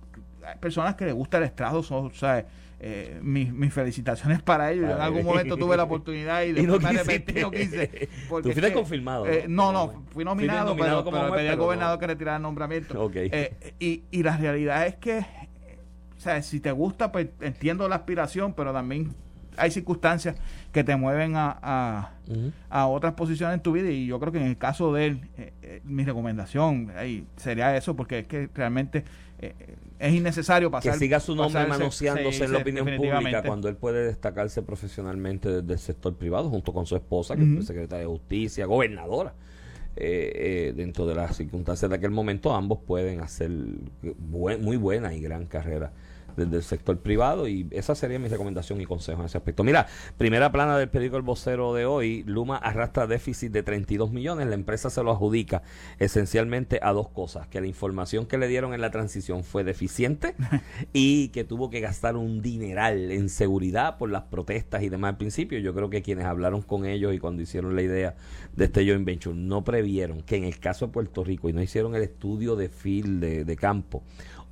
hay 0.47 0.57
personas 0.59 0.95
que 0.95 1.05
les 1.05 1.15
gusta 1.15 1.39
el 1.39 1.45
estrado, 1.45 1.83
son, 1.83 2.13
¿sabes? 2.15 2.45
Eh, 2.79 3.19
mis, 3.23 3.51
mis 3.55 3.73
felicitaciones 3.73 4.43
para 4.43 4.71
ellos. 4.71 4.91
Yo 4.91 4.97
en 4.97 5.01
algún 5.01 5.25
momento 5.25 5.57
tuve 5.57 5.79
la 5.79 5.83
oportunidad 5.85 6.43
y, 6.43 6.59
Y 6.61 6.63
no 6.67 6.79
me 6.79 6.89
arrepentí, 6.91 7.41
no 7.41 7.51
quise. 7.51 8.09
porque 8.29 8.51
Tú 8.51 8.53
fuiste 8.53 8.73
confirmado, 8.75 9.27
eh, 9.27 9.47
no, 9.49 9.73
¿no? 9.73 10.05
fui 10.11 10.25
nominado, 10.27 10.69
nominado 10.75 11.03
pero, 11.03 11.05
como 11.05 11.17
pero 11.23 11.35
pedí 11.35 11.49
al 11.49 11.57
gobernador 11.57 11.97
no. 11.97 12.01
que 12.01 12.07
retirara 12.07 12.37
el 12.37 12.43
nombramiento. 12.43 13.11
Eh, 13.15 13.55
y, 13.81 14.03
y 14.11 14.23
la 14.23 14.37
realidad 14.37 14.87
es 14.87 14.97
que, 14.97 15.25
o 16.17 16.21
sea, 16.21 16.43
si 16.43 16.61
te 16.61 16.73
gusta, 16.73 17.13
pues 17.13 17.29
entiendo 17.41 17.89
la 17.89 17.97
aspiración, 17.97 18.55
pero 18.55 18.73
también 18.73 19.15
hay 19.59 19.71
circunstancias 19.71 20.37
que 20.73 20.85
te 20.85 20.97
mueven 20.97 21.35
a, 21.37 21.59
a, 21.63 22.13
a 22.69 22.87
otras 22.89 23.15
posiciones 23.15 23.55
en 23.55 23.61
tu 23.63 23.73
vida 23.73 23.91
y 23.91 24.07
yo 24.07 24.21
creo 24.21 24.31
que 24.33 24.39
en 24.39 24.47
el 24.47 24.59
caso 24.59 24.93
de 24.93 25.07
él, 25.07 25.21
eh, 25.39 25.53
eh, 25.63 25.81
mi 25.85 26.05
recomendación 26.05 26.93
ahí 26.97 27.27
sería 27.37 27.75
eso, 27.77 27.97
porque 27.97 28.19
es 28.21 28.27
que 28.27 28.51
realmente 28.55 29.05
eh, 29.39 29.55
eh, 29.59 29.77
es 29.99 30.13
innecesario 30.15 30.69
que 30.69 30.73
pasar. 30.73 30.99
siga 30.99 31.21
su 31.21 31.35
nombre 31.35 31.67
manoseándose 31.67 32.39
sí, 32.39 32.45
en 32.45 32.53
la 32.53 32.59
sí, 32.59 32.63
opinión 32.63 32.87
pública 32.97 33.43
cuando 33.43 33.69
él 33.71 33.77
puede 33.77 34.05
destacarse 34.07 34.63
profesionalmente 34.63 35.49
desde 35.63 35.73
el 35.73 35.79
sector 35.79 36.15
privado 36.17 36.51
junto 36.51 36.75
con 36.75 36.85
su 36.85 36.95
esposa, 36.97 37.35
que 37.37 37.43
Ujú. 37.43 37.61
es 37.61 37.67
secretaria 37.67 38.01
de 38.07 38.11
Justicia, 38.13 38.67
gobernadora. 38.67 39.33
Eh, 39.99 40.69
eh, 40.69 40.73
dentro 40.77 41.07
de 41.07 41.15
las 41.15 41.35
circunstancias 41.35 41.89
de 41.91 41.97
aquel 41.97 42.11
momento, 42.11 42.55
ambos 42.55 42.81
pueden 42.87 43.21
hacer 43.23 43.51
buen- 44.19 44.63
muy 44.63 44.77
buena 44.77 45.15
y 45.15 45.21
gran 45.23 45.47
carrera 45.47 45.93
desde 46.37 46.57
el 46.57 46.63
sector 46.63 46.99
privado 46.99 47.49
y 47.49 47.67
esa 47.71 47.95
sería 47.95 48.19
mi 48.19 48.29
recomendación 48.29 48.81
y 48.81 48.87
consejo 48.87 49.21
en 49.21 49.27
ese 49.27 49.39
aspecto. 49.39 49.65
Mira, 49.65 49.87
primera 50.19 50.53
plana 50.53 50.79
del 50.79 50.89
periódico 50.89 51.17
El 51.17 51.23
Vocero 51.23 51.75
de 51.75 51.87
hoy, 51.87 52.23
Luma 52.25 52.57
arrastra 52.57 53.07
déficit 53.07 53.53
de 53.53 53.63
32 53.63 54.11
millones, 54.11 54.47
la 54.47 54.55
empresa 54.55 54.91
se 54.91 55.03
lo 55.03 55.11
adjudica 55.11 55.63
esencialmente 55.99 56.79
a 56.83 56.93
dos 56.93 57.09
cosas, 57.09 57.47
que 57.49 57.61
la 57.61 57.67
información 57.67 58.27
que 58.27 58.39
le 58.39 58.49
dieron 58.49 58.75
en 58.75 58.81
la 58.81 58.91
transición 58.91 59.45
fue 59.45 59.65
deficiente 59.65 60.35
y 60.93 61.29
que 61.29 61.45
tuvo 61.45 61.71
que 61.71 61.81
gastar 61.81 62.17
un 62.17 62.43
dineral 62.43 63.11
en 63.11 63.29
seguridad 63.29 63.99
por 63.99 64.11
las 64.11 64.25
protestas 64.25 64.83
y 64.83 64.89
demás 64.89 65.11
al 65.11 65.17
principio. 65.17 65.59
Yo 65.59 65.75
creo 65.75 65.91
que 65.91 66.03
quienes 66.03 66.25
hablaron 66.25 66.63
con 66.63 66.85
ellos 66.87 67.15
y 67.15 67.19
cuando 67.19 67.43
hicieron 67.43 67.77
la 67.77 67.83
idea 67.83 68.17
de 68.55 68.65
este 68.67 68.87
joint 68.87 69.05
venture 69.05 69.37
no 69.37 69.65
previeron 69.65 70.23
que 70.23 70.37
en 70.37 70.45
el 70.45 70.59
caso 70.59 70.87
de 70.87 70.93
Puerto 70.93 71.25
Rico 71.25 71.49
y 71.49 71.53
no 71.53 71.63
hicieron 71.63 71.95
el 71.95 72.03
estudio 72.03 72.57
de 72.57 72.69
field 72.69 73.21
de, 73.21 73.45
de 73.45 73.57
campo 73.57 74.03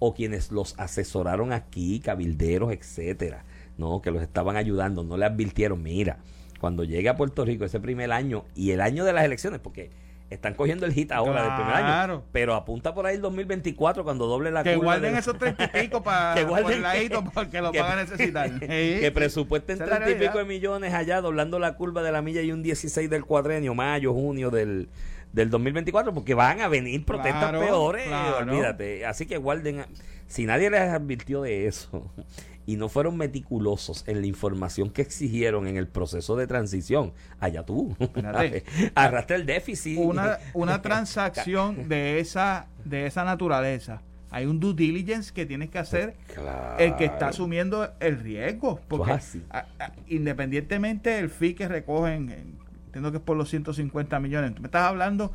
o 0.07 0.15
quienes 0.15 0.53
los 0.53 0.75
asesoraron 0.79 1.53
aquí, 1.53 2.01
cabilderos, 2.01 2.73
etcétera, 2.73 3.45
no, 3.79 4.01
que 4.03 4.11
los 4.11 4.23
estaban 4.23 4.57
ayudando, 4.57 5.03
no 5.05 5.17
le 5.17 5.25
advirtieron, 5.25 5.83
mira, 5.83 6.19
cuando 6.61 6.85
llegue 6.85 7.09
a 7.09 7.17
Puerto 7.17 7.45
Rico 7.45 7.65
ese 7.65 7.81
primer 7.81 8.13
año 8.13 8.45
y 8.55 8.71
el 8.71 8.81
año 8.81 9.05
de 9.05 9.13
las 9.13 9.25
elecciones, 9.25 9.61
porque 9.61 9.91
están 10.31 10.55
cogiendo 10.55 10.87
el 10.87 10.93
hit 10.93 11.13
ahora 11.13 11.43
del 11.43 11.55
primer 11.55 11.75
año, 11.75 11.85
Claro. 11.87 12.23
pero 12.33 12.55
apunta 12.55 12.95
por 12.95 13.07
ahí 13.07 13.17
el 13.17 13.21
2024 13.21 14.03
cuando 14.05 14.27
doble 14.27 14.51
la 14.51 14.63
Que 14.65 14.75
curva 14.75 14.85
guarden 14.95 15.13
del- 15.13 15.21
esos 15.21 15.39
treinta 15.39 15.65
y 15.65 15.83
pico 15.83 16.03
para 16.05 16.35
Que 16.35 16.45
guarden- 16.47 17.31
porque 17.33 17.61
lo 17.61 17.71
que- 17.73 17.81
van 17.81 17.99
a 17.99 18.03
necesitar. 18.03 18.51
Que 18.61 19.13
presupuesten 19.15 19.75
Esa 19.77 19.85
es 19.85 19.91
la 19.91 20.01
treinta 20.01 20.25
y 20.25 20.27
pico 20.29 20.39
de 20.39 20.45
millones 20.45 20.93
allá 20.95 21.21
doblando 21.21 21.59
la 21.59 21.77
curva 21.77 22.03
de 22.03 22.11
la 22.11 22.23
milla 22.23 22.41
y 22.43 22.51
un 22.53 22.63
16 22.63 23.09
del 23.11 23.25
cuadrenio, 23.25 23.75
mayo, 23.75 24.13
junio 24.15 24.51
del, 24.51 24.89
del 25.35 25.51
2024, 25.51 26.15
porque 26.15 26.33
van 26.35 26.61
a 26.61 26.69
venir 26.69 27.05
protestas 27.05 27.51
Claro, 27.51 27.61
peores, 27.61 28.07
claro. 28.07 28.51
olvídate. 28.53 29.05
Así 29.05 29.27
que 29.27 29.37
guarden, 29.37 29.85
si 30.29 30.47
nadie 30.47 30.71
les 30.71 30.81
advirtió 30.83 31.43
de 31.43 31.67
eso 31.67 32.11
y 32.67 32.77
no 32.77 32.89
fueron 32.89 33.17
meticulosos 33.19 34.05
en 34.07 34.21
la 34.21 34.27
información 34.27 34.89
que 34.91 35.03
exigieron 35.03 35.67
en 35.67 35.77
el 35.77 35.87
proceso 35.89 36.37
de 36.37 36.47
transición, 36.47 37.13
allá 37.41 37.65
tú, 37.65 37.97
arrastra 38.95 39.37
el 39.37 39.45
déficit. 39.47 39.99
una, 39.99 40.39
una 40.55 40.81
transacción 40.83 41.89
de 41.89 42.21
esa 42.21 42.69
de 42.85 43.07
esa 43.07 43.25
naturaleza 43.25 44.03
hay 44.31 44.47
un 44.47 44.59
due 44.59 44.75
diligence 44.75 45.33
que 45.33 45.47
tienes 45.47 45.71
que 45.71 45.79
hacer 45.79 46.17
Claro. 46.35 46.77
el 46.79 46.97
que 46.97 47.05
está 47.05 47.29
asumiendo 47.29 47.89
el 48.01 48.19
riesgo 48.19 48.81
porque 48.89 49.13
así. 49.13 49.43
a- 49.51 49.67
a- 49.79 49.93
independientemente 50.09 51.11
del 51.11 51.31
fee 51.31 51.55
que 51.55 51.69
recogen 51.69 52.31
en- 52.31 52.64
entiendo 52.95 53.11
que 53.11 53.19
es 53.19 53.23
por 53.25 53.37
los 53.37 53.49
150 53.51 54.21
millones. 54.21 54.55
Tú 54.55 54.63
me 54.63 54.69
estás 54.69 54.83
hablando 54.89 55.33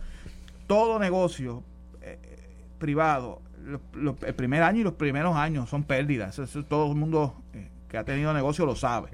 todo 0.68 0.98
negocio 1.00 1.64
eh, 2.02 2.18
privado 2.80 3.42
lo- 3.66 3.82
lo- 3.94 4.18
el 4.26 4.34
primer 4.34 4.64
año 4.64 4.80
y 4.80 4.84
los 4.84 4.94
primeros 4.94 5.36
años 5.36 5.70
son 5.70 5.84
pérdidas. 5.84 6.34
Eso, 6.34 6.44
eso 6.44 6.64
todo 6.64 6.90
el 6.92 6.98
mundo 6.98 7.36
eh, 7.54 7.68
que 7.90 7.98
ha 7.98 8.04
tenido 8.06 8.34
negocio 8.34 8.66
lo 8.66 8.76
sabe. 8.76 9.10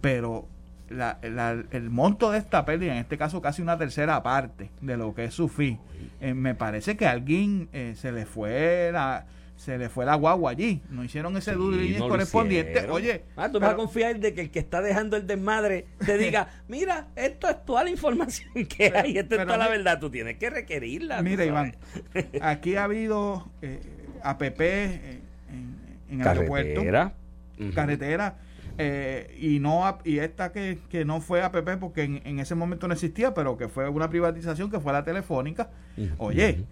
Pero 0.00 0.46
la- 0.88 1.18
la- 1.22 1.62
el 1.70 1.90
monto 1.90 2.30
de 2.30 2.38
esta 2.38 2.64
pérdida, 2.64 2.92
en 2.92 2.98
este 2.98 3.18
caso 3.18 3.42
casi 3.42 3.60
una 3.60 3.76
tercera 3.76 4.22
parte 4.22 4.70
de 4.80 4.96
lo 4.96 5.14
que 5.14 5.24
es 5.26 5.34
su 5.34 5.48
fee, 5.48 5.78
eh, 6.20 6.32
me 6.32 6.54
parece 6.54 6.96
que 6.96 7.06
a 7.06 7.10
alguien 7.10 7.68
eh, 7.72 7.94
se 7.96 8.10
le 8.12 8.24
fue 8.24 8.90
la 8.92 9.26
se 9.56 9.78
le 9.78 9.88
fue 9.88 10.04
la 10.04 10.16
guagua 10.16 10.50
allí, 10.50 10.82
no 10.90 11.04
hicieron 11.04 11.36
ese 11.36 11.52
Sí, 11.52 11.56
due 11.56 11.72
diligence 11.76 12.00
no 12.00 12.08
correspondiente. 12.08 12.72
hicieron. 12.72 12.90
Oye, 12.96 13.22
Ah, 13.36 13.50
tú 13.50 13.60
vas 13.60 13.70
a 13.70 13.76
confiar 13.76 14.18
de 14.18 14.34
que 14.34 14.40
el 14.42 14.50
que 14.50 14.58
está 14.58 14.82
dejando 14.82 15.16
el 15.16 15.26
desmadre 15.26 15.86
te 16.04 16.18
diga, 16.18 16.48
mira, 16.68 17.08
esto 17.16 17.48
es 17.48 17.64
toda 17.64 17.84
la 17.84 17.90
información 17.90 18.50
que 18.52 18.90
Pero- 18.90 18.98
hay, 18.98 19.16
esto 19.18 19.36
es 19.36 19.42
toda 19.46 19.56
la 19.56 19.68
verdad, 19.68 20.00
tú 20.00 20.10
tienes 20.10 20.36
que 20.38 20.50
requerirla. 20.50 21.22
mira. 21.22 21.44
Iván, 21.44 21.76
aquí 22.42 22.76
ha 22.76 22.84
habido 22.84 23.48
eh, 23.62 23.80
APP 24.22 24.60
eh, 24.60 25.20
en, 25.50 25.76
en 26.10 26.20
el 26.20 26.26
aeropuerto, 26.28 26.74
Carretera. 26.80 27.14
Ujú. 27.60 27.72
carretera, 27.72 28.36
eh, 28.76 29.36
y 29.40 29.60
no 29.60 29.98
y 30.04 30.18
esta 30.18 30.50
que, 30.50 30.80
que 30.90 31.04
no 31.04 31.20
fue 31.20 31.42
APP 31.44 31.78
porque 31.78 32.02
en, 32.02 32.20
en 32.24 32.40
ese 32.40 32.56
momento 32.56 32.88
no 32.88 32.94
existía, 32.94 33.32
pero 33.32 33.56
que 33.56 33.68
fue 33.68 33.88
una 33.88 34.10
privatización 34.10 34.68
que 34.70 34.80
fue 34.80 34.92
la 34.92 35.04
telefónica. 35.04 35.70
Oye, 36.18 36.64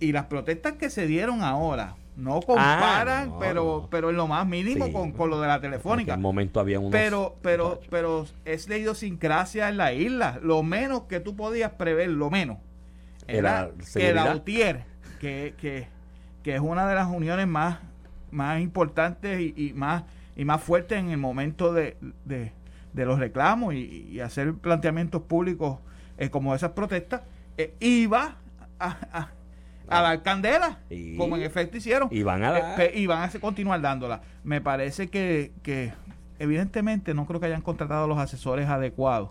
y, 0.00 0.12
las 0.12 0.24
protestas 0.26 0.72
que 0.74 0.90
se 0.90 1.06
dieron 1.06 1.42
ahora 1.42 1.94
no 2.16 2.40
comparan, 2.40 3.22
Ah, 3.22 3.26
no, 3.26 3.38
pero 3.38 3.64
no. 3.82 3.88
pero 3.90 4.10
en 4.10 4.16
lo 4.16 4.26
más 4.26 4.46
mínimo 4.46 4.86
Sí. 4.86 4.92
con, 4.92 5.12
con 5.12 5.30
lo 5.30 5.40
de 5.40 5.48
la 5.48 5.56
En 5.56 5.60
telefónica. 5.62 6.12
aquel 6.14 6.22
momento 6.22 6.60
había 6.60 6.78
unos 6.78 6.90
Pero 6.92 7.36
pero 7.42 7.64
muchachos. 7.68 7.86
pero 7.90 8.26
es 8.44 8.68
la 8.68 8.76
idiosincrasia 8.76 9.68
en 9.68 9.76
la 9.76 9.92
isla. 9.92 10.38
Lo 10.42 10.62
menos 10.62 11.02
que 11.02 11.20
tú 11.20 11.34
podías 11.36 11.72
prever, 11.72 12.10
lo 12.10 12.30
menos, 12.30 12.58
Era 13.26 13.70
que 13.94 14.12
la 14.12 14.34
UTIER, 14.34 14.84
que, 15.20 15.54
que, 15.58 15.88
que 16.42 16.54
es 16.54 16.60
una 16.60 16.86
de 16.88 16.94
las 16.94 17.06
uniones 17.08 17.46
más, 17.46 17.78
más 18.30 18.60
importantes 18.60 19.40
y, 19.40 19.54
y 19.56 19.72
más 19.72 20.02
y 20.36 20.44
más 20.44 20.62
fuertes 20.62 20.98
en 20.98 21.10
el 21.10 21.18
momento 21.18 21.72
de, 21.72 21.96
de, 22.24 22.52
de 22.92 23.04
los 23.04 23.18
reclamos 23.18 23.74
y, 23.74 24.08
y 24.10 24.20
hacer 24.20 24.54
planteamientos 24.54 25.22
públicos 25.22 25.78
eh, 26.18 26.30
como 26.30 26.54
esas 26.54 26.70
protestas, 26.72 27.22
eh, 27.58 27.74
iba 27.80 28.36
a, 28.78 28.96
a, 29.12 29.28
a 29.90 30.00
dar 30.02 30.22
candela, 30.22 30.78
como 31.18 31.36
en 31.36 31.42
efecto 31.42 31.76
hicieron. 31.76 32.08
Y 32.10 32.22
van 32.22 32.42
a 32.44 32.56
Eh, 32.58 32.62
dar. 32.62 32.94
y 32.96 33.06
van 33.06 33.28
a 33.28 33.32
continuar 33.40 33.80
dándola. 33.80 34.22
Me 34.44 34.60
parece 34.60 35.08
que, 35.08 35.52
que 35.62 35.92
evidentemente 36.38 37.12
no 37.14 37.26
creo 37.26 37.40
que 37.40 37.46
hayan 37.46 37.62
contratado 37.62 38.06
los 38.06 38.18
asesores 38.18 38.68
adecuados. 38.68 39.30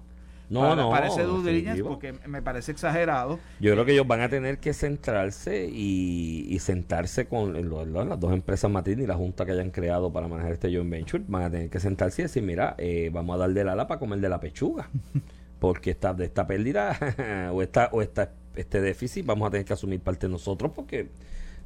No, 0.50 0.62
para, 0.62 0.76
no. 0.78 0.90
para 0.90 1.08
ese 1.08 1.22
due 1.22 1.84
porque 1.84 2.12
me 2.26 2.42
parece 2.42 2.72
exagerado. 2.72 3.38
Yo 3.60 3.72
creo 3.74 3.86
que 3.86 3.92
ellos 3.92 4.08
van 4.08 4.22
a 4.22 4.30
tener 4.30 4.58
que 4.58 4.74
centrarse 4.74 5.70
y, 5.72 6.48
y 6.50 6.58
sentarse 6.58 7.28
con 7.28 7.54
lo- 7.70 7.86
lo- 7.86 8.04
las 8.04 8.20
dos 8.20 8.34
empresas 8.34 8.72
matriz 8.72 8.98
y 8.98 9.06
la 9.06 9.14
junta 9.14 9.46
que 9.46 9.52
hayan 9.52 9.70
creado 9.70 10.12
para 10.12 10.28
manejar 10.28 10.54
este 10.54 10.74
joint 10.74 10.90
venture. 10.90 11.24
Van 11.28 11.44
a 11.44 11.52
tener 11.52 11.70
que 11.70 11.80
sentarse 11.80 12.24
y 12.24 12.26
decir, 12.26 12.42
mira, 12.42 12.74
eh, 12.80 13.12
vamos 13.14 13.36
a 13.36 13.38
dar 13.42 13.52
del 13.52 13.70
ala 13.70 13.88
para 13.88 14.00
comer 14.00 14.20
de 14.22 14.30
la 14.30 14.40
pechuga. 14.40 14.90
Porque 15.60 15.92
esta, 15.92 16.14
de 16.14 16.26
esta 16.26 16.48
pérdida 16.48 17.50
o, 17.54 17.62
esta, 17.62 17.90
o 17.92 18.02
esta, 18.02 18.32
este 18.56 18.82
déficit 18.82 19.26
vamos 19.26 19.48
a 19.48 19.52
tener 19.52 19.66
que 19.66 19.74
asumir 19.74 20.00
parte 20.00 20.28
nosotros 20.28 20.72
porque 20.76 21.10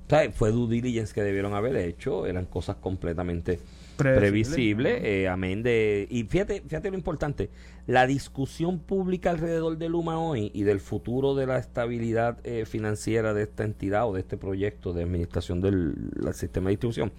¿sabes? 0.09 0.35
fue 0.35 0.51
due 0.51 0.67
diligence 0.67 1.13
que 1.13 1.23
debieron 1.23 1.53
haber 1.53 1.75
hecho. 1.75 2.25
Eran 2.25 2.45
cosas 2.45 2.77
completamente 2.77 3.59
Predecible. 3.97 4.19
previsible, 4.19 5.21
eh, 5.21 5.27
amén 5.27 5.61
de... 5.63 6.07
Y 6.09 6.23
fíjate, 6.23 6.61
fíjate 6.61 6.89
lo 6.89 6.97
importante, 6.97 7.49
la 7.85 8.07
discusión 8.07 8.79
pública 8.79 9.29
alrededor 9.29 9.77
de 9.77 9.89
Luma 9.89 10.19
hoy 10.19 10.51
y 10.53 10.63
del 10.63 10.79
futuro 10.79 11.35
de 11.35 11.45
la 11.45 11.59
estabilidad 11.59 12.37
eh, 12.43 12.65
financiera 12.65 13.33
de 13.33 13.43
esta 13.43 13.63
entidad 13.63 14.07
o 14.07 14.13
de 14.13 14.21
este 14.21 14.37
proyecto 14.37 14.93
de 14.93 15.03
administración 15.03 15.61
del 15.61 15.93
la 16.15 16.33
sistema 16.33 16.69
de 16.69 16.71
distribución, 16.71 17.11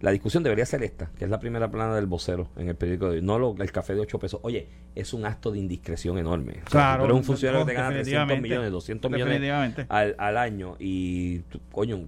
la 0.00 0.10
discusión 0.12 0.42
debería 0.42 0.64
ser 0.66 0.82
esta, 0.82 1.10
que 1.18 1.24
es 1.24 1.30
la 1.30 1.40
primera 1.40 1.70
plana 1.70 1.94
del 1.96 2.06
vocero 2.06 2.48
en 2.56 2.68
el 2.68 2.76
periódico 2.76 3.06
de 3.10 3.16
hoy, 3.16 3.22
no 3.22 3.38
lo- 3.38 3.56
el 3.58 3.72
café 3.72 3.94
de 3.94 4.00
8 4.00 4.18
pesos. 4.18 4.40
Oye, 4.44 4.68
es 4.94 5.12
un 5.12 5.24
acto 5.26 5.50
de 5.50 5.58
indiscreción 5.58 6.18
enorme. 6.18 6.52
O 6.52 6.54
sea, 6.54 6.64
Claro, 6.70 7.04
eres 7.04 7.16
un 7.16 7.24
funcionario 7.24 7.66
que 7.66 7.72
te 7.72 7.76
gana 7.76 7.88
300 7.90 8.04
definitivamente. 8.28 8.48
millones, 8.48 8.70
200 8.72 9.10
millones 9.10 9.86
al, 9.88 10.14
al 10.18 10.36
año 10.36 10.76
y, 10.78 11.40
coño, 11.72 12.04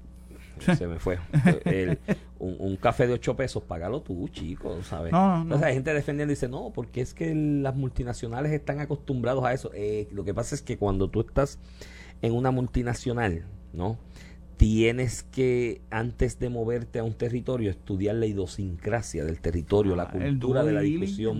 se 0.76 0.86
me 0.86 0.98
fue. 1.00 1.18
El- 1.64 1.98
un, 2.38 2.56
un 2.58 2.76
café 2.76 3.06
de 3.06 3.14
8 3.14 3.34
pesos, 3.36 3.62
págalo 3.64 4.00
tú, 4.02 4.28
chico, 4.28 4.82
¿sabes? 4.82 5.12
No, 5.12 5.36
no. 5.38 5.42
Entonces 5.42 5.66
hay 5.66 5.74
gente 5.74 5.92
defendiendo 5.92 6.32
y 6.32 6.36
dice, 6.36 6.48
no, 6.48 6.70
porque 6.74 7.00
es 7.00 7.12
que 7.12 7.34
las 7.34 7.74
multinacionales 7.76 8.52
están 8.52 8.78
acostumbrados 8.80 9.44
a 9.44 9.52
eso. 9.52 9.70
Eh, 9.74 10.06
lo 10.12 10.24
que 10.24 10.32
pasa 10.32 10.54
es 10.54 10.62
que 10.62 10.78
cuando 10.78 11.08
tú 11.08 11.20
estás 11.20 11.58
en 12.22 12.32
una 12.34 12.50
multinacional, 12.50 13.44
¿no? 13.72 13.98
Tienes 14.60 15.22
que, 15.22 15.80
antes 15.90 16.38
de 16.38 16.50
moverte 16.50 16.98
a 16.98 17.02
un 17.04 17.14
territorio, 17.14 17.70
estudiar 17.70 18.16
la 18.16 18.26
idiosincrasia 18.26 19.24
del 19.24 19.40
territorio, 19.40 19.96
la 19.96 20.02
Ah, 20.02 20.10
cultura 20.12 20.62
de 20.64 20.72
la 20.72 20.82
discusión, 20.82 21.38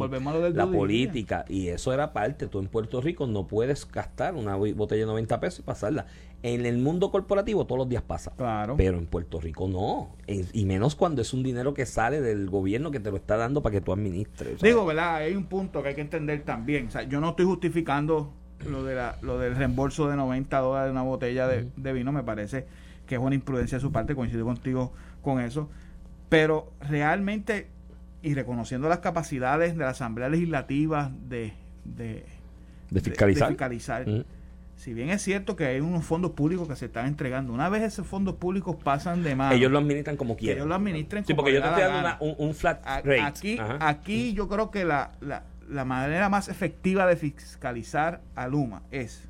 la 0.54 0.66
política. 0.66 1.44
Y 1.46 1.68
eso 1.68 1.92
era 1.92 2.14
parte. 2.14 2.46
Tú 2.46 2.60
en 2.60 2.68
Puerto 2.68 3.02
Rico 3.02 3.26
no 3.26 3.46
puedes 3.46 3.86
gastar 3.92 4.34
una 4.36 4.56
bo- 4.56 4.72
botella 4.74 5.00
de 5.02 5.06
90 5.06 5.38
pesos 5.38 5.58
y 5.60 5.62
pasarla. 5.64 6.06
En 6.42 6.64
el 6.64 6.78
mundo 6.78 7.10
corporativo 7.10 7.66
todos 7.66 7.80
los 7.80 7.90
días 7.90 8.02
pasa. 8.02 8.32
Claro. 8.38 8.76
Pero 8.78 8.96
en 8.96 9.04
Puerto 9.04 9.38
Rico 9.38 9.68
no. 9.68 10.16
Y 10.54 10.64
menos 10.64 10.94
cuando 10.96 11.20
es 11.20 11.34
un 11.34 11.42
dinero 11.42 11.74
que 11.74 11.84
sale 11.84 12.22
del 12.22 12.48
gobierno 12.48 12.90
que 12.90 13.00
te 13.00 13.10
lo 13.10 13.18
está 13.18 13.36
dando 13.36 13.60
para 13.62 13.74
que 13.74 13.80
tú 13.82 13.92
administres. 13.92 14.62
Digo, 14.62 14.86
¿verdad? 14.86 15.16
Hay 15.16 15.34
un 15.36 15.44
punto 15.44 15.82
que 15.82 15.90
hay 15.90 15.94
que 15.94 16.00
entender 16.00 16.42
también. 16.44 16.86
O 16.86 16.90
sea, 16.90 17.02
yo 17.02 17.20
no 17.20 17.28
estoy 17.30 17.44
justificando 17.44 18.32
lo 18.66 18.82
de 18.82 18.94
la, 18.94 19.18
lo 19.20 19.38
del 19.38 19.56
reembolso 19.56 20.08
de 20.08 20.16
90 20.16 20.58
dólares 20.58 20.86
de 20.88 20.92
una 20.92 21.02
botella 21.02 21.46
de, 21.48 21.66
de 21.76 21.92
vino. 21.92 22.12
Me 22.12 22.22
parece 22.22 22.64
que 23.10 23.16
es 23.16 23.20
una 23.20 23.34
imprudencia 23.34 23.76
de 23.78 23.82
su 23.82 23.90
parte. 23.90 24.14
Coincido 24.14 24.44
contigo 24.44 24.92
con 25.20 25.40
eso. 25.40 25.68
Pero 26.28 26.72
realmente, 26.80 27.66
y 28.22 28.34
reconociendo 28.34 28.88
las 28.88 29.00
capacidades 29.00 29.72
de 29.76 29.82
la 29.82 29.90
Asamblea 29.90 30.28
Legislativa 30.28 31.10
de, 31.28 31.52
de, 31.84 32.24
de 32.90 33.00
fiscalizar. 33.00 33.48
de 33.48 33.54
fiscalizar, 33.54 34.08
Mm. 34.08 34.24
si 34.76 34.94
bien 34.94 35.10
es 35.10 35.22
cierto 35.22 35.56
que 35.56 35.66
hay 35.66 35.80
unos 35.80 36.04
fondos 36.04 36.30
públicos 36.30 36.68
que 36.68 36.76
se 36.76 36.86
están 36.86 37.06
entregando, 37.06 37.52
una 37.52 37.68
vez 37.68 37.82
esos 37.82 38.06
fondos 38.06 38.36
públicos 38.36 38.76
pasan 38.76 39.24
de 39.24 39.34
mano, 39.34 39.54
Ellos 39.56 39.72
lo 39.72 39.78
administran 39.80 40.16
como 40.16 40.36
que 40.36 40.40
quieren. 40.42 40.58
ellos 40.58 40.68
lo 40.68 40.76
administren 40.76 41.24
Sí, 41.24 41.32
como 41.32 41.38
porque 41.42 41.54
yo 41.54 41.62
te 41.62 41.66
estoy 41.68 41.82
dando 41.82 41.98
una- 41.98 42.16
un, 42.20 42.34
un 42.38 42.54
flat 42.54 42.80
rate. 42.86 43.20
Aquí, 43.22 43.58
Ajá. 43.58 43.76
aquí 43.88 44.32
yo 44.34 44.48
creo 44.48 44.70
que 44.70 44.84
la, 44.84 45.10
la, 45.20 45.42
la 45.68 45.84
manera 45.84 46.28
más 46.28 46.48
efectiva 46.48 47.06
de 47.06 47.16
fiscalizar 47.16 48.20
a 48.36 48.46
Luma 48.46 48.82
es 48.92 49.26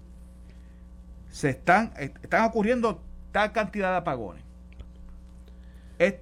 se 1.30 1.48
están 1.48 1.92
están 1.96 2.44
ocurriendo 2.44 3.02
tal 3.32 3.52
cantidad 3.52 3.90
de 3.92 3.96
apagones. 3.98 4.42
Es- 5.98 6.14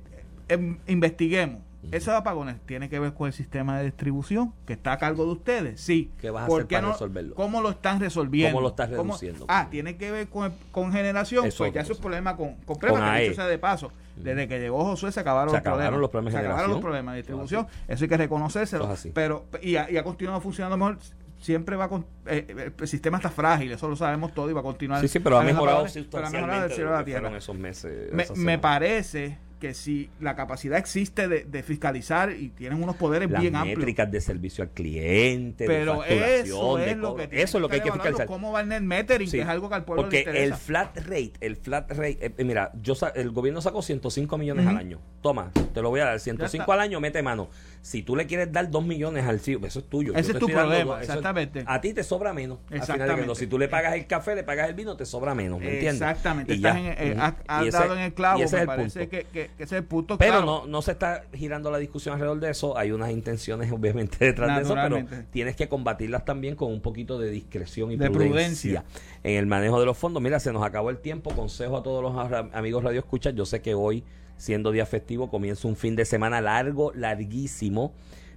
em, 0.49 0.79
investiguemos. 0.87 1.63
Esos 1.93 2.13
apagones 2.13 2.57
tienen 2.67 2.91
que 2.91 2.99
ver 2.99 3.15
con 3.15 3.29
el 3.29 3.33
sistema 3.33 3.79
de 3.79 3.85
distribución 3.85 4.53
que 4.67 4.73
está 4.73 4.93
a 4.93 4.99
cargo 4.99 5.25
de 5.25 5.31
ustedes. 5.33 5.81
Sí. 5.81 6.11
¿Qué 6.21 6.29
vas 6.29 6.45
a 6.45 6.47
¿Por 6.49 6.61
hacer 6.63 6.67
qué 6.69 6.75
para 6.75 6.87
no- 6.89 6.93
resolverlo? 6.93 7.35
¿Cómo 7.37 7.63
lo 7.63 7.71
están 7.71 8.01
resolviendo? 8.01 8.53
¿Cómo 8.53 8.63
lo 8.63 8.69
estás 8.71 8.91
reduciendo? 8.91 9.47
Ah, 9.49 9.69
tiene 9.71 9.97
que 9.97 10.11
ver 10.11 10.29
con, 10.29 10.53
con 10.73 10.93
generación. 10.93 11.47
Es 11.47 11.55
pues 11.55 11.73
ya 11.73 11.81
eso 11.83 11.93
es 11.93 11.99
cosa. 11.99 12.03
problema 12.09 12.37
con, 12.37 12.57
con 12.67 12.79
problemas, 12.79 13.09
Con 13.11 13.17
que 13.19 13.23
dicho 13.23 13.35
sea 13.37 13.47
de 13.47 13.59
paso. 13.59 13.93
Desde 14.17 14.49
que 14.49 14.59
llegó 14.59 14.85
Josué 14.85 15.13
se 15.13 15.21
acabaron, 15.21 15.51
Se 15.51 15.57
los, 15.59 15.63
problemas. 15.63 16.01
los 16.01 16.11
problemas 16.11 16.35
de 16.35 16.41
Se 16.41 16.47
acabaron 16.47 16.71
los 16.73 16.81
problemas 16.81 17.15
de 17.15 17.21
Eso 17.21 17.27
distribución. 17.29 17.67
Eso 17.87 18.05
hay 18.05 18.09
que 18.09 18.17
reconocérselo. 18.17 18.93
Eso. 18.93 19.09
Pero, 19.15 19.47
y 19.63 19.77
ha, 19.77 19.89
y 19.91 19.97
ha 19.97 20.03
continuado 20.03 20.41
funcionando 20.41 20.77
mejor. 20.77 20.99
Siempre 21.39 21.76
va 21.76 21.89
con. 21.89 22.05
eh, 22.26 22.72
el 22.78 22.89
sistema 22.89 23.18
está 23.18 23.30
frágil, 23.30 23.70
eso 23.72 23.89
lo 23.89 23.97
sabemos 23.97 24.34
todo 24.34 24.51
y 24.51 24.53
va 24.53 24.61
a 24.61 24.64
continuar. 24.64 25.01
Sí, 25.01 25.09
sí, 25.09 25.20
pero 25.20 25.39
ha 25.39 25.43
mejorado 25.43 25.78
apagones, 25.78 25.93
pero 26.11 26.24
ha 26.24 26.26
sustancialmente 26.26 26.68
de 26.68 26.74
cielo 26.74 26.91
lo 26.91 26.97
a 26.97 26.99
la 26.99 27.05
tierra. 27.05 27.36
esos 27.36 27.57
meses. 27.57 28.36
Me, 28.36 28.59
parece 28.59 29.39
que 29.61 29.74
si 29.74 30.09
la 30.20 30.36
capacidad 30.36 30.78
existe 30.78 31.26
de, 31.26 31.43
de 31.45 31.62
fiscalizar 31.64 32.30
y 32.30 32.51
tienen 32.51 32.80
unos 32.80 32.95
poderes 32.95 33.28
Las 33.28 33.41
bien 33.41 33.57
amplios. 33.57 33.78
métricas 33.78 34.09
de 34.09 34.20
servicio 34.20 34.62
al 34.62 34.70
cliente, 34.70 35.64
de 35.64 35.68
Pero 35.68 35.97
facturación, 35.99 36.47
eso 36.47 36.76
de 36.76 36.91
es 36.93 36.97
lo 36.97 37.16
que 37.16 37.28
Eso 37.32 37.59
es 37.59 37.62
lo 37.62 37.68
que 37.68 37.74
hay 37.76 37.80
que 37.80 37.91
fiscalizar. 37.93 38.26
¿Cómo 38.28 38.53
va 38.53 38.61
el 38.61 38.68
net 38.68 38.82
metering? 38.82 39.28
Sí, 39.28 39.39
Que 39.39 39.43
es 39.43 39.49
algo 39.49 39.68
que 39.68 39.74
al 39.74 39.84
pueblo 39.84 40.03
porque 40.05 40.18
le 40.18 40.22
interesa. 40.22 40.45
el 40.45 40.55
flat 40.61 40.97
rate, 40.99 41.32
el 41.41 41.57
flat 41.57 41.91
rate, 41.91 42.18
eh, 42.26 42.34
eh, 42.39 42.45
mira, 42.45 42.70
yo 42.80 42.95
el 43.16 43.30
gobierno 43.32 43.61
sacó 43.61 43.82
105 43.82 44.39
millones 44.39 44.64
al 44.66 44.76
año. 44.76 45.01
Toma, 45.22 45.51
te 45.74 45.82
lo 45.82 45.91
voy 45.91 46.01
a 46.01 46.05
dar, 46.05 46.20
105 46.20 46.62
está. 46.62 46.72
al 46.74 46.80
año, 46.80 47.01
mete 47.01 47.20
mano. 47.22 47.49
Si 47.81 48.03
tú 48.03 48.16
le 48.16 48.26
quieres 48.26 48.53
dar 48.53 48.70
2 48.70 48.85
millones 48.85 49.24
al 49.24 49.41
CIO, 49.41 49.61
eso 49.64 49.79
es 49.79 49.85
tuyo. 49.89 50.12
Yo 50.12 50.18
Ese 50.18 50.33
es 50.33 50.39
tu 50.39 50.47
dando 50.47 50.61
problema, 50.62 50.93
dos, 50.95 51.01
exactamente. 51.03 51.64
a 51.66 51.81
ti 51.81 51.93
te 51.95 52.03
sobra 52.03 52.33
menos. 52.33 52.59
Exactamente. 52.70 53.35
Si 53.37 53.47
tú 53.47 53.59
le 53.59 53.68
pagas 53.68 53.95
el 53.95 54.07
café, 54.07 54.35
le 54.35 54.43
pagas 54.45 54.68
el 54.68 54.74
vino, 54.74 54.97
te 54.97 55.07
sobra 55.07 55.35
menos, 55.35 55.59
¿me 55.61 55.66
entiendes? 55.74 55.95
Exactamente, 56.03 56.53
Y 56.53 56.57
estás 56.57 56.74
ya. 56.74 56.81
en, 56.81 56.87
eh, 56.87 57.12
Ujú. 57.12 57.20
has, 57.22 57.35
has 57.47 57.64
Y 57.64 57.68
ese- 57.68 57.79
dado 57.79 57.95
en 57.95 58.01
el 58.01 58.12
clavo, 58.14 58.39
y 58.41 58.43
ese 58.43 58.57
me 58.57 58.59
es 58.59 58.62
el 58.62 58.66
parece 58.66 58.99
punto. 59.01 59.11
que, 59.11 59.24
que- 59.24 59.51
que 59.57 59.62
ese 59.62 59.74
es 59.76 59.81
el 59.81 59.85
punto 59.85 60.18
Pero 60.18 60.33
claro. 60.33 60.47
no, 60.47 60.66
no 60.66 60.83
se 60.83 60.93
está 60.93 61.24
girando 61.33 61.70
la 61.70 61.79
discusión 61.79 62.14
alrededor 62.14 62.41
de 62.41 62.51
eso. 62.51 62.76
Hay 62.76 62.91
unas 62.93 63.11
intenciones, 63.11 63.70
obviamente, 63.72 64.24
detrás 64.24 64.57
de 64.57 64.62
eso, 64.62 64.74
pero 64.74 65.05
tienes 65.31 65.57
que 65.57 65.68
combatirlas 65.68 66.24
también 66.24 66.57
con 66.57 66.72
un 66.72 66.81
poquito 66.81 67.18
de 67.18 67.31
discreción 67.31 67.93
y 67.93 67.97
De 67.97 68.11
prudencia, 68.11 68.83
prudencia. 68.83 68.85
En 69.23 69.37
el 69.37 69.47
manejo 69.47 69.81
de 69.81 69.87
los 69.87 69.97
fondos. 69.97 70.23
Mira, 70.23 70.41
se 70.41 70.53
nos 70.53 70.62
acabó 70.62 70.91
el 70.91 70.99
tiempo. 70.99 71.31
Consejo 71.35 71.77
a 71.77 71.83
todos 71.83 72.03
los 72.03 72.33
amigos 72.53 72.85
Radio 72.85 73.01
Escuchas. 73.01 73.35
Yo 73.35 73.47
sé 73.47 73.61
que 73.61 73.75
hoy, 73.75 74.05
siendo 74.37 74.71
día 74.71 74.87
festivo, 74.87 75.31
comienza 75.31 75.69
un 75.69 75.77
fin 75.77 75.97
de 75.97 76.05
semana 76.05 76.41
largo, 76.41 76.93
larguísimo, 76.95 77.93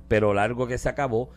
pero 0.07 0.33
largo 0.33 0.67
que 0.67 0.77
se 0.77 0.89
acabó. 0.89 1.29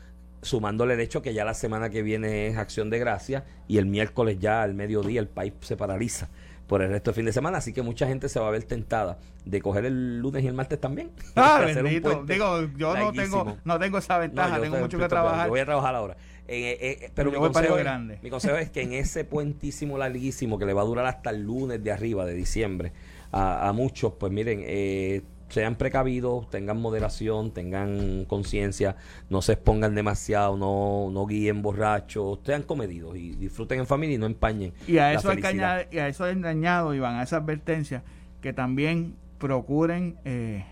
Sumándole 0.42 0.92
el 0.92 1.00
hecho 1.00 1.22
que 1.22 1.32
ya 1.32 1.42
la 1.46 1.54
semana 1.54 1.88
que 1.88 2.02
viene 2.02 2.48
es 2.48 2.58
Acción 2.58 2.90
de 2.90 2.98
Gracia 2.98 3.46
y 3.66 3.78
el 3.78 3.86
miércoles 3.86 4.38
ya 4.38 4.62
al 4.62 4.74
mediodía 4.74 5.20
el 5.20 5.28
país 5.28 5.54
se 5.60 5.74
paraliza 5.74 6.28
por 6.66 6.82
el 6.82 6.90
resto 6.90 7.10
del 7.10 7.16
fin 7.16 7.24
de 7.26 7.32
semana, 7.32 7.58
así 7.58 7.72
que 7.72 7.82
mucha 7.82 8.06
gente 8.06 8.28
se 8.28 8.40
va 8.40 8.48
a 8.48 8.50
ver 8.50 8.64
tentada 8.64 9.18
de 9.44 9.60
coger 9.60 9.84
el 9.84 10.18
lunes 10.18 10.42
y 10.42 10.46
el 10.46 10.54
martes 10.54 10.80
también. 10.80 11.10
Ah, 11.36 11.62
bendito. 11.64 12.24
Digo, 12.24 12.68
yo 12.76 12.96
no 12.96 13.12
tengo, 13.12 13.56
no 13.64 13.78
tengo 13.78 13.98
esa 13.98 14.18
ventaja, 14.18 14.60
tengo 14.60 14.78
mucho 14.78 14.98
que 14.98 15.08
trabajar. 15.08 15.46
Yo 15.46 15.50
voy 15.50 15.60
a 15.60 15.66
trabajar 15.66 15.94
ahora. 15.94 16.16
Eh, 16.46 16.76
eh, 16.80 16.98
eh, 17.06 17.10
pero 17.14 17.30
Yo 17.32 17.40
mi 17.40 17.46
consejo, 17.46 17.76
es, 17.78 17.84
Grande. 17.84 18.18
mi 18.22 18.30
consejo 18.30 18.56
es 18.56 18.70
que 18.70 18.82
en 18.82 18.92
ese 18.92 19.24
puentísimo 19.24 19.96
larguísimo 19.96 20.58
que 20.58 20.66
le 20.66 20.74
va 20.74 20.82
a 20.82 20.84
durar 20.84 21.06
hasta 21.06 21.30
el 21.30 21.42
lunes 21.42 21.82
de 21.82 21.90
arriba 21.90 22.26
de 22.26 22.34
diciembre 22.34 22.92
a, 23.32 23.68
a 23.68 23.72
muchos, 23.72 24.12
pues 24.18 24.30
miren, 24.30 24.60
eh, 24.62 25.22
sean 25.48 25.76
precavidos, 25.76 26.50
tengan 26.50 26.78
moderación, 26.80 27.52
tengan 27.52 28.24
conciencia, 28.26 28.96
no 29.30 29.40
se 29.40 29.52
expongan 29.52 29.94
demasiado, 29.94 30.56
no, 30.56 31.10
no 31.12 31.26
guíen 31.26 31.62
borrachos, 31.62 32.40
sean 32.44 32.62
comedidos 32.62 33.16
y 33.16 33.30
disfruten 33.36 33.80
en 33.80 33.86
familia 33.86 34.16
y 34.16 34.18
no 34.18 34.26
empañen. 34.26 34.72
Y 34.86 34.98
a 34.98 35.12
eso 35.14 35.30
hay 35.30 35.38
que 35.40 35.46
añadir, 35.46 35.86
y 35.92 35.98
a 35.98 36.08
eso 36.08 36.24
hay 36.24 36.40
que 36.40 36.48
añado, 36.48 36.94
Iván, 36.94 37.16
a 37.16 37.22
esa 37.22 37.36
advertencia, 37.36 38.02
que 38.40 38.52
también 38.52 39.14
procuren 39.38 40.16
eh, 40.24 40.64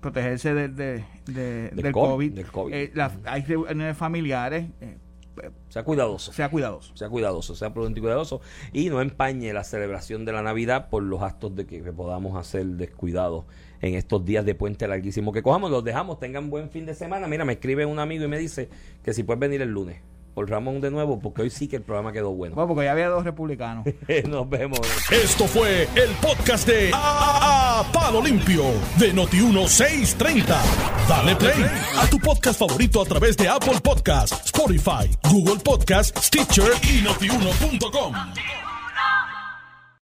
protegerse 0.00 0.52
de, 0.54 0.68
de- 0.68 1.04
de- 1.26 1.70
Del 1.70 1.76
del 1.82 1.92
COVID, 1.92 2.08
COVID. 2.10 2.32
del 2.32 2.46
COVID. 2.46 2.74
Eh, 2.74 2.90
la- 2.94 3.12
hay 3.24 3.42
reuniones 3.42 3.96
familiares, 3.96 4.66
eh, 4.80 4.96
Sea 5.68 5.84
cuidadoso. 5.84 6.32
sea 6.32 6.50
cuidadoso. 6.50 6.96
sea 6.96 7.08
cuidadoso, 7.08 7.54
sea 7.54 7.72
prudente 7.72 8.00
y 8.00 8.02
cuidadoso 8.02 8.40
y 8.72 8.88
no 8.90 9.00
empañe 9.00 9.52
la 9.52 9.64
celebración 9.64 10.24
de 10.24 10.32
la 10.32 10.42
Navidad 10.42 10.88
por 10.90 11.02
los 11.02 11.22
actos 11.22 11.54
de 11.54 11.66
que, 11.66 11.82
que 11.82 11.92
podamos 11.92 12.36
hacer 12.36 12.64
descuidados 12.66 13.44
en 13.80 13.94
estos 13.94 14.24
días 14.24 14.44
de 14.44 14.54
puente 14.54 14.86
larguísimo 14.88 15.32
que 15.32 15.42
cojamos. 15.42 15.70
Los 15.70 15.84
dejamos, 15.84 16.18
tengan 16.18 16.50
buen 16.50 16.70
fin 16.70 16.86
de 16.86 16.94
semana. 16.94 17.28
Mira, 17.28 17.44
me 17.44 17.54
escribe 17.54 17.86
un 17.86 17.98
amigo 17.98 18.24
y 18.24 18.28
me 18.28 18.38
dice 18.38 18.68
que 19.02 19.12
si 19.12 19.22
puedes 19.22 19.40
venir 19.40 19.62
el 19.62 19.70
lunes 19.70 20.00
por 20.38 20.48
Ramón 20.48 20.80
de 20.80 20.88
nuevo, 20.92 21.18
porque 21.18 21.42
hoy 21.42 21.50
sí 21.50 21.66
que 21.66 21.74
el 21.74 21.82
programa 21.82 22.12
quedó 22.12 22.30
bueno. 22.30 22.54
Bueno, 22.54 22.68
porque 22.68 22.84
ya 22.84 22.92
había 22.92 23.08
dos 23.08 23.24
republicanos. 23.24 23.84
Nos 24.28 24.48
vemos. 24.48 24.78
Esto 25.10 25.48
fue 25.48 25.88
el 25.96 26.10
podcast 26.22 26.64
de 26.68 26.92
A, 26.94 27.80
A- 27.80 27.92
Palo 27.92 28.22
Limpio 28.22 28.62
de 28.98 29.12
Noti1630. 29.12 30.44
Dale 31.08 31.34
play 31.34 31.64
a 32.00 32.06
tu 32.08 32.20
podcast 32.20 32.56
favorito 32.60 33.02
a 33.02 33.04
través 33.04 33.36
de 33.36 33.48
Apple 33.48 33.80
Podcasts, 33.82 34.44
Spotify, 34.46 35.10
Google 35.28 35.56
Podcasts, 35.58 36.26
Stitcher 36.28 36.70
y 36.88 37.02
notiuno.com. 37.02 38.14